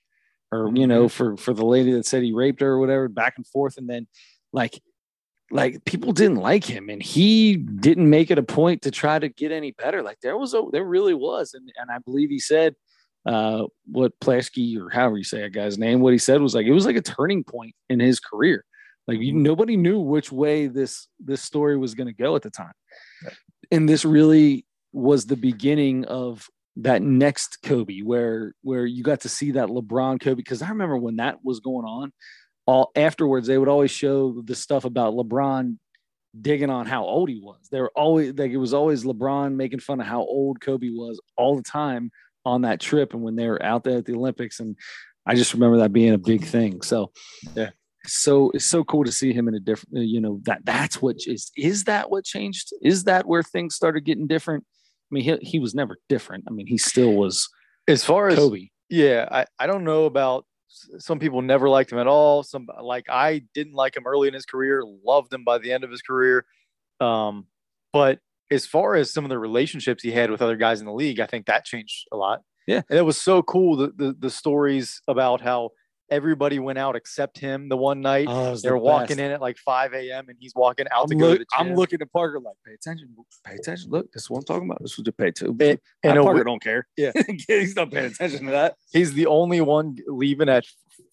[0.53, 3.35] or you know for for the lady that said he raped her or whatever back
[3.37, 3.77] and forth.
[3.77, 4.07] And then
[4.53, 4.81] like
[5.51, 9.29] like people didn't like him and he didn't make it a point to try to
[9.29, 10.03] get any better.
[10.03, 11.55] Like there was a there really was.
[11.55, 12.75] And, and i believe he said
[13.27, 16.67] uh what Plaschke or however you say a guy's name what he said was like
[16.67, 18.65] it was like a turning point in his career.
[19.09, 22.51] Like you, nobody knew which way this this story was going to go at the
[22.51, 22.73] time.
[23.71, 26.47] And this really was the beginning of
[26.77, 30.97] that next Kobe where where you got to see that LeBron Kobe because I remember
[30.97, 32.13] when that was going on
[32.67, 35.77] all afterwards they would always show the stuff about LeBron
[36.41, 37.69] digging on how old he was.
[37.71, 41.21] They were always like it was always LeBron making fun of how old Kobe was
[41.37, 42.11] all the time
[42.45, 44.77] on that trip and when they were out there at the Olympics and
[45.27, 46.83] I just remember that being a big thing.
[46.83, 47.13] So
[47.55, 47.71] Yeah.
[48.05, 51.17] So it's so cool to see him in a different, you know, that that's what
[51.27, 52.73] is, is that what changed?
[52.83, 54.65] Is that where things started getting different?
[55.11, 56.45] I mean, he, he was never different.
[56.49, 57.49] I mean, he still was
[57.87, 58.69] As far as Kobe.
[58.91, 60.47] Yeah, I, I don't know about
[60.99, 62.43] some people never liked him at all.
[62.43, 65.85] Some like I didn't like him early in his career, loved him by the end
[65.85, 66.45] of his career.
[67.01, 67.47] Um,
[67.93, 68.19] but
[68.53, 71.21] as far as some of the relationships he had with other guys in the league,
[71.21, 72.43] I think that changed a lot.
[72.67, 72.83] Yeah.
[72.89, 75.71] And it was so cool the the, the stories about how
[76.11, 78.27] everybody went out except him the one night.
[78.29, 80.29] Oh, They're walking in at like 5 a.m.
[80.29, 82.55] and he's walking out to I'm, go look- to the I'm looking at Parker like,
[82.67, 83.15] pay attention,
[83.47, 83.91] pay attention.
[83.91, 84.83] Look, this is what I'm talking about.
[84.83, 85.47] This is what you pay to.
[85.47, 86.87] And- and I, Parker don't care.
[86.97, 87.13] Yeah.
[87.49, 88.75] he's not paying attention to that.
[88.93, 90.65] he's the only one leaving at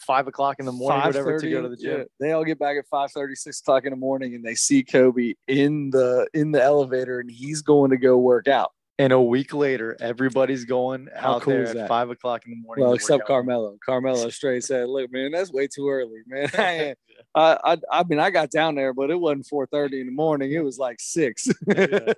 [0.05, 1.99] five o'clock in the morning, whatever, to go to the gym.
[1.99, 2.03] yeah.
[2.19, 5.33] They all get back at 5 6 o'clock in the morning and they see Kobe
[5.47, 8.71] in the in the elevator and he's going to go work out.
[8.99, 12.51] And a week later, everybody's going How out cool there is at five o'clock in
[12.51, 12.83] the morning.
[12.83, 13.25] Well, except.
[13.25, 13.77] Carmelo.
[13.83, 16.49] Carmelo straight said, "Look, man, that's way too early, man.
[16.53, 16.95] I,
[17.35, 20.51] I, I, I mean, I got down there, but it wasn't 4:30 in the morning.
[20.51, 21.47] It was like six.
[21.67, 22.13] Yeah.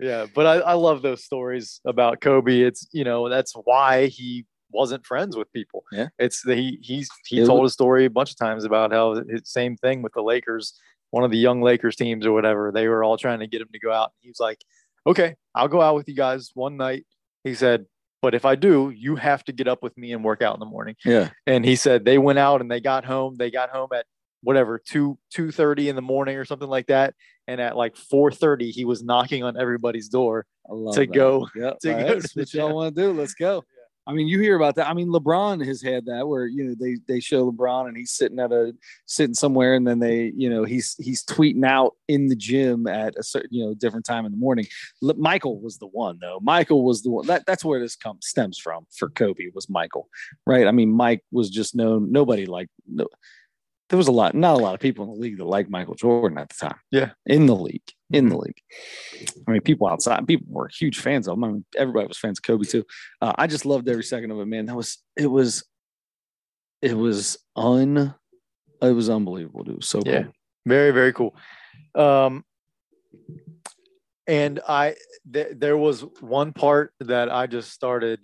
[0.00, 2.60] Yeah, but I, I love those stories about Kobe.
[2.60, 5.84] It's you know that's why he wasn't friends with people.
[5.92, 6.08] Yeah.
[6.18, 8.92] it's the, he he's he It told wa- a story a bunch of times about
[8.92, 10.78] how his same thing with the Lakers,
[11.10, 12.70] one of the young Lakers teams or whatever.
[12.72, 14.12] They were all trying to get him to go out.
[14.20, 14.58] He was like,
[15.06, 17.06] "Okay, I'll go out with you guys one night."
[17.44, 17.86] He said,
[18.20, 20.60] "But if I do, you have to get up with me and work out in
[20.60, 23.70] the morning." yeah, and he said they went out and they got home they got
[23.70, 24.04] home at
[24.42, 27.12] whatever 2 2.30 in the morning or something like that
[27.48, 31.12] and at like 4.30 he was knocking on everybody's door To that.
[31.12, 33.12] go- Yep, to all go That's to the what y'all want to do.
[33.12, 33.64] Let's go.
[34.08, 34.88] I mean, you hear about that.
[34.88, 38.10] I mean, LeBron has had that where you know they they show LeBron and he's
[38.10, 38.74] sitting at a
[39.04, 43.14] sitting somewhere, and then they you know he's he's tweeting out in the gym at
[43.18, 44.66] a certain you know different time in the morning.
[45.02, 46.40] Le- Michael was the one though.
[46.40, 50.08] Michael was the one that that's where this comes stems from for Kobe was Michael,
[50.46, 50.66] right?
[50.66, 52.10] I mean, Mike was just known.
[52.10, 53.06] Nobody like no.
[53.90, 55.94] There was a lot, not a lot of people in the league that liked Michael
[55.94, 56.78] Jordan at the time.
[56.90, 57.10] Yeah.
[57.24, 58.60] in the league, in the league.
[59.46, 61.44] I mean, people outside, people were huge fans of him.
[61.44, 62.84] I mean, everybody was fans of Kobe too.
[63.20, 64.66] Uh, I just loved every second of it, man.
[64.66, 65.64] That was it was
[66.80, 68.14] it was un
[68.80, 69.84] it was unbelievable, dude.
[69.84, 70.22] So Yeah.
[70.24, 70.32] cool.
[70.66, 71.34] very very cool
[71.94, 72.44] um
[74.26, 74.94] and i
[75.32, 78.20] th- there was one part that i just started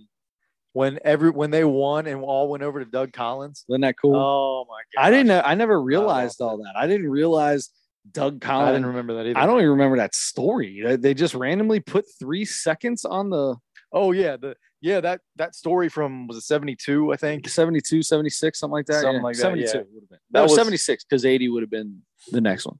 [0.72, 4.14] when every when they won and all went over to doug collins Wasn't that cool?
[4.16, 5.40] oh my god I didn't know.
[5.44, 6.74] I never realized all that.
[6.76, 7.70] I didn't realize
[8.10, 8.68] Doug Collins.
[8.68, 9.38] I didn't remember that either.
[9.38, 10.96] I don't even remember that story.
[10.96, 13.56] They- just randomly put three seconds on the
[13.92, 17.48] Oh yeah, the yeah that that story from was it seventy two I think.
[17.48, 19.02] 72, 76, something like that.
[19.02, 19.22] Something yeah.
[19.22, 19.84] like that, 72 yeah.
[19.92, 20.18] would have been.
[20.30, 22.02] That That was was- 76 because 80 would have been
[22.32, 22.78] the next one.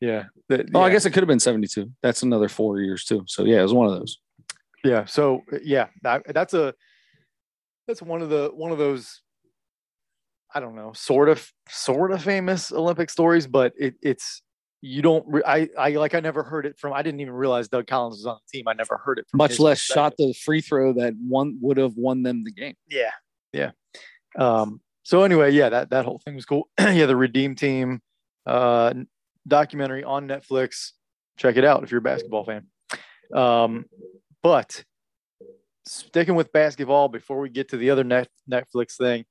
[0.00, 0.24] Yeah.
[0.48, 1.90] the- Oh, I guess it could have been 72.
[2.02, 3.22] That's another four years too.
[3.26, 4.18] So yeah, it was one of those.
[4.84, 5.04] Yeah.
[5.04, 6.74] So yeah, that, that's a
[7.86, 9.22] that's one of the one of those
[10.52, 14.42] I don't know, sort of sort of famous Olympic stories, but it, it's
[14.82, 17.68] you don't re- I I like I never heard it from I didn't even realize
[17.68, 18.68] Doug Collins was on the team.
[18.68, 21.96] I never heard it from Much less shot the free throw that one would have
[21.96, 22.74] won them the game.
[22.88, 23.10] Yeah.
[23.52, 23.72] Yeah.
[24.38, 26.68] Um so anyway, yeah, that that whole thing was cool.
[26.78, 28.00] yeah, the Redeem Team
[28.46, 28.94] uh
[29.46, 30.92] documentary on Netflix.
[31.36, 32.66] Check it out if you're a basketball fan.
[33.34, 33.84] Um
[34.42, 34.82] but
[35.84, 39.26] sticking with basketball before we get to the other net Netflix thing,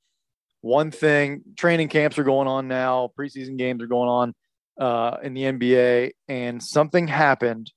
[0.61, 4.35] one thing, training camps are going on now, preseason games are going on
[4.79, 7.71] uh in the NBA and something happened.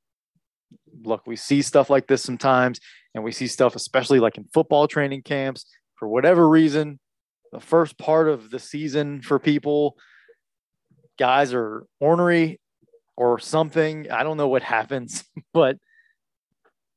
[1.02, 2.80] Look, we see stuff like this sometimes
[3.14, 5.66] and we see stuff especially like in football training camps
[5.96, 6.98] for whatever reason,
[7.52, 9.96] the first part of the season for people,
[11.18, 12.60] guys are ornery
[13.16, 14.10] or something.
[14.10, 15.76] I don't know what happens, but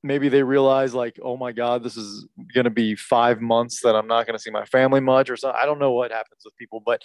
[0.02, 3.96] maybe they realize like, oh my God, this is going to be five months that
[3.96, 5.60] I'm not going to see my family much or something.
[5.62, 7.02] I don't know what happens with people, but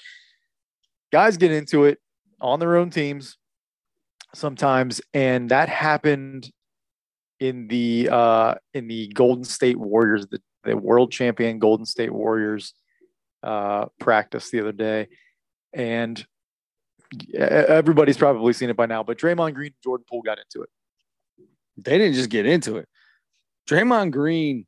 [1.12, 1.98] guys get into it
[2.40, 3.36] on their own teams
[4.34, 5.00] sometimes.
[5.12, 6.50] And that happened
[7.38, 12.74] in the uh in the Golden State Warriors, the, the world champion Golden State Warriors
[13.42, 15.08] uh practice the other day.
[15.72, 16.24] And
[17.34, 20.70] everybody's probably seen it by now, but Draymond Green and Jordan Poole got into it.
[21.76, 22.88] They didn't just get into it.
[23.68, 24.66] Draymond Green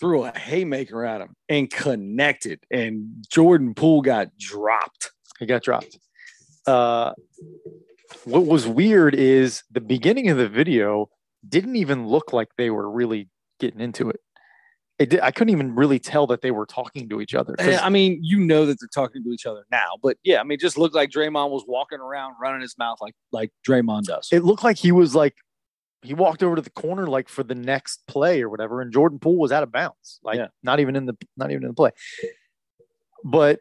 [0.00, 5.12] threw a haymaker at him and connected, and Jordan Poole got dropped.
[5.38, 5.98] He got dropped.
[6.68, 7.12] Uh,
[8.24, 11.08] what was weird is the beginning of the video
[11.48, 13.28] didn't even look like they were really
[13.60, 14.20] getting into it.
[14.98, 17.54] It did, I couldn't even really tell that they were talking to each other.
[17.58, 20.58] I mean, you know that they're talking to each other now, but yeah, I mean,
[20.58, 24.28] just looked like Draymond was walking around running his mouth like like Draymond does.
[24.32, 25.36] it looked like he was like
[26.02, 29.18] he walked over to the corner like for the next play or whatever, and Jordan
[29.20, 30.48] Poole was out of bounds, like Yeah.
[30.64, 31.90] not even in the not even in the play.
[33.24, 33.60] But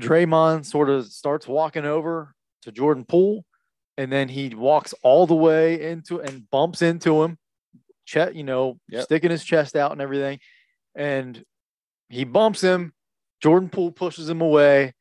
[0.00, 3.44] Draymond sort of starts walking over to Jordan Poole,
[3.96, 7.38] and then he walks all the way into and bumps into him,
[8.04, 9.04] chest, you know, Yep.
[9.04, 10.38] sticking his chest out and everything,
[10.94, 11.42] and
[12.08, 12.92] he bumps him.
[13.40, 14.92] Jordan Poole pushes him away.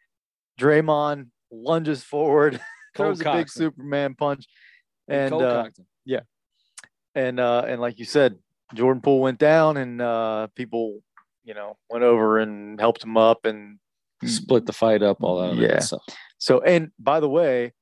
[0.60, 2.60] Draymond lunges forward,
[2.96, 4.46] throws a big Superman punch,
[5.08, 5.64] and uh,
[6.06, 6.22] him.
[7.16, 8.38] and uh and like you said
[8.74, 11.00] jordan poole went down and uh people
[11.44, 13.78] you know went over and helped him up and
[14.24, 15.56] split the fight up, all that.
[15.56, 15.80] Yeah.
[15.80, 16.02] stuff.
[16.38, 17.74] so and by the way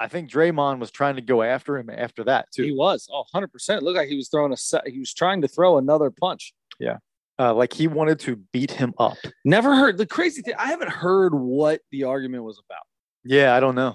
[0.00, 2.62] i think draymond was trying to go after him after that too.
[2.64, 3.08] He was.
[3.12, 3.48] Oh, 100%.
[3.76, 4.86] It looked like he was throwing a set.
[4.86, 6.52] He was trying to throw another punch.
[6.78, 6.98] Yeah.
[7.38, 10.54] Uh like he wanted to beat him up Never heard the crazy thing.
[10.58, 12.84] I haven't heard what the argument was about.
[13.24, 13.94] yeah i don't know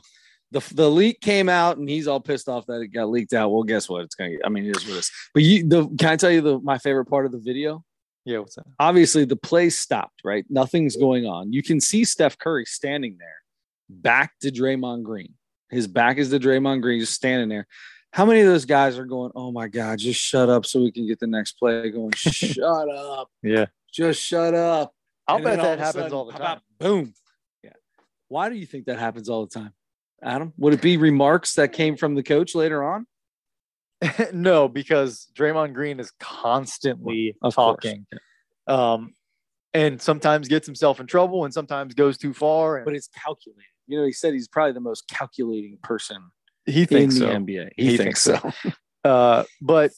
[0.52, 3.52] The, the leak came out and he's all pissed off that it got leaked out.
[3.52, 4.04] Well, guess what?
[4.04, 4.36] It's gonna.
[4.44, 5.12] I mean, it is what it is.
[5.34, 7.84] But you, the can I tell you the my favorite part of the video?
[8.26, 10.22] Yeah what's that Obviously, the play stopped.
[10.24, 11.54] Right, nothing's going on.
[11.54, 13.42] You can see Steph Curry standing there,
[13.90, 15.34] back to Draymond Green.
[15.70, 17.68] His back is to Draymond Green, just standing there.
[18.14, 19.32] How many of those guys are going?
[19.36, 21.90] Oh my God, just shut up so we can get the next play.
[21.90, 24.94] Going, shut up, yeah just shut up.
[25.28, 27.14] i'll And bet that of a happens sudden, all the time Boom.
[27.64, 27.72] Yeah.
[28.28, 29.74] Why do you think that happens all the time,
[30.24, 30.54] Adam?
[30.58, 33.06] Would it be remarks that came from the coach later on?
[34.34, 38.06] no because draymond green is constantly Of talking
[38.68, 39.14] um
[39.74, 43.64] and sometimes gets himself in trouble and sometimes goes too far and But it's calculated.
[43.88, 46.32] You know, he said he's probably the most calculating person
[46.66, 47.70] he thinks in thinks the so NBA.
[47.78, 48.52] He thinks so.
[49.04, 49.90] Uh, but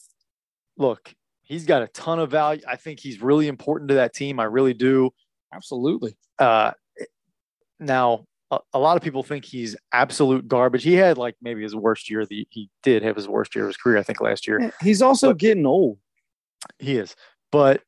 [0.78, 1.12] look,
[1.42, 2.62] he's got a ton of value.
[2.66, 4.40] I think he's really important to that team.
[4.40, 5.10] I really do.
[5.52, 6.16] Absolutely.
[6.38, 6.70] Uh,
[7.78, 8.24] now,
[8.54, 10.82] a, a lot of people think he's absolute garbage.
[10.82, 12.24] He had like maybe his worst year.
[12.26, 14.72] The, he did have his worst year of his career, I think, last year.
[14.80, 15.98] He's also But- getting old.
[16.78, 17.14] He is,
[17.52, 17.82] but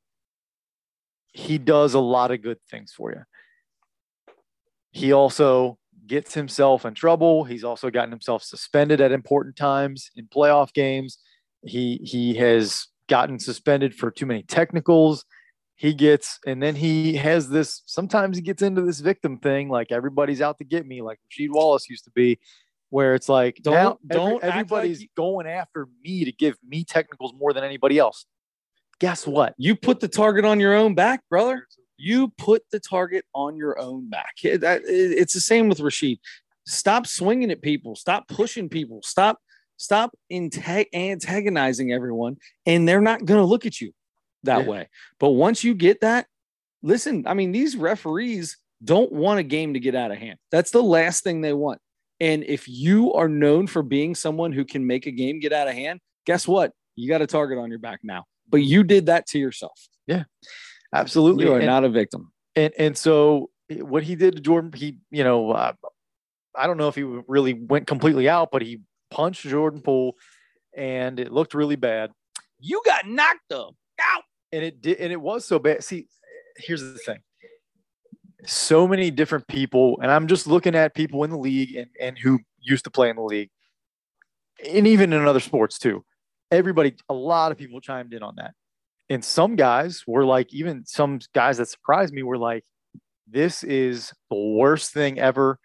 [1.32, 3.22] he does a lot of good things for you.
[4.90, 7.44] He also gets himself in trouble.
[7.44, 11.18] He's also gotten himself suspended at important times in playoff games.
[11.64, 15.24] He he has gotten suspended for too many technicals.
[15.78, 19.92] He gets and then he has this sometimes he gets into this victim thing like
[19.92, 22.38] everybody's out to get me like Rasheed Wallace used to be
[22.88, 26.82] where it's like Don't- now don't like everybody's you- going after me to give me
[26.82, 28.24] technicals more than anybody else.
[29.00, 29.54] Guess what?
[29.58, 31.66] You put the target on your own back, brother.
[31.98, 34.32] You put the target on your own back.
[34.42, 36.18] It- that- it- It's the same with Rasheed.
[36.68, 39.38] stop swinging at people, stop pushing people, stop
[39.76, 43.92] stop anta- antagonizing everyone, and they're not going to look at you
[44.44, 44.68] that Yeah.
[44.70, 44.88] way.
[45.18, 46.26] But once you get that,
[46.82, 50.38] listen, I mean, these referees don't want a game to get out of hand.
[50.50, 51.80] That's the last thing they want.
[52.20, 55.68] And if you are known for being someone who can make a game get out
[55.68, 56.72] of hand, guess what?
[56.94, 58.24] You got a target on your back now.
[58.48, 59.78] But you did that to yourself.
[60.06, 60.24] Yeah,
[60.94, 61.44] absolutely.
[61.46, 62.32] You are And- not a victim.
[62.54, 63.50] and and so
[63.80, 65.72] what he did to Jordan, he you know, uh,
[66.54, 68.80] I don't know if he really went completely out, but he
[69.10, 70.16] punched Jordan Poole,
[70.74, 72.12] and it looked really bad.
[72.60, 73.74] You got knocked up.
[74.00, 74.22] Out.
[74.52, 75.82] And it did, and it was so bad.
[75.82, 76.06] See,
[76.56, 77.18] here's the thing:
[78.44, 82.18] so many different people, and I'm just looking at people in the league and and
[82.18, 83.50] who used to play in the league,
[84.64, 86.04] and even in other sports too.
[86.50, 88.54] Everybody, a lot of people chimed in on that,
[89.10, 92.64] and some guys were like, even some guys that surprised me were like,
[93.26, 95.58] "This is the worst thing ever."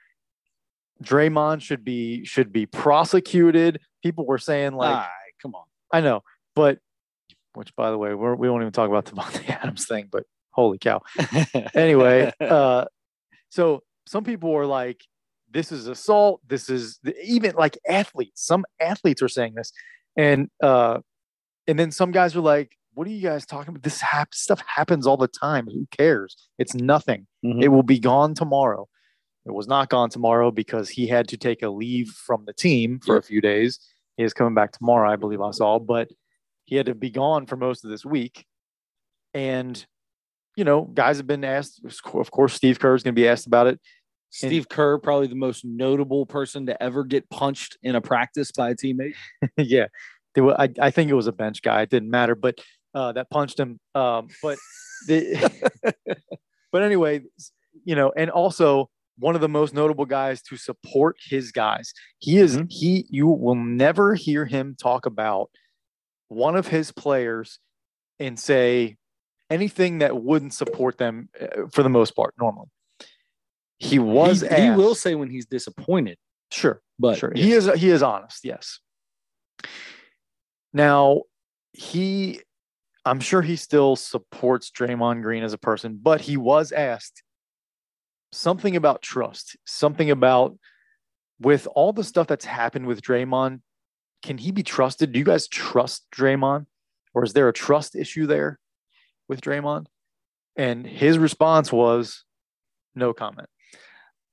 [1.04, 3.80] Draymond should be should be prosecuted.
[4.04, 5.64] People were saying like, right, come on.
[5.92, 6.22] I know,
[6.56, 6.80] but
[7.54, 10.24] which by the way, we're, we won't even talk about the Monte Adams thing, but
[10.52, 11.02] holy cow.
[11.76, 12.86] Anyway, uh,
[13.50, 15.02] so some people were like,
[15.50, 16.42] this is assault.
[16.48, 18.46] This is even like athletes.
[18.46, 19.72] Some athletes are saying this.
[20.16, 21.00] And, uh,
[21.68, 23.84] and then some guys are like, what are you guys talking about?
[23.84, 25.68] This hap- stuff happens all the time.
[25.68, 26.36] Who cares?
[26.58, 27.28] It's nothing.
[27.46, 27.64] Mhm.
[27.64, 28.88] It will be gone tomorrow.
[29.46, 33.00] It was not gone tomorrow because he had to take a leave from the team
[33.06, 33.80] for a few days.
[34.18, 36.10] He is coming back tomorrow, I believe I saw, but
[36.72, 38.46] he had to be gone for most of this week.
[39.34, 39.86] And,
[40.56, 41.82] you know, guys have been asked,
[42.14, 43.78] of course, Steve Kerr is going to be asked about it.
[44.30, 48.70] Steve Kerr, probably the most notable person to ever get punched in a practice by
[48.70, 49.16] a teammate.
[49.58, 49.88] yeah.
[50.38, 51.82] Were, I, I think it was a bench guy.
[51.82, 52.58] It didn't matter, but
[52.96, 53.78] uh, that punched him.
[53.94, 54.58] Um, but,
[55.08, 55.52] the,
[56.72, 57.24] but anyway,
[57.84, 58.90] you know, and also
[59.20, 61.92] one of the most notable guys to support his guys.
[62.20, 65.50] He is, he, you will never hear him talk about
[66.32, 67.60] one of his players
[68.18, 68.96] and say
[69.50, 72.70] anything that wouldn't support them uh, for the most part, normally.
[73.80, 76.18] He was, he, he will say when he's disappointed,
[76.52, 77.34] sure, but sure.
[77.36, 77.44] yeah.
[77.44, 78.80] He is he is honest, yes.
[80.72, 81.24] Now,
[81.74, 82.40] he
[83.04, 87.24] I'm sure he still supports Draymond Green as a person, but he was asked
[88.32, 90.58] something about trust, something about
[91.42, 93.62] with all the stuff that's happened with Draymond,
[94.22, 95.12] can he be trusted?
[95.12, 96.66] Do you guys trust Draymond?
[97.14, 98.60] Or is there a trust issue there
[99.28, 99.88] with Draymond?
[100.56, 102.24] And his response was
[102.96, 103.50] no comment,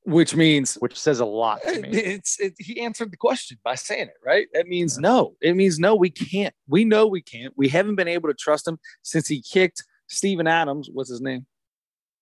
[0.05, 1.89] which means which says a lot to me.
[1.90, 5.78] it's it, he answered the question by saying it right that means no it means
[5.78, 9.28] no we can't we know we can't we haven't been able to trust him since
[9.28, 11.47] he kicked Steven Adams what's his name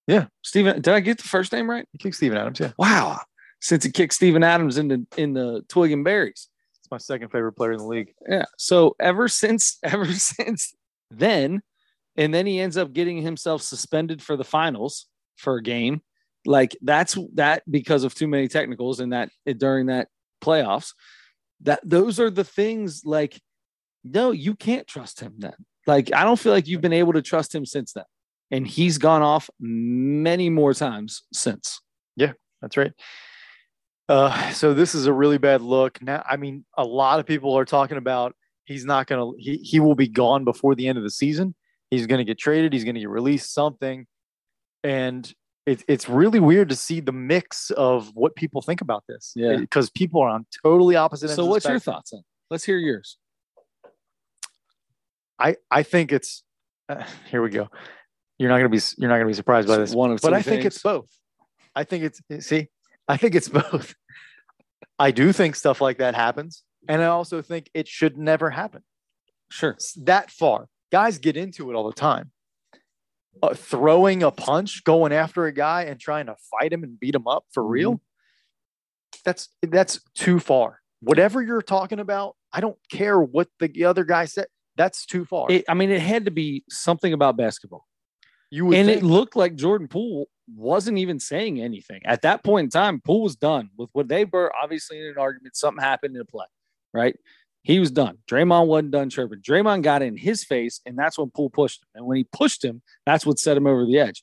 [0.06, 0.26] Yeah.
[0.43, 2.72] Steven did I get the first name right He kicked Steven Adams, yeah.
[2.76, 3.18] wow
[3.60, 6.48] since he kicked Steven Adams in the in the twig and berries
[6.87, 8.15] It's my second favorite player in the league.
[8.29, 8.45] yeah.
[8.59, 10.75] So ever since ever since
[11.11, 11.63] then
[12.17, 15.07] and then he ends up getting himself suspended for the finals
[15.37, 16.01] for a game
[16.47, 20.09] like that's that because of too many technicals in that during that
[20.43, 20.93] playoffs.
[21.63, 23.41] That those are the things like
[24.05, 25.55] no you can't trust him then.
[25.87, 28.05] Like i don't feel like you've been able to trust him since then.
[28.51, 31.81] And he's gone off many more times since.
[32.15, 32.33] Yeah,
[32.63, 32.93] That's right.
[34.09, 36.01] Uh, so this is a really bad look.
[36.01, 38.35] Now, I mean, a lot of people are talking about
[38.65, 41.55] he's not going to, he, he will be gone before the end of the season.
[41.91, 42.73] He's going to get traded.
[42.73, 44.07] He's going to get released, something.
[44.85, 45.33] And
[45.66, 49.33] it, it's really weird to see the mix of what people think about this.
[49.35, 49.57] Yeah.
[49.57, 51.37] Because people are on totally opposite ends.
[51.37, 53.19] so what's your thoughts on let's hear yours
[55.39, 56.43] I, I think it's,
[56.89, 57.69] uh, here we go.
[58.39, 59.95] You're not going to be, you're not going to be surprised by this.
[59.95, 61.09] one of but I think it's both.
[61.74, 62.69] I think it's see,
[63.09, 63.95] I think it's both.
[64.99, 68.83] I do think stuff like that happens, and I also think it should never happen.
[69.51, 72.33] sure It's that far, guys get into it all the time.
[73.43, 77.15] Uh, throwing a punch, going after a guy, and trying to fight him and beat
[77.15, 78.01] him up for real.
[79.24, 80.81] That's that's too far.
[81.01, 84.47] Whatever you're talking about, I don't care what the other guy said.
[84.77, 85.51] That's too far.
[85.51, 87.87] it, i mean it had to be something about basketball
[88.51, 92.44] you would and think, it looked like Jordan Poole wasn't even saying anything at that
[92.44, 93.01] point in time.
[93.01, 95.56] Poole was done with what they were obviously in an argument.
[95.56, 96.47] Something happened in a play,
[96.94, 97.16] right?
[97.62, 98.18] He was done.
[98.31, 99.40] Draymond wasn't done chirping.
[99.40, 101.89] Draymond got in his face, and that's when Poole pushed him.
[101.97, 104.23] And when he pushed him, that's what set him over the edge.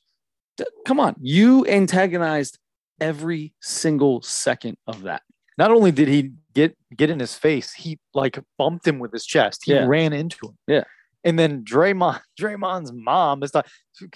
[0.57, 2.57] D- come on, you antagonized
[3.01, 5.23] every single second of that.
[5.57, 9.25] not only did he get get in his face, he like bumped him with his
[9.25, 9.61] chest.
[9.65, 9.85] He Yeah.
[9.85, 10.57] ran into him.
[10.67, 10.83] Yeah.
[11.23, 13.67] And then Draymond, Draymond's mom is not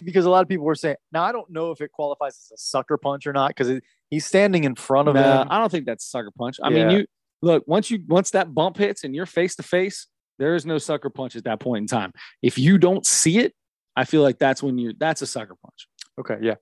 [0.04, 2.52] because a lot of people were saying, now I don't know if it qualifies as
[2.54, 3.80] a sucker punch or not, because
[4.10, 5.48] He's standing in front of Nah, him.
[5.52, 6.60] I don't think that's a sucker punch.
[6.64, 7.06] I mean, you
[7.42, 10.08] look once you once that bump hits and you're face to face,
[10.40, 12.14] there is no sucker punch at that point in time.
[12.42, 13.54] If you don't see it,
[13.96, 15.88] I feel like that's when you're that's a sucker punch.
[16.20, 16.56] Okay, yeah.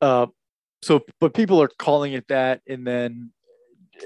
[0.00, 0.26] Uh,
[0.82, 3.32] so, but people are calling it that, and then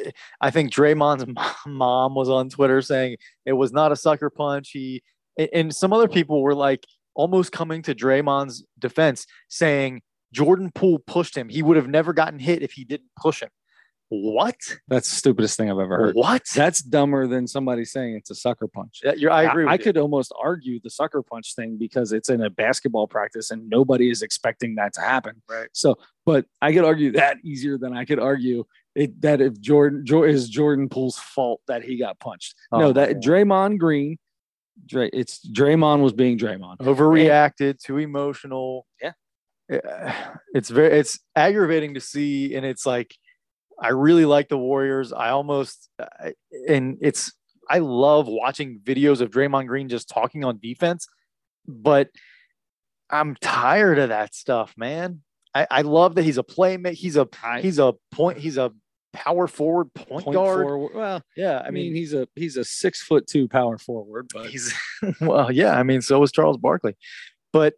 [0.02, 1.27] eh, I think Draymond's
[1.66, 4.70] mom was on Twitter saying it was not a sucker punch.
[4.70, 5.02] He
[5.39, 6.85] and- and some other people were like
[7.15, 10.02] almost coming to Draymond's defense, saying
[10.32, 11.48] Jordan Poole pushed him.
[11.48, 13.51] He would have never gotten hit if he didn't push him.
[14.12, 14.57] What?
[14.89, 16.16] That's the stupidest thing I've ever heard.
[16.16, 16.43] What?
[16.52, 19.01] That's dumber than somebody saying it's a sucker punch.
[19.05, 19.66] Yeah, you're, I agree.
[19.66, 19.85] I, with you.
[19.85, 24.11] could almost argue the sucker punch thing because it's in a basketball practice and nobody
[24.11, 25.40] is expecting that to happen.
[25.48, 25.69] Right.
[25.74, 25.97] So,
[26.27, 28.65] but I could argue that easier than I could argue
[28.97, 32.57] it, that if Jordan Jor- is Jordan Poole's fault that he got punched.
[32.73, 33.15] no, Oh, that yeah.
[33.19, 34.19] Draymond Green,
[34.86, 36.78] Dray, it's Draymond was being Draymond.
[36.78, 38.86] overreacted, too emotional.
[39.01, 39.12] Yeah.
[39.70, 40.12] Eh,
[40.55, 43.15] It's very it's aggravating to see and it's like
[43.81, 45.12] I really like the Warriors.
[45.12, 45.89] I almost
[46.69, 47.32] and it's
[47.69, 51.07] I love watching videos of Draymond Green just talking on defense,
[51.69, 52.09] but
[53.09, 55.23] I'm tired of that stuff, man.
[55.55, 56.94] I, I love that he's a playmate.
[56.94, 57.27] He's a
[57.61, 58.39] he's a point.
[58.39, 58.73] He's a
[59.12, 60.66] power forward point, Point guard.
[60.66, 60.95] forward.
[60.95, 64.73] Well, Yeah, I mean, he's a he's a six foot two power forward, but He's
[65.20, 65.78] well, yeah.
[65.78, 66.97] I mean, so was Charles Barkley,
[67.53, 67.74] but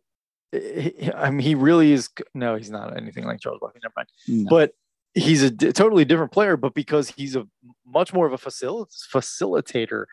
[0.53, 2.11] he- I mean, he really is.
[2.35, 3.81] No, he's not anything like Charles Barkley.
[3.83, 4.09] Never mind.
[4.29, 4.51] no.
[4.51, 4.73] But
[5.15, 6.57] he's a d- totally different player.
[6.57, 7.47] But because he's a
[7.87, 10.05] much more of a facil- facilitator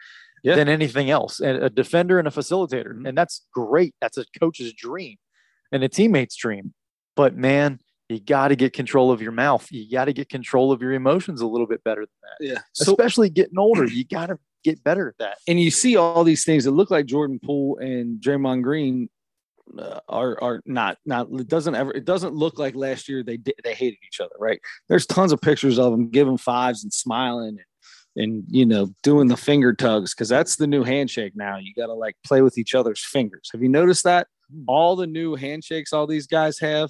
[0.44, 0.56] Yeah.
[0.56, 3.10] than anything else, and a defender and a facilitator, Mhm.
[3.10, 3.94] and that's great.
[4.00, 5.18] That's a coach's dream
[5.72, 6.74] and a teammate's dream.
[7.18, 7.80] But man,
[8.10, 9.72] you got to get control of your mouth.
[9.72, 12.53] You got to get control of your emotions a little bit better than that.
[12.53, 12.61] yeah.
[12.73, 15.38] So Especially getting older, you got to get better at that.
[15.48, 19.10] and you see all these things that look like Jordan Poole and Draymond Green
[19.77, 23.38] uh, are are not not it doesn't ever it doesn't look like last year they
[23.38, 26.91] did they hated each other right there's tons of pictures of them giving fives and
[26.91, 27.57] smiling
[28.15, 31.72] and and you know doing the finger tugs because that's the new handshake now you
[31.76, 34.26] got to like play with each other's fingers have you noticed that
[34.68, 36.90] all the new handshakes all these guys have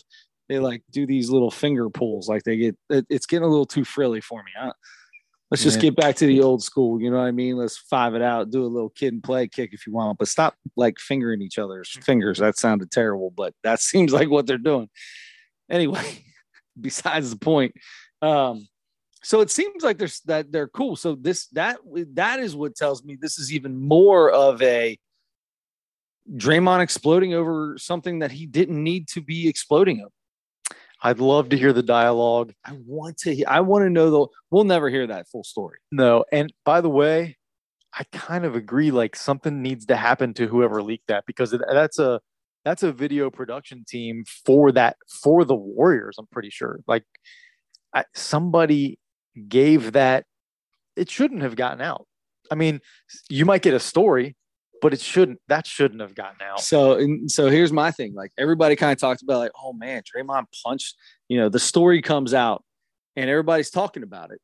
[0.50, 3.66] they like do these little finger pulls like they get it, it's getting a little
[3.66, 4.74] too frilly for me huh?
[5.52, 5.84] let's just Yeah.
[5.84, 8.50] get back to the old school you know what i mean let's five it out
[8.52, 11.58] do a little kid and play kick if you want but stop like fingering each
[11.58, 14.90] other's fingers that sounded terrible but that seems like what they're doing
[15.70, 16.04] anyway
[16.82, 17.74] besides the point
[18.22, 18.68] um
[19.22, 21.78] so it seems like there's that they're cool so this that
[22.14, 24.98] that is what tells me this is even more of a
[26.36, 30.12] Draymond exploding over something that he didn't need to be exploding over.
[31.02, 32.54] I'd love to hear the dialogue.
[32.66, 33.34] I want to.
[33.34, 34.28] he- I want to know the.
[34.52, 35.80] We'll never hear that full story.
[35.92, 37.38] No, and by the way,
[37.98, 38.92] I kind of agree.
[38.92, 42.20] Like something needs to happen to whoever leaked that because that's a
[42.66, 46.18] that's a video production team for that for the Warriors.
[46.20, 46.80] I'm pretty sure.
[46.88, 47.06] Like
[47.94, 49.00] I, somebody
[49.48, 50.26] gave that.
[50.96, 52.06] It shouldn't have gotten out.
[52.52, 52.82] I mean,
[53.30, 54.36] you might get a story,
[54.82, 55.40] but it shouldn't.
[55.48, 56.62] That shouldn't have gotten out.
[56.62, 58.14] So, and so here's my thing.
[58.14, 60.96] Like everybody kind of talks about, like, oh man, Draymond punched.
[61.28, 62.64] You know, the story comes out,
[63.16, 64.40] and everybody's talking about it.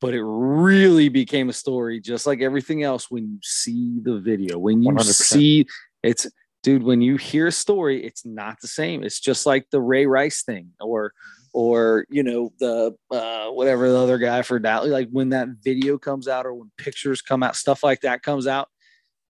[0.00, 3.10] But it really became a story, just like everything else.
[3.10, 5.04] When you see the video, when you 100%.
[5.04, 5.66] see
[6.02, 6.26] it's,
[6.62, 6.82] dude.
[6.82, 9.02] When you hear a story, it's not the same.
[9.02, 11.12] It's just like the Ray Rice thing, or,
[11.54, 14.90] or you know, the uh, whatever the other guy for Dallas.
[14.90, 18.46] Like when that video comes out, or when pictures come out, stuff like that comes
[18.46, 18.68] out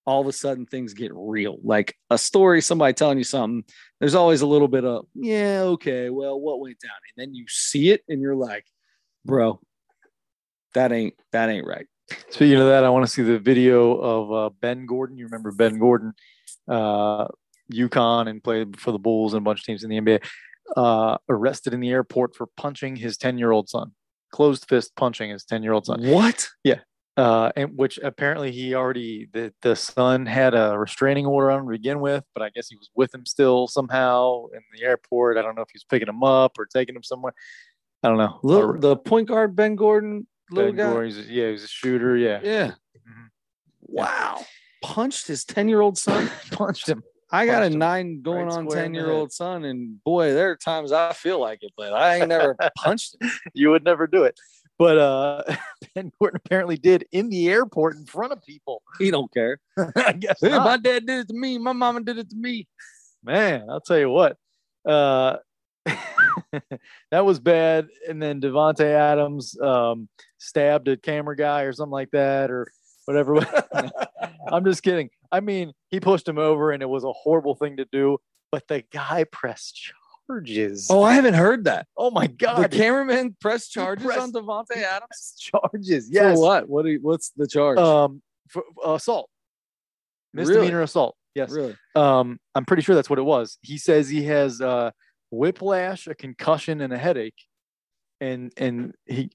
[0.06, 1.58] all of a sudden things get real.
[1.62, 3.64] Like a story, somebody telling you something,
[3.98, 6.92] there's always a little bit of, yeah, okay, well, what went down?
[7.16, 8.64] And then you see it and you're like,
[9.24, 9.60] bro,
[10.74, 11.86] that ain't that ain't right.
[12.30, 15.18] Speaking of that, I want to see the video of uh, Ben Gordon.
[15.18, 16.14] You remember Ben Gordon,
[16.68, 17.26] uh,
[17.72, 20.24] UConn, and played for the Bulls and a bunch of teams in the NBA.
[20.76, 23.92] Uh, arrested in the airport for punching his ten-year-old son,
[24.30, 26.06] closed fist punching his ten-year-old son.
[26.06, 26.48] What?
[27.16, 31.66] Uh, and which apparently he already the the son had a restraining order on him
[31.66, 35.38] to begin with, but I guess he was with him still somehow in the airport.
[35.38, 37.32] I don't know if he was picking him up or taking him somewhere.
[38.02, 38.38] I don't know.
[38.42, 40.90] Little, the point guard Ben Gordon, little Ben guy.
[40.92, 42.16] Gordon, he's a- yeah, he was a shooter.
[42.18, 42.66] Yeah, Yeah.
[42.98, 43.28] Mhm.
[43.80, 44.44] Wow.
[44.82, 46.30] Punched his 10 year old son.
[46.52, 47.02] punched him.
[47.32, 50.50] I got a him nine going right on ten year old son, and boy, there
[50.52, 53.30] are times I feel like it, but I ain't never punched him.
[53.52, 54.38] you would never do it.
[54.78, 55.42] But uh,
[55.94, 58.82] Ben Gordon apparently did in the airport in front of people.
[58.98, 59.58] He don't care.
[59.96, 61.58] I guess Hey, my dad did it to me.
[61.58, 62.66] My mama did it to me.
[63.22, 63.66] man.
[63.68, 64.36] I'll tell you what.
[64.86, 65.36] Uh,
[67.10, 67.88] that was bad.
[68.08, 70.08] And then Davante Adams um,
[70.38, 72.72] stabbed a camera guy or something like that, or
[73.04, 73.36] whatever.
[74.50, 75.10] I'm just kidding.
[75.30, 78.18] I mean, he pushed him over, and it was a horrible thing to do.
[78.50, 79.92] But the guy pressed
[80.26, 80.88] charges.
[80.90, 81.86] Oh, I haven't heard that.
[81.96, 85.34] Oh my god, The cameraman pressed charges pressed- on Davante Adams.
[85.38, 86.08] charges.
[86.10, 86.36] Yes.
[86.36, 86.68] For what?
[86.68, 86.86] What?
[86.86, 87.78] You, what's the charge?
[87.78, 89.28] Um, for uh, assault.
[90.32, 91.16] Misdemeanor assault.
[91.34, 91.50] Yes.
[91.50, 91.76] Really?
[91.94, 93.58] Um, I'm pretty sure that's what it was.
[93.62, 94.90] He says he has uh,
[95.30, 97.36] whiplash, a concussion, and a headache,
[98.20, 99.30] and and he,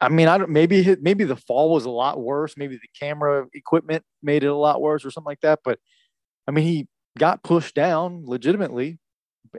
[0.00, 0.50] I mean, I don't.
[0.50, 2.56] Maybe maybe the fall was a lot worse.
[2.56, 5.60] Maybe the camera equipment made it a lot worse, or something like that.
[5.64, 5.78] But
[6.46, 6.88] I mean, he
[7.18, 8.98] got pushed down legitimately,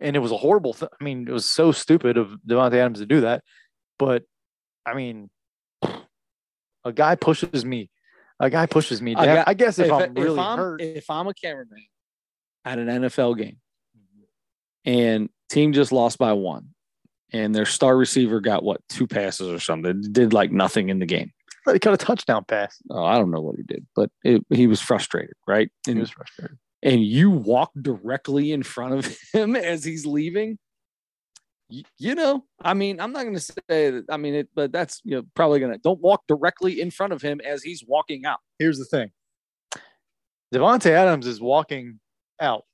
[0.01, 0.73] and it was a horrible.
[0.73, 3.43] Th- I mean, it was so stupid of Davante Adams to do that.
[3.99, 4.23] But
[4.85, 5.29] I mean,
[6.83, 7.89] a guy pushes me.
[8.39, 11.09] A guy pushes me guy- I guess if, if, I'm if really I'm hurt, if
[11.09, 11.85] I'm a cameraman
[12.65, 13.57] at an NFL game
[14.85, 16.69] and team just lost by one
[17.33, 21.05] and their star receiver got what two passes or something did like nothing in the
[21.05, 21.31] game.
[21.71, 22.77] he got a touchdown pass.
[22.89, 25.69] Oh, I don't know what he did, but it, he was frustrated, right?
[25.85, 26.57] He was frustrated.
[26.83, 30.57] And you walk directly in front of him as he's leaving.
[31.69, 34.05] You, you know, I mean, I'm not going to say that.
[34.09, 37.13] I mean, it, but that's you know probably going to don't walk directly in front
[37.13, 38.39] of him as he's walking out.
[38.59, 39.11] Here's the thing.
[40.53, 41.99] Davante Adams is walking
[42.39, 42.65] out.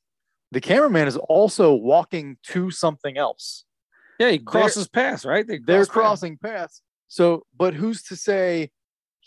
[0.52, 3.66] The cameraman is also walking to something else.
[4.20, 5.46] Yeah, he crosses paths, right?
[5.46, 5.94] They They're cross paths.
[5.94, 6.82] crossing paths.
[7.08, 8.72] So, but who's to say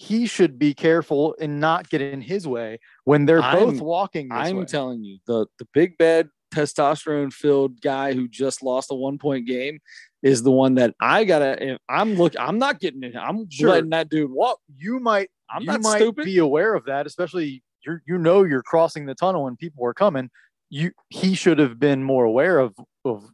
[0.02, 4.28] he should be careful and not get in his way when they're both I'm- walking
[4.30, 4.64] this I'm way?
[4.64, 9.46] telling you, the the big bad testosterone filled guy who just lost a one point
[9.46, 9.78] game
[10.22, 11.72] is the one that I gotta.
[11.72, 13.14] If I'm look, I'm not getting in.
[13.16, 13.68] I'm Sure.
[13.70, 14.58] letting that dude walk.
[14.78, 16.24] you might I'm you not might stupid.
[16.24, 19.94] be aware of that, especially you you know you're crossing the tunnel and people are
[19.94, 20.30] coming.
[20.70, 22.74] You he should have been more aware of
[23.04, 23.24] of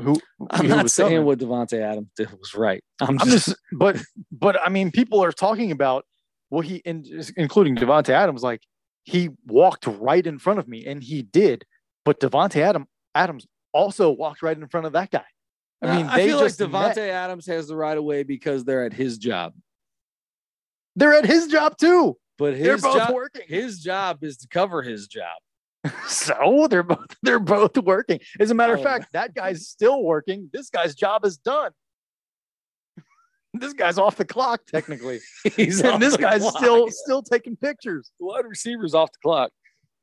[0.00, 0.20] who.
[0.50, 1.24] I'm who not was saying coming.
[1.24, 2.82] what Davante Adams did was right.
[3.00, 3.96] I'm, I'm just, but,
[4.30, 6.04] but I mean, people are talking about
[6.52, 7.02] what he, in,
[7.38, 8.60] including Davante Adams, like
[9.04, 11.64] he walked right in front of me, and he did.
[12.04, 15.24] But Davante Adam Adams also walked right in front of that guy.
[15.80, 17.08] I mean, I they feel like Davante.
[17.08, 19.54] Adams has the right of way because they're at his job,
[20.94, 22.18] They're at his job too.
[22.36, 23.42] but They're his both job, working.
[23.48, 25.38] his job is to cover his job.
[26.06, 28.20] so they're both they're both working.
[28.38, 30.50] As a matter of Oh, fact, that guy's still working.
[30.52, 31.72] This guy's job is done.
[33.54, 35.20] This guy's off the clock technically,
[35.56, 36.56] He's and this guy's clock.
[36.56, 38.10] still still taking pictures.
[38.18, 39.50] the wide receiver's off the clock.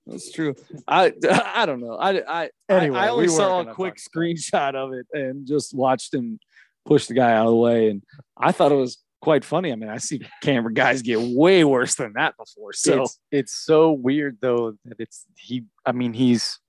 [0.06, 0.56] That's true.
[0.88, 1.96] I I don't know.
[1.96, 5.76] I I Anyway, I, I only we saw a quick screenshot of it and just
[5.76, 6.40] watched him
[6.86, 8.04] push the guy out of the way, and
[8.38, 9.72] I thought it was quite funny.
[9.72, 12.74] I mean, I see camera guys get way worse than that before.
[12.74, 15.66] So it's it's so weird though that it's he.
[15.86, 16.60] I mean, he's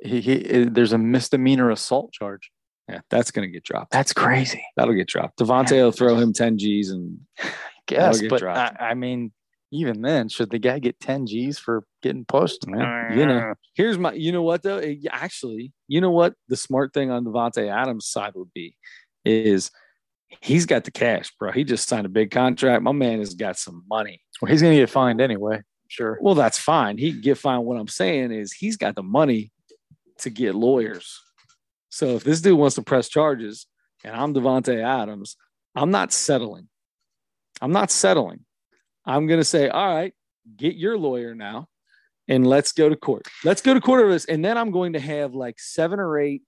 [0.00, 2.50] he, he there's a misdemeanor assault charge.
[2.88, 3.92] Yeah, that's gonna get dropped.
[3.92, 4.62] That's crazy.
[4.76, 5.38] That'll get dropped.
[5.38, 7.18] Davante will throw him ten G's, and
[7.86, 8.76] Guess, get but I.
[8.78, 9.32] I mean,
[9.72, 12.64] even then, should the guy get 10 G's for getting pushed?
[12.68, 13.54] Yeah, you know.
[13.74, 14.12] here's my.
[14.12, 14.80] You know what though?
[15.10, 16.34] Actually, you know what?
[16.48, 18.76] The smart thing on Davante Adams' side would be
[19.24, 19.70] is
[20.40, 21.52] he's got the cash, bro.
[21.52, 22.82] He just signed a big contract.
[22.82, 24.20] My man has got some money.
[24.40, 25.62] Well, he's gonna get fined anyway.
[25.88, 26.18] Sure.
[26.20, 26.96] Well, that's fine.
[26.96, 27.64] He can get fined.
[27.64, 29.52] What I'm saying is he's got the money
[30.18, 31.20] to get lawyers.
[31.94, 33.68] So if this dude wants to press charges
[34.02, 35.36] and I'm Davante Adams,
[35.76, 36.68] I'm not settling.
[37.62, 38.40] I'm not settling.
[39.06, 40.12] I'm gonna say, all right,
[40.56, 41.68] get your lawyer now
[42.26, 43.28] and let's go to court.
[43.44, 44.24] Let's go to court over this.
[44.24, 46.42] And then I'm going to have like seven or eight.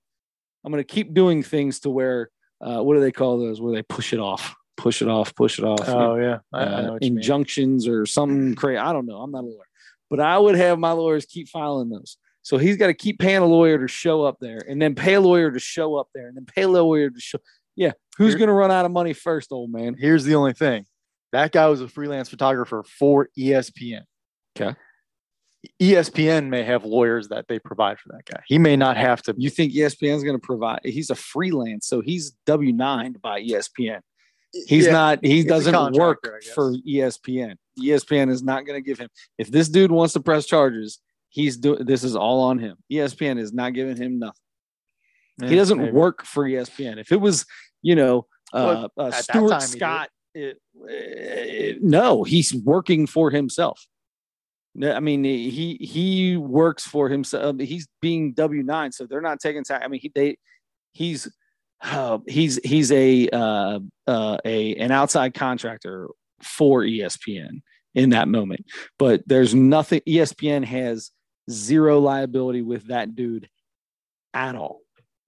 [0.65, 3.61] I'm going to keep doing things to where, uh, what do they call those?
[3.61, 6.65] Where they push it off, push it off, push it off Oh yeah, I, I
[6.65, 7.19] uh, know what you mean.
[7.19, 8.79] injunctions or something crazy.
[8.79, 9.19] I don't know.
[9.19, 9.69] I'm not a lawyer,
[10.11, 12.17] but I would have my lawyers keep filing those.
[12.47, 15.15] So he's got to keep paying a lawyer to show up there, and then pay
[15.15, 17.39] a lawyer to show up there, and then pay a lawyer to show.
[17.75, 19.97] Yeah, who's going to run out of money first, old man?
[19.99, 20.87] Here's the only thing.
[21.33, 24.03] That guy was a freelance photographer for ESPN.
[24.57, 24.79] Okay.
[25.83, 28.41] ESPN may have lawyers that they provide for that guy.
[28.47, 29.35] He may not have to.
[29.37, 30.83] You think ESPN's going to provide?
[30.85, 34.03] He's a freelance, so he's W nine by ESPN.
[34.53, 35.25] He's Yeah, not.
[35.25, 36.55] He doesn't work contractor, I guess.
[36.55, 37.57] for ESPN.
[37.83, 39.09] ESPN is not going to give him.
[39.37, 41.01] If this dude wants to press charges,
[41.37, 41.85] he's doing.
[41.85, 42.79] This is all on him.
[42.91, 44.41] ESPN is not giving him nothing.
[45.39, 45.93] Yeah, he doesn't maybe.
[45.93, 46.99] work for ESPN.
[46.99, 47.45] If it was,
[47.83, 49.79] you know, uh, uh, Stuart time he did.
[49.79, 50.59] Scott, it,
[50.89, 53.87] it- no, he's working for himself.
[54.83, 57.57] I mean, he he works for himself.
[57.61, 59.83] He's being W nine, so they're not taking time.
[59.83, 60.39] I mean, he they
[60.93, 61.31] he's
[61.83, 66.09] uh, he's he's a uh, uh, a an outside contractor
[66.43, 67.61] for ESPN
[67.95, 68.67] in that moment.
[68.99, 70.03] But there's nothing.
[70.07, 71.11] ESPN has
[71.51, 73.49] zero liability with that dude
[74.35, 74.81] at all.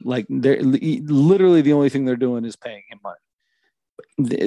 [0.02, 3.16] Like they're literally the only thing they're doing is paying him money.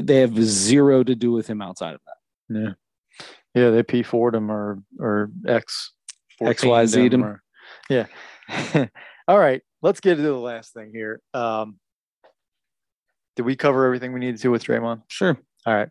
[0.02, 2.60] They have zero to do with him outside of that.
[2.60, 2.74] Yeah.
[3.54, 5.92] Yeah, they P Ford him or or X
[6.42, 7.24] XYZ'd him.
[7.24, 7.44] or-
[7.90, 8.06] yeah.
[9.28, 11.22] All right, let's get to the last thing here.
[11.34, 11.78] Um,
[13.36, 15.04] did we cover everything we needed to with Draymond?
[15.08, 15.38] Sure.
[15.66, 15.90] All right.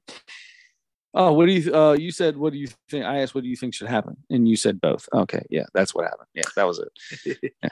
[1.12, 1.74] Oh, what do you?
[1.74, 3.04] Uh, you said, what do you think?
[3.04, 5.08] I asked, what do you think should happen, and you said both.
[5.12, 6.28] Okay, yeah, that's what happened.
[6.34, 7.38] Yeah, that was it.
[7.62, 7.68] Yeah.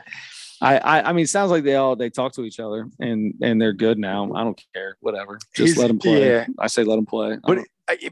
[0.60, 3.32] I, I, I mean, it sounds like they all they talk to each other, and
[3.40, 4.32] and they're good now.
[4.34, 5.38] I don't care, whatever.
[5.54, 6.26] Just He's- let them play.
[6.28, 6.46] yeah.
[6.58, 7.38] I say let them play.
[7.44, 7.58] But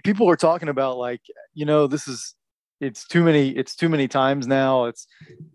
[0.04, 1.22] people are talking about like,
[1.54, 2.36] you know, this is
[2.80, 3.48] it's too many.
[3.48, 4.84] It's too many times now.
[4.84, 5.08] It's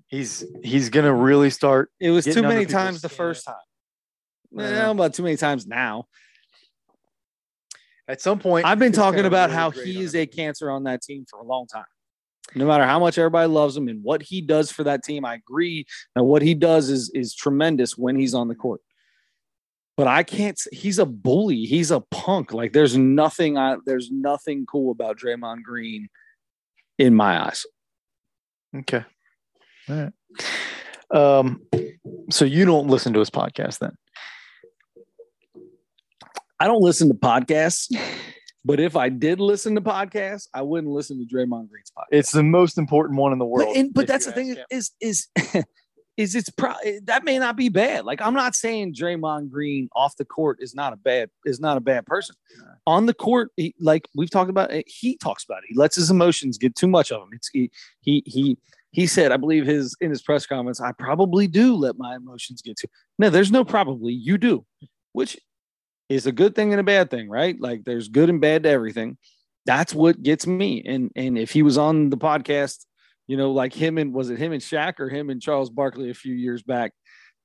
[0.07, 1.91] he's he's gonna really start.
[2.01, 3.55] it was too many times the first time.
[4.59, 4.69] I I know.
[4.75, 6.07] don't know about too many times now.
[8.07, 10.21] At some point, I've been talking about really how he is him.
[10.21, 11.85] a cancer on that team for a long time.
[12.55, 15.35] No matter how much everybody loves him and what he does for that team, I
[15.35, 15.85] agree.
[16.15, 18.81] Now, what he does is is tremendous when he's on the court.
[19.95, 20.59] But I can't.
[20.71, 21.63] He's a bully.
[21.63, 22.53] He's a punk.
[22.53, 23.57] Like there's nothing.
[23.57, 26.09] I, there's nothing cool about Draymond Green,
[27.01, 27.65] in my eyes.
[28.75, 29.03] Okay.
[29.89, 30.13] All right.
[31.11, 31.61] Um,
[32.29, 33.97] so you don't listen to his podcast then?
[36.61, 37.91] I don't listen to podcasts,
[38.65, 42.05] but if I did listen to podcasts, I wouldn't listen to Draymond Green's podcast.
[42.11, 43.69] It's the most important one in the world.
[43.69, 44.65] But, and, but that's the thing him.
[44.69, 45.27] is is
[46.17, 46.75] is it's pro-
[47.05, 48.05] that may not be bad.
[48.05, 51.77] Like I'm not saying Draymond Green off the court is not a bad is not
[51.77, 52.35] a bad person.
[52.85, 55.69] On the court, he, like we've talked about, eh, he talks about it.
[55.69, 57.29] He lets his emotions get too much of him.
[57.31, 57.71] It's he
[58.01, 58.59] he he
[58.91, 62.61] he said, I believe his in his press comments, I probably do let my emotions
[62.61, 62.87] get to.
[63.17, 64.13] No, there's no probably.
[64.13, 64.63] You do,
[65.13, 65.39] which
[66.11, 67.59] is a good thing and a bad thing, right?
[67.59, 69.17] Like there's good and bad to everything.
[69.65, 70.83] That's what gets me.
[70.85, 72.85] And and if he was on the podcast
[73.31, 76.09] you know, like him and was it him and Shaq or him and Charles Barkley
[76.09, 76.91] a few years back,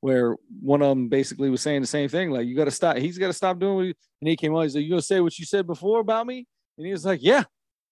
[0.01, 2.97] where one of them basically was saying the same thing, like you got to stop.
[2.97, 3.85] He's got to stop doing what.
[3.85, 4.65] He, and he came on.
[4.65, 6.45] He's like, "You gonna say what you said before about me?"
[6.77, 7.45] And he was like, "Yeah."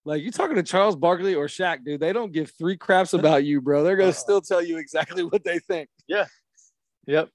[0.04, 2.00] Like you talking to Charles Barkley or Shaq, dude?
[2.00, 3.84] They don't give three craps about you, bro.
[3.84, 5.88] They're gonna still tell you exactly what they think.
[6.08, 6.26] Yeah.
[7.06, 7.28] Yep.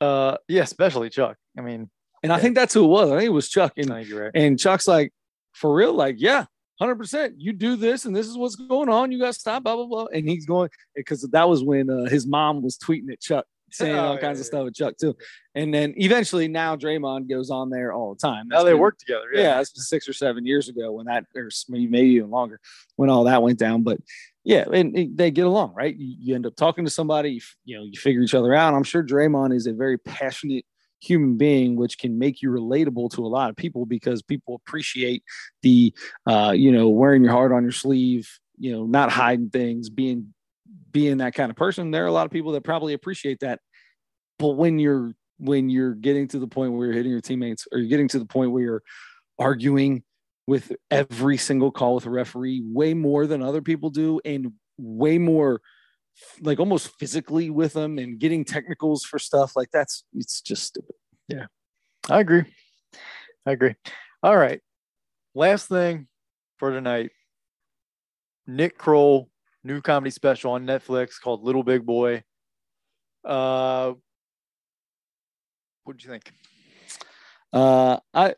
[0.00, 1.36] Uh, yeah, especially Chuck.
[1.58, 1.90] I mean,
[2.22, 3.10] And I think that's who it was.
[3.10, 3.74] I think it was Chuck.
[3.76, 4.30] And right.
[4.34, 5.12] And Chuck's like,
[5.52, 6.46] for real, like, yeah,
[6.78, 7.34] hundred percent.
[7.38, 9.12] You do this, and this is what's going on.
[9.12, 10.06] You got to stop, blah blah blah.
[10.06, 13.94] And he's going because that was when uh, his mom was tweeting at Chuck, saying
[13.96, 15.16] Oh, all yeah, kinds of stuff at Chuck too.
[15.54, 18.48] And then eventually, now Draymond goes on there all the time.
[18.48, 19.26] Now they been- work together.
[19.32, 19.56] Yeah, Yeah.
[19.58, 22.60] that's six or seven years ago when that, or maybe maybe even longer,
[22.96, 23.82] when all that went down.
[23.82, 23.98] But
[24.44, 25.96] yeah, and it- they get along, right?
[25.96, 28.74] You, you end up talking to somebody, you, you know, you figure each other out.
[28.74, 30.64] I'm sure Draymond is a very passionate
[31.00, 35.22] human being, which can make you relatable to a lot of people because people appreciate
[35.62, 35.92] the,
[36.26, 38.28] uh, you know, wearing your heart on your sleeve,
[38.58, 40.32] you know, not hiding things, being
[40.92, 41.90] being that kind of person.
[41.90, 43.60] There are a lot of people that probably appreciate that.
[44.38, 47.78] But when you're when you're getting to the point where you're hitting your teammates, or
[47.78, 48.82] you're getting to the point where you're
[49.38, 50.02] arguing
[50.46, 55.18] with every single call with a referee way more than other people do and way
[55.18, 55.60] more
[56.40, 60.94] like almost physically with them and getting technicals for stuff like that's it's just stupid
[61.28, 61.46] Yeah,
[62.08, 62.44] I agree.
[63.44, 63.74] I agree.
[64.22, 64.60] All right.
[65.34, 66.08] Last thing
[66.56, 67.10] for tonight.
[68.46, 69.28] Nick Kroll,
[69.62, 72.22] new comedy special on Netflix called Little Big Boy.
[73.24, 73.94] Uh
[75.84, 76.32] what did you think?
[77.52, 78.34] uh i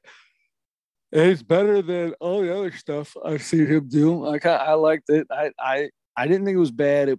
[1.10, 5.09] it's better than all the other stuff i've seen him do like i, I liked
[5.09, 7.18] it i i i didn't think it was bad it,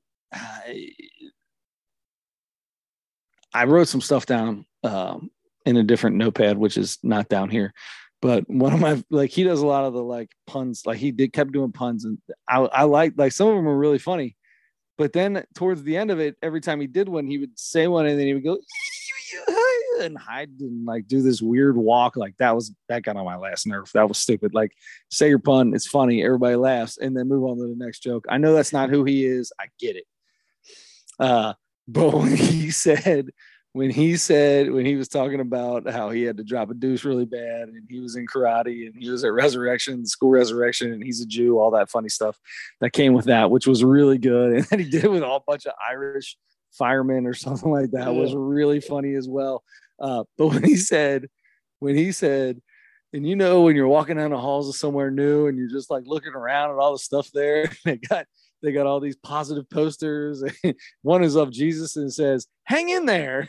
[3.53, 5.31] I, wrote some stuff down um
[5.65, 7.73] in a different notepad which is not down here
[8.21, 11.11] but one of my like he does a lot of the like puns like he
[11.11, 14.37] did kept doing puns and i i like like some of them are really funny
[14.97, 17.87] but then towards the end of it every time he did one he would say
[17.87, 18.57] one and then he would go
[20.01, 23.35] and hide and like do this weird walk like that was that got on my
[23.35, 23.89] last nerve.
[23.93, 24.53] That was stupid.
[24.53, 24.71] Like
[25.09, 28.25] say your pun it's funny everybody laughs and then move on to the next joke.
[28.29, 29.51] I know that's not who he is.
[29.59, 30.05] I get it
[31.19, 31.53] uh
[31.87, 33.29] but when he said
[33.73, 37.05] when he said when he was talking about how he had to drop a deuce
[37.05, 41.03] really bad and he was in karate and he was at resurrection school resurrection and
[41.03, 42.39] he's a jew all that funny stuff
[42.81, 44.53] that came with that which was really good.
[44.59, 46.35] And then he did it with a whole bunch of irish
[46.71, 49.63] firemen or something like that was really funny as well.
[49.99, 51.27] Uh, but when he said
[51.79, 52.59] when he said
[53.13, 55.91] and you know when you're walking down the halls of somewhere new and you're just
[55.91, 58.25] like looking around at all the stuff there they got
[58.61, 60.43] they got all these positive posters
[61.01, 63.47] one is of jesus and says hang in there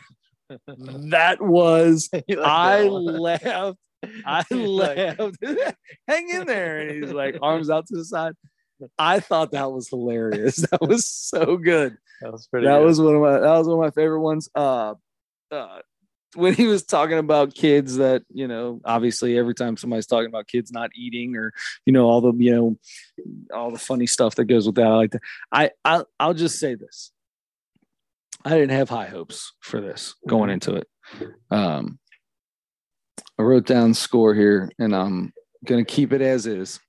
[0.67, 2.09] that was
[2.43, 3.77] I laughed.
[4.25, 5.37] I laughed.
[6.07, 6.79] Hang in there.
[6.79, 8.33] And he's like arms out to the side.
[8.97, 10.57] I thought that was hilarious.
[10.71, 11.95] That was so good.
[12.21, 12.85] That was pretty That good.
[12.85, 14.49] was one of my that was one of my favorite ones.
[14.53, 14.95] Uh
[15.51, 15.79] uh
[16.35, 20.47] when he was talking about kids that, you know, obviously every time somebody's talking about
[20.47, 21.53] kids not eating or,
[21.85, 22.77] you know, all the, you know,
[23.53, 24.87] all the funny stuff that goes with that.
[24.87, 25.21] I like that.
[25.51, 27.11] I I'll, I'll just say this.
[28.45, 30.87] I didn't have high hopes for this going into it.
[31.51, 31.99] Um,
[33.37, 35.33] I wrote down score here, and I'm
[35.65, 36.79] gonna keep it as is.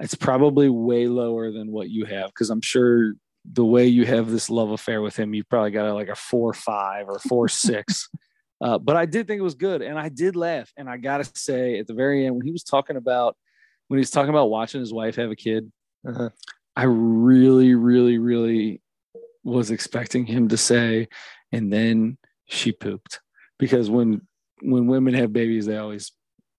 [0.00, 3.14] It's probably way lower than what you have because I'm sure
[3.50, 6.14] the way you have this love affair with him, you probably got a, like a
[6.14, 8.08] four five or four six.
[8.62, 10.72] Uh, but I did think it was good, and I did laugh.
[10.76, 13.36] And I gotta say, at the very end, when he was talking about
[13.88, 15.70] when he was talking about watching his wife have a kid,
[16.06, 16.30] Uh-huh.
[16.76, 18.80] I really, really, really
[19.44, 21.08] was expecting him to say,
[21.50, 22.16] and then
[22.46, 23.20] she pooped
[23.58, 24.22] because when
[24.62, 26.12] when women have babies, they always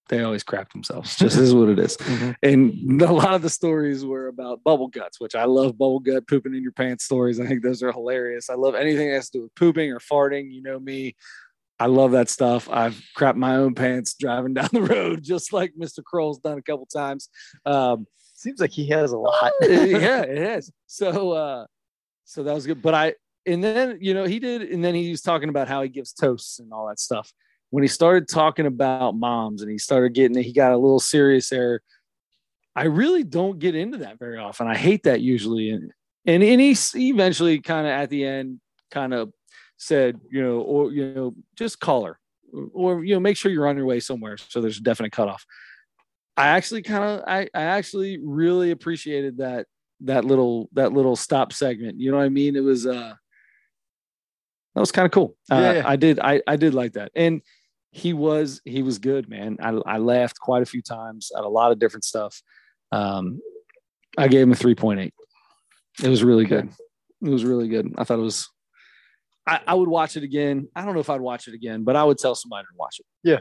[0.09, 1.15] they always crap themselves.
[1.23, 1.95] Just is what it is.
[1.97, 2.35] Mhm.
[2.43, 6.27] And a lot of the stories were about bubble guts, which I love bubble gut
[6.27, 7.39] pooping in your pants stories.
[7.39, 8.49] I think those are hilarious.
[8.49, 10.51] I love anything that has to do with pooping or farting.
[10.51, 11.15] You know me.
[11.79, 12.69] I love that stuff.
[12.69, 16.03] I've crapped my own pants driving down the road, just like Mr.
[16.03, 17.29] Kroll's done a couple times.
[17.65, 19.53] Um, Seems like he has a lot.
[19.61, 20.71] yeah, it is.
[20.85, 21.65] So, uh,
[22.23, 22.83] so that was good.
[22.83, 23.15] But I,
[23.47, 26.13] and then you know he did, and then he was talking about how he gives
[26.13, 27.33] toasts and all that stuff.
[27.71, 30.99] When he started talking about moms and he started getting, it, he got a little
[30.99, 31.81] serious there.
[32.75, 34.67] I really don't get into that very often.
[34.67, 35.91] I hate that usually, and
[36.27, 36.75] and, and he
[37.09, 38.59] eventually kind of at the end
[38.91, 39.33] kind of
[39.83, 42.19] said, you know, or you know, just call her,
[42.73, 45.45] or you know, make sure you're on your way somewhere so there's a definite cutoff.
[46.35, 49.67] I actually kind of I, I actually really appreciated that
[50.01, 51.99] that little that little stop segment.
[51.99, 52.55] You know what I mean?
[52.55, 53.13] It was uh
[54.75, 55.35] that was kind of cool.
[55.51, 55.83] Uh, Yeah, yeah.
[55.85, 57.11] I did I I did like that.
[57.15, 57.41] And
[57.91, 59.57] he was he was good, man.
[59.61, 62.41] I I laughed quite a few times at a lot of different stuff.
[62.91, 63.39] Um
[64.17, 65.11] I gave him a 3.8.
[66.03, 66.69] It was really good.
[67.21, 67.93] It was really good.
[67.97, 68.49] I thought it was
[69.45, 70.67] I, I would watch it again.
[70.75, 72.99] I don't know if I'd watch it again, but I would tell somebody to watch
[72.99, 73.05] it.
[73.23, 73.39] Yeah.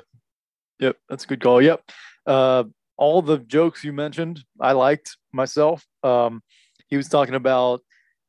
[0.80, 1.62] Yep, that's a good call.
[1.62, 1.82] Yep.
[2.26, 2.64] Uh,
[2.96, 5.84] all the jokes you mentioned, I liked myself.
[6.02, 6.42] Um,
[6.88, 7.82] he was talking about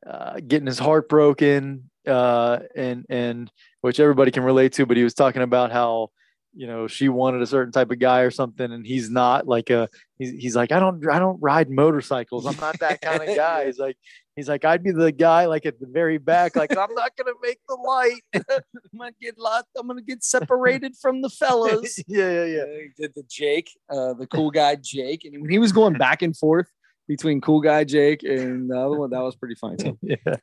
[0.05, 3.51] uh, getting his heart broken, uh, and and
[3.81, 4.85] which everybody can relate to.
[4.85, 6.09] But he was talking about how
[6.53, 9.69] you know she wanted a certain type of guy or something, and he's not like
[9.69, 9.89] a.
[10.17, 12.45] He's, he's like I don't I don't ride motorcycles.
[12.45, 13.65] I'm not that kind of guy.
[13.65, 13.97] He's like
[14.35, 16.55] he's like I'd be the guy like at the very back.
[16.55, 18.21] Like I'm not gonna make the light.
[18.33, 19.67] I'm gonna get lost.
[19.77, 21.99] I'm gonna get separated from the fellas.
[22.07, 22.65] yeah, yeah, yeah.
[22.65, 26.21] He did the Jake, uh, the cool guy Jake, and when he was going back
[26.21, 26.67] and forth
[27.07, 29.97] between cool guy Jake and the other one, that was pretty funny too.
[30.01, 30.35] yeah.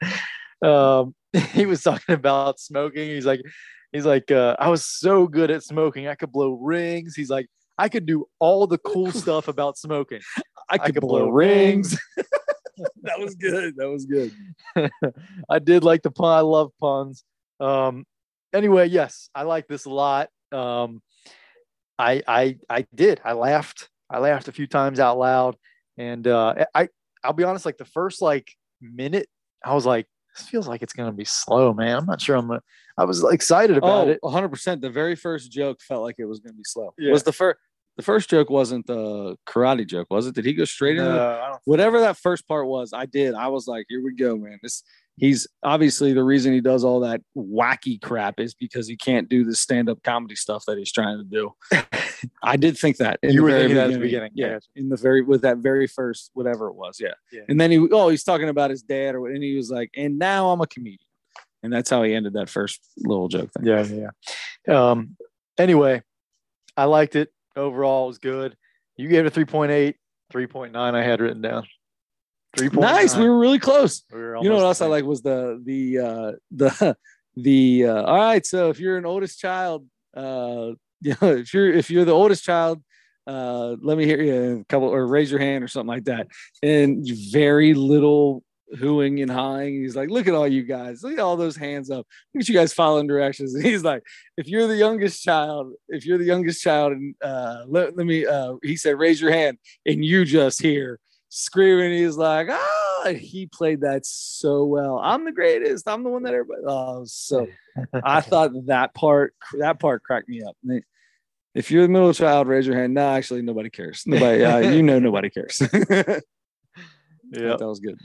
[0.62, 1.14] Um,
[1.52, 3.08] he was talking about smoking.
[3.08, 3.40] He's like,
[3.92, 6.06] he's like, uh, I was so good at smoking.
[6.06, 7.14] I could blow rings.
[7.14, 7.46] He's like,
[7.78, 10.20] I could do all the cool stuff about smoking.
[10.68, 11.98] I could, could blow, blow rings.
[13.02, 13.76] that was good.
[13.76, 14.32] That was good.
[15.50, 16.36] I did like the pun.
[16.36, 17.24] I love puns.
[17.58, 18.04] Um,
[18.52, 20.28] anyway, yes, I like this a lot.
[20.52, 21.02] Um,
[21.98, 23.20] I, I, I did.
[23.24, 23.88] I laughed.
[24.08, 25.56] I laughed a few times out loud,
[25.96, 26.88] and uh, I,
[27.22, 27.64] I'll be honest.
[27.66, 28.50] Like the first like
[28.80, 29.28] minute,
[29.64, 31.98] I was like, this feels like it's gonna be slow, man.
[31.98, 32.36] I'm not sure.
[32.36, 32.48] I'm.
[32.48, 32.62] Gonna,
[32.98, 34.18] I was excited about Oh, it.
[34.22, 34.80] 100 percent.
[34.80, 36.92] The very first joke felt like it was gonna be slow.
[36.98, 37.12] Yeah.
[37.12, 37.58] Was the first
[37.96, 40.34] the first joke wasn't the karate joke, was it?
[40.34, 43.34] Did he go straight into No, I whatever that first part was, I did.
[43.34, 44.58] I was like, here we go, man.
[44.62, 44.82] This
[45.20, 49.44] he's obviously the reason he does all that wacky crap is because he can't do
[49.44, 51.52] the stand-up comedy stuff that he's trying to do.
[52.42, 53.18] I did think that.
[53.22, 54.30] in You the were very at the beginning.
[54.34, 54.54] Yeah.
[54.54, 54.66] gotcha.
[54.76, 56.98] In the very with that very first whatever it was.
[56.98, 57.14] Yeah.
[57.30, 57.42] Yeah.
[57.48, 60.18] And then he oh, he's talking about his dad or and he was like, and
[60.18, 60.98] now I'm a comedian.
[61.62, 63.66] And that's how he ended that first little joke thing.
[63.66, 64.08] Yeah, yeah,
[64.66, 64.90] yeah.
[64.90, 65.16] Um,
[65.58, 66.02] anyway,
[66.74, 67.30] I liked it.
[67.56, 68.56] Overall, it was good.
[68.96, 69.94] You gave it a 3.8,
[70.32, 71.66] 3.9 I had written down.
[72.56, 72.80] 3.9.
[72.80, 73.16] Nice.
[73.16, 74.02] We were really close.
[74.12, 76.96] We were you know what else I like was the the uh the
[77.36, 79.86] the uh all right so if you're an oldest child
[80.16, 82.82] uh you know if you're if you're the oldest child
[83.26, 86.26] uh let me hear you a couple or raise your hand or something like that
[86.62, 88.42] and very little
[88.78, 91.90] hooing and hawing he's like look at all you guys look at all those hands
[91.90, 94.02] up look at you guys following directions and he's like
[94.36, 98.26] if you're the youngest child if you're the youngest child and uh let, let me
[98.26, 101.92] uh he said raise your hand and you just hear screaming.
[101.92, 104.98] He's like, ah, and he played that so well.
[104.98, 105.88] I'm the greatest.
[105.88, 106.62] I'm the one that everybody.
[106.66, 107.46] Oh, so
[108.04, 110.56] I thought that part, that part cracked me up.
[111.54, 112.94] If you're the middle child, raise your hand.
[112.94, 114.02] No, actually, nobody cares.
[114.06, 115.62] Nobody, uh, you know, nobody cares.
[117.32, 117.54] Yeah.
[117.56, 117.96] that was good.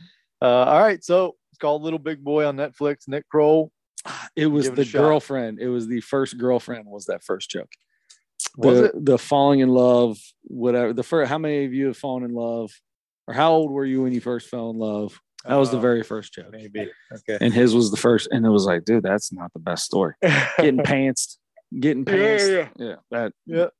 [0.45, 1.03] Uh, all right.
[1.03, 3.07] So it's called Little Big Boy on Netflix.
[3.07, 3.72] Nick Kroll.
[4.35, 4.99] It was Give it the shot.
[4.99, 5.59] girlfriend.
[5.59, 6.85] It was the first girlfriend.
[6.88, 7.69] Was that first joke?
[8.57, 9.05] Was the, it?
[9.05, 10.17] the falling in love?
[10.43, 10.91] Whatever.
[10.93, 11.30] The first.
[11.30, 12.72] How many of you have fallen in love?
[13.27, 15.19] Or how old were you when you first fell in love?
[15.47, 16.51] That was the Uh, very first joke.
[16.51, 16.91] Maybe.
[17.13, 17.38] Okay.
[17.39, 20.13] and his was the first, and it was like, dude, that's not the best story.
[20.57, 21.38] Getting pantsed,
[21.80, 23.73] getting Yeah, pantsed, yeah, yeah, that, Yep.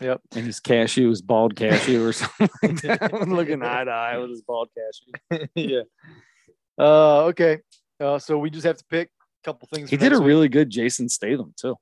[0.00, 0.20] Yep.
[0.34, 4.30] and his cashew, his bald cashew, or something like that, looking eye to eye with
[4.30, 5.46] his bald cashew.
[5.54, 5.82] yeah.
[6.78, 7.60] Uh, okay.
[8.00, 9.90] Uh, so we just have to pick a couple things.
[9.90, 10.26] He did a week.
[10.26, 11.76] really good Jason Statham too.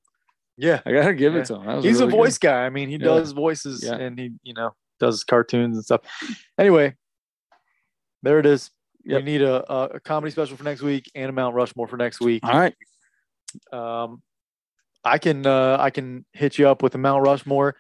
[0.59, 0.81] yeah.
[0.85, 1.41] I gotta give Yeah.
[1.41, 1.65] it to him.
[1.77, 2.17] Was He's a really good.
[2.19, 2.67] voice guy.
[2.67, 3.05] I mean, he Yeah.
[3.05, 3.95] does voices Yeah.
[3.95, 6.03] and he, you know, does cartoons and stuff.
[6.59, 6.95] Anyway,
[8.23, 8.71] there it is.
[9.05, 9.19] Yep.
[9.21, 11.97] We need a, a, a comedy special for next week and a Mount Rushmore for
[11.97, 12.45] next week.
[12.45, 12.75] All right.
[13.73, 14.23] Um,
[15.03, 17.75] I can uh, I can hit you up with a Mount Rushmore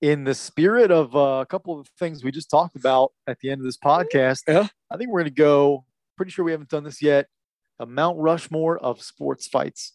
[0.00, 3.50] in the spirit of uh, a couple of things we just talked about at the
[3.50, 4.42] end of this podcast.
[4.46, 4.68] Yeah.
[4.90, 5.84] I think we're gonna go.
[6.16, 7.26] Pretty sure we haven't done this yet.
[7.80, 9.92] A Mount Rushmore of sports fights.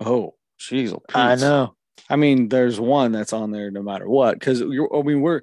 [0.00, 0.92] Oh, jeez.
[0.92, 1.74] oh, I know.
[2.10, 4.38] I mean, there's one that's on there no matter what.
[4.38, 5.42] Because you're, I mean, we're.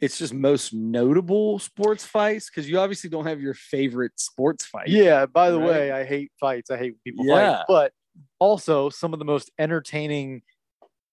[0.00, 4.86] It's just most notable sports fights because you obviously don't have your favorite sports fight.
[4.86, 5.26] Yeah.
[5.26, 5.68] By the Right?
[5.68, 6.70] way, I hate fights.
[6.70, 7.56] I hate people Yeah.
[7.56, 7.64] fight.
[7.66, 7.92] But
[8.38, 10.42] also some of the most entertaining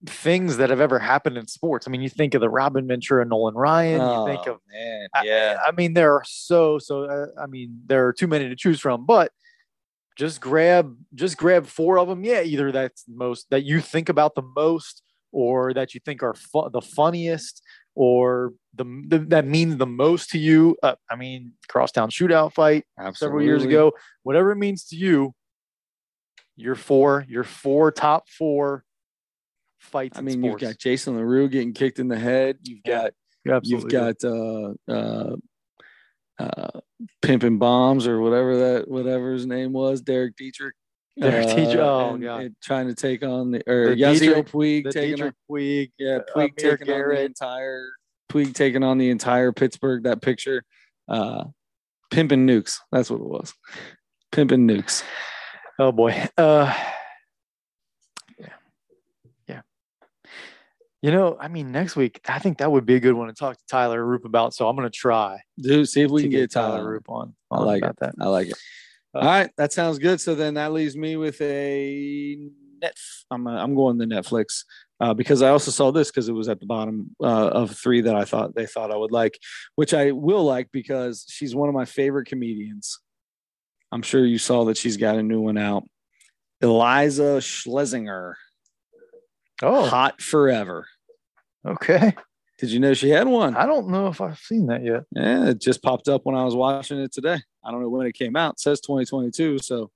[0.06, 1.88] things that have ever happened in sports.
[1.88, 4.02] I mean, you think of the Robin Ventura, Nolan Ryan.
[4.02, 5.58] you think Oh, of man, I- yeah.
[5.66, 7.04] I mean, there are so so.
[7.06, 9.32] Uh, I mean, there are too many to choose from, but
[10.18, 12.24] just grab just grab four of them.
[12.24, 15.02] Yeah, either that's most that you think about the most,
[15.32, 17.62] or that you think are fu- the funniest,
[17.96, 20.78] or the, the that means the most to you.
[20.84, 22.86] Uh, I mean, crosstown shootout fight
[23.18, 23.94] several years ago.
[24.24, 25.34] Whatever it means to you,
[26.56, 28.85] your four, your four top four
[29.86, 30.18] fights.
[30.18, 32.58] I mean, you've got Jason LaRue getting kicked in the head.
[32.64, 33.12] You've got
[33.46, 35.36] You you've got uh uh
[36.40, 36.80] uh
[37.22, 40.74] pimping bombs or whatever that whatever his name was derek dietrich
[41.18, 42.42] Derek Dietrich, oh, and- God.
[42.42, 45.56] and trying to take on the or The Yasiel Dietrich- Puig the taking Dietrich on,
[45.56, 47.90] Puig, yeah uh, Puig Amir taking on the entire
[48.30, 50.64] Puig taking on the entire Pittsburgh that picture
[51.08, 51.46] uh
[52.12, 53.54] pimping nukes that's what it was
[54.34, 55.04] pimping nukes
[55.80, 56.12] Oh boy.
[56.38, 56.74] Uh
[58.40, 58.48] yeah.
[59.48, 59.62] Yeah.
[61.06, 63.34] You know, I mean next week I think that would be a good one to
[63.36, 64.56] talk to Tyler Roop about.
[64.56, 67.36] So I'm gonna try dude see if we can get Tyler Tyler Roop on.
[67.52, 68.16] I like about that.
[68.20, 68.58] I like it.
[69.14, 70.20] Uh, All right, that sounds good.
[70.20, 72.50] So then that leaves me with a
[72.82, 72.98] net.
[73.30, 74.64] I'm uh, I'm going to Netflix
[75.00, 78.02] uh, because I also saw this because it was at the bottom uh, of three
[78.02, 79.38] that I thought they thought I would like,
[79.76, 82.98] which I will like because she's one of my favorite comedians.
[83.92, 85.84] I'm sure you saw that she's got a new one out.
[86.64, 88.34] Iliza Shlesinger,
[89.62, 90.88] Oh, Hot Forever.
[91.66, 92.14] Okay.
[92.58, 93.56] Did you know she had one?
[93.56, 95.04] I don't know if I've seen that yet.
[95.12, 97.38] Yeah, it just popped up when I was watching it today.
[97.64, 98.54] I don't know when it came out.
[98.54, 99.92] It says 2022, so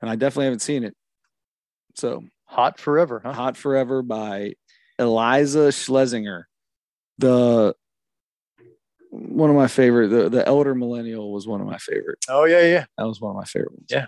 [0.00, 0.94] and I definitely haven't seen it.
[1.96, 3.32] So, Hot forever, huh?
[3.32, 4.54] Hot Forever by
[4.98, 6.44] Iliza Shlesinger.
[7.18, 7.74] The
[9.10, 12.18] one of my favorite, the, the elder millennial was one of my favorite.
[12.28, 12.86] Oh yeah, yeah.
[12.98, 13.86] That was one of my favorite ones.
[13.88, 14.06] Yeah.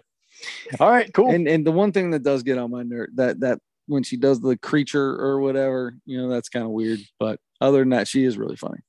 [0.80, 1.30] All right, cool.
[1.30, 4.17] And and the one thing that does get on my nerve that that when she
[4.17, 7.01] does the creature or whatever, you know, that's kind of weird.
[7.19, 8.81] But other than that, she is really funny.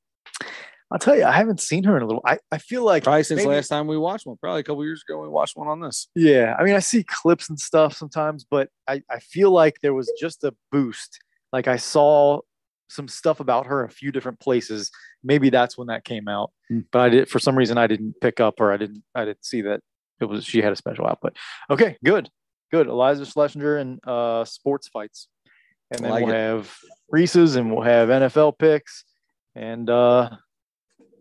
[0.91, 2.21] I'll tell you, I haven't seen her in a little.
[2.23, 4.83] I, I feel like Probably since maybe- last time we watched one, probably a couple
[4.85, 6.07] years ago, we watched one on this.
[6.15, 9.95] Yeah, I mean, I see clips and stuff sometimes, but I, I feel like there
[9.95, 11.19] was just a boost.
[11.51, 12.41] Like I saw
[12.89, 14.91] some stuff about her a few different places.
[15.23, 16.51] Maybe that's when that came out.
[16.69, 16.81] Hmm.
[16.91, 19.45] But I did for some reason I didn't pick up or I didn't I didn't
[19.45, 19.81] see that
[20.21, 21.35] it was she had a special output.
[21.71, 22.29] Okay, good,
[22.73, 22.87] good.
[22.87, 25.27] Iliza Shlesinger and uh, sports fights,
[25.91, 26.37] and then Like we'll it.
[26.37, 26.75] have
[27.09, 29.03] Reese's and we'll have NFL picks
[29.55, 30.31] and uh,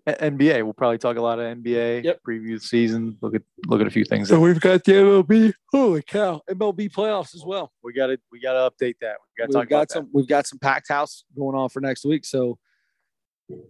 [0.09, 0.65] NBA.
[0.65, 2.05] We'll probably talk a lot of NBA.
[2.05, 2.21] Yep.
[2.27, 3.19] Preview the season.
[3.21, 4.29] Look at look at a few things.
[4.29, 5.53] So we've got the MLB.
[5.71, 6.41] Holy cow!
[6.51, 7.71] MLB playoffs as well.
[7.85, 9.17] We got to we got to update that.
[9.21, 10.09] We got to We've talk got about some.
[10.15, 12.25] We've got some packed house going on for next week.
[12.25, 12.59] So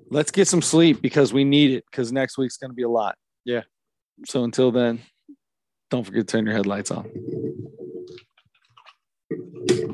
[0.08, 1.84] let's get some sleep because we need it.
[1.90, 3.16] Because next week's going to be a lot.
[3.44, 3.62] Yeah.
[4.26, 5.00] So until then,
[5.90, 7.10] don't forget to turn your headlights on.
[9.66, 9.92] That.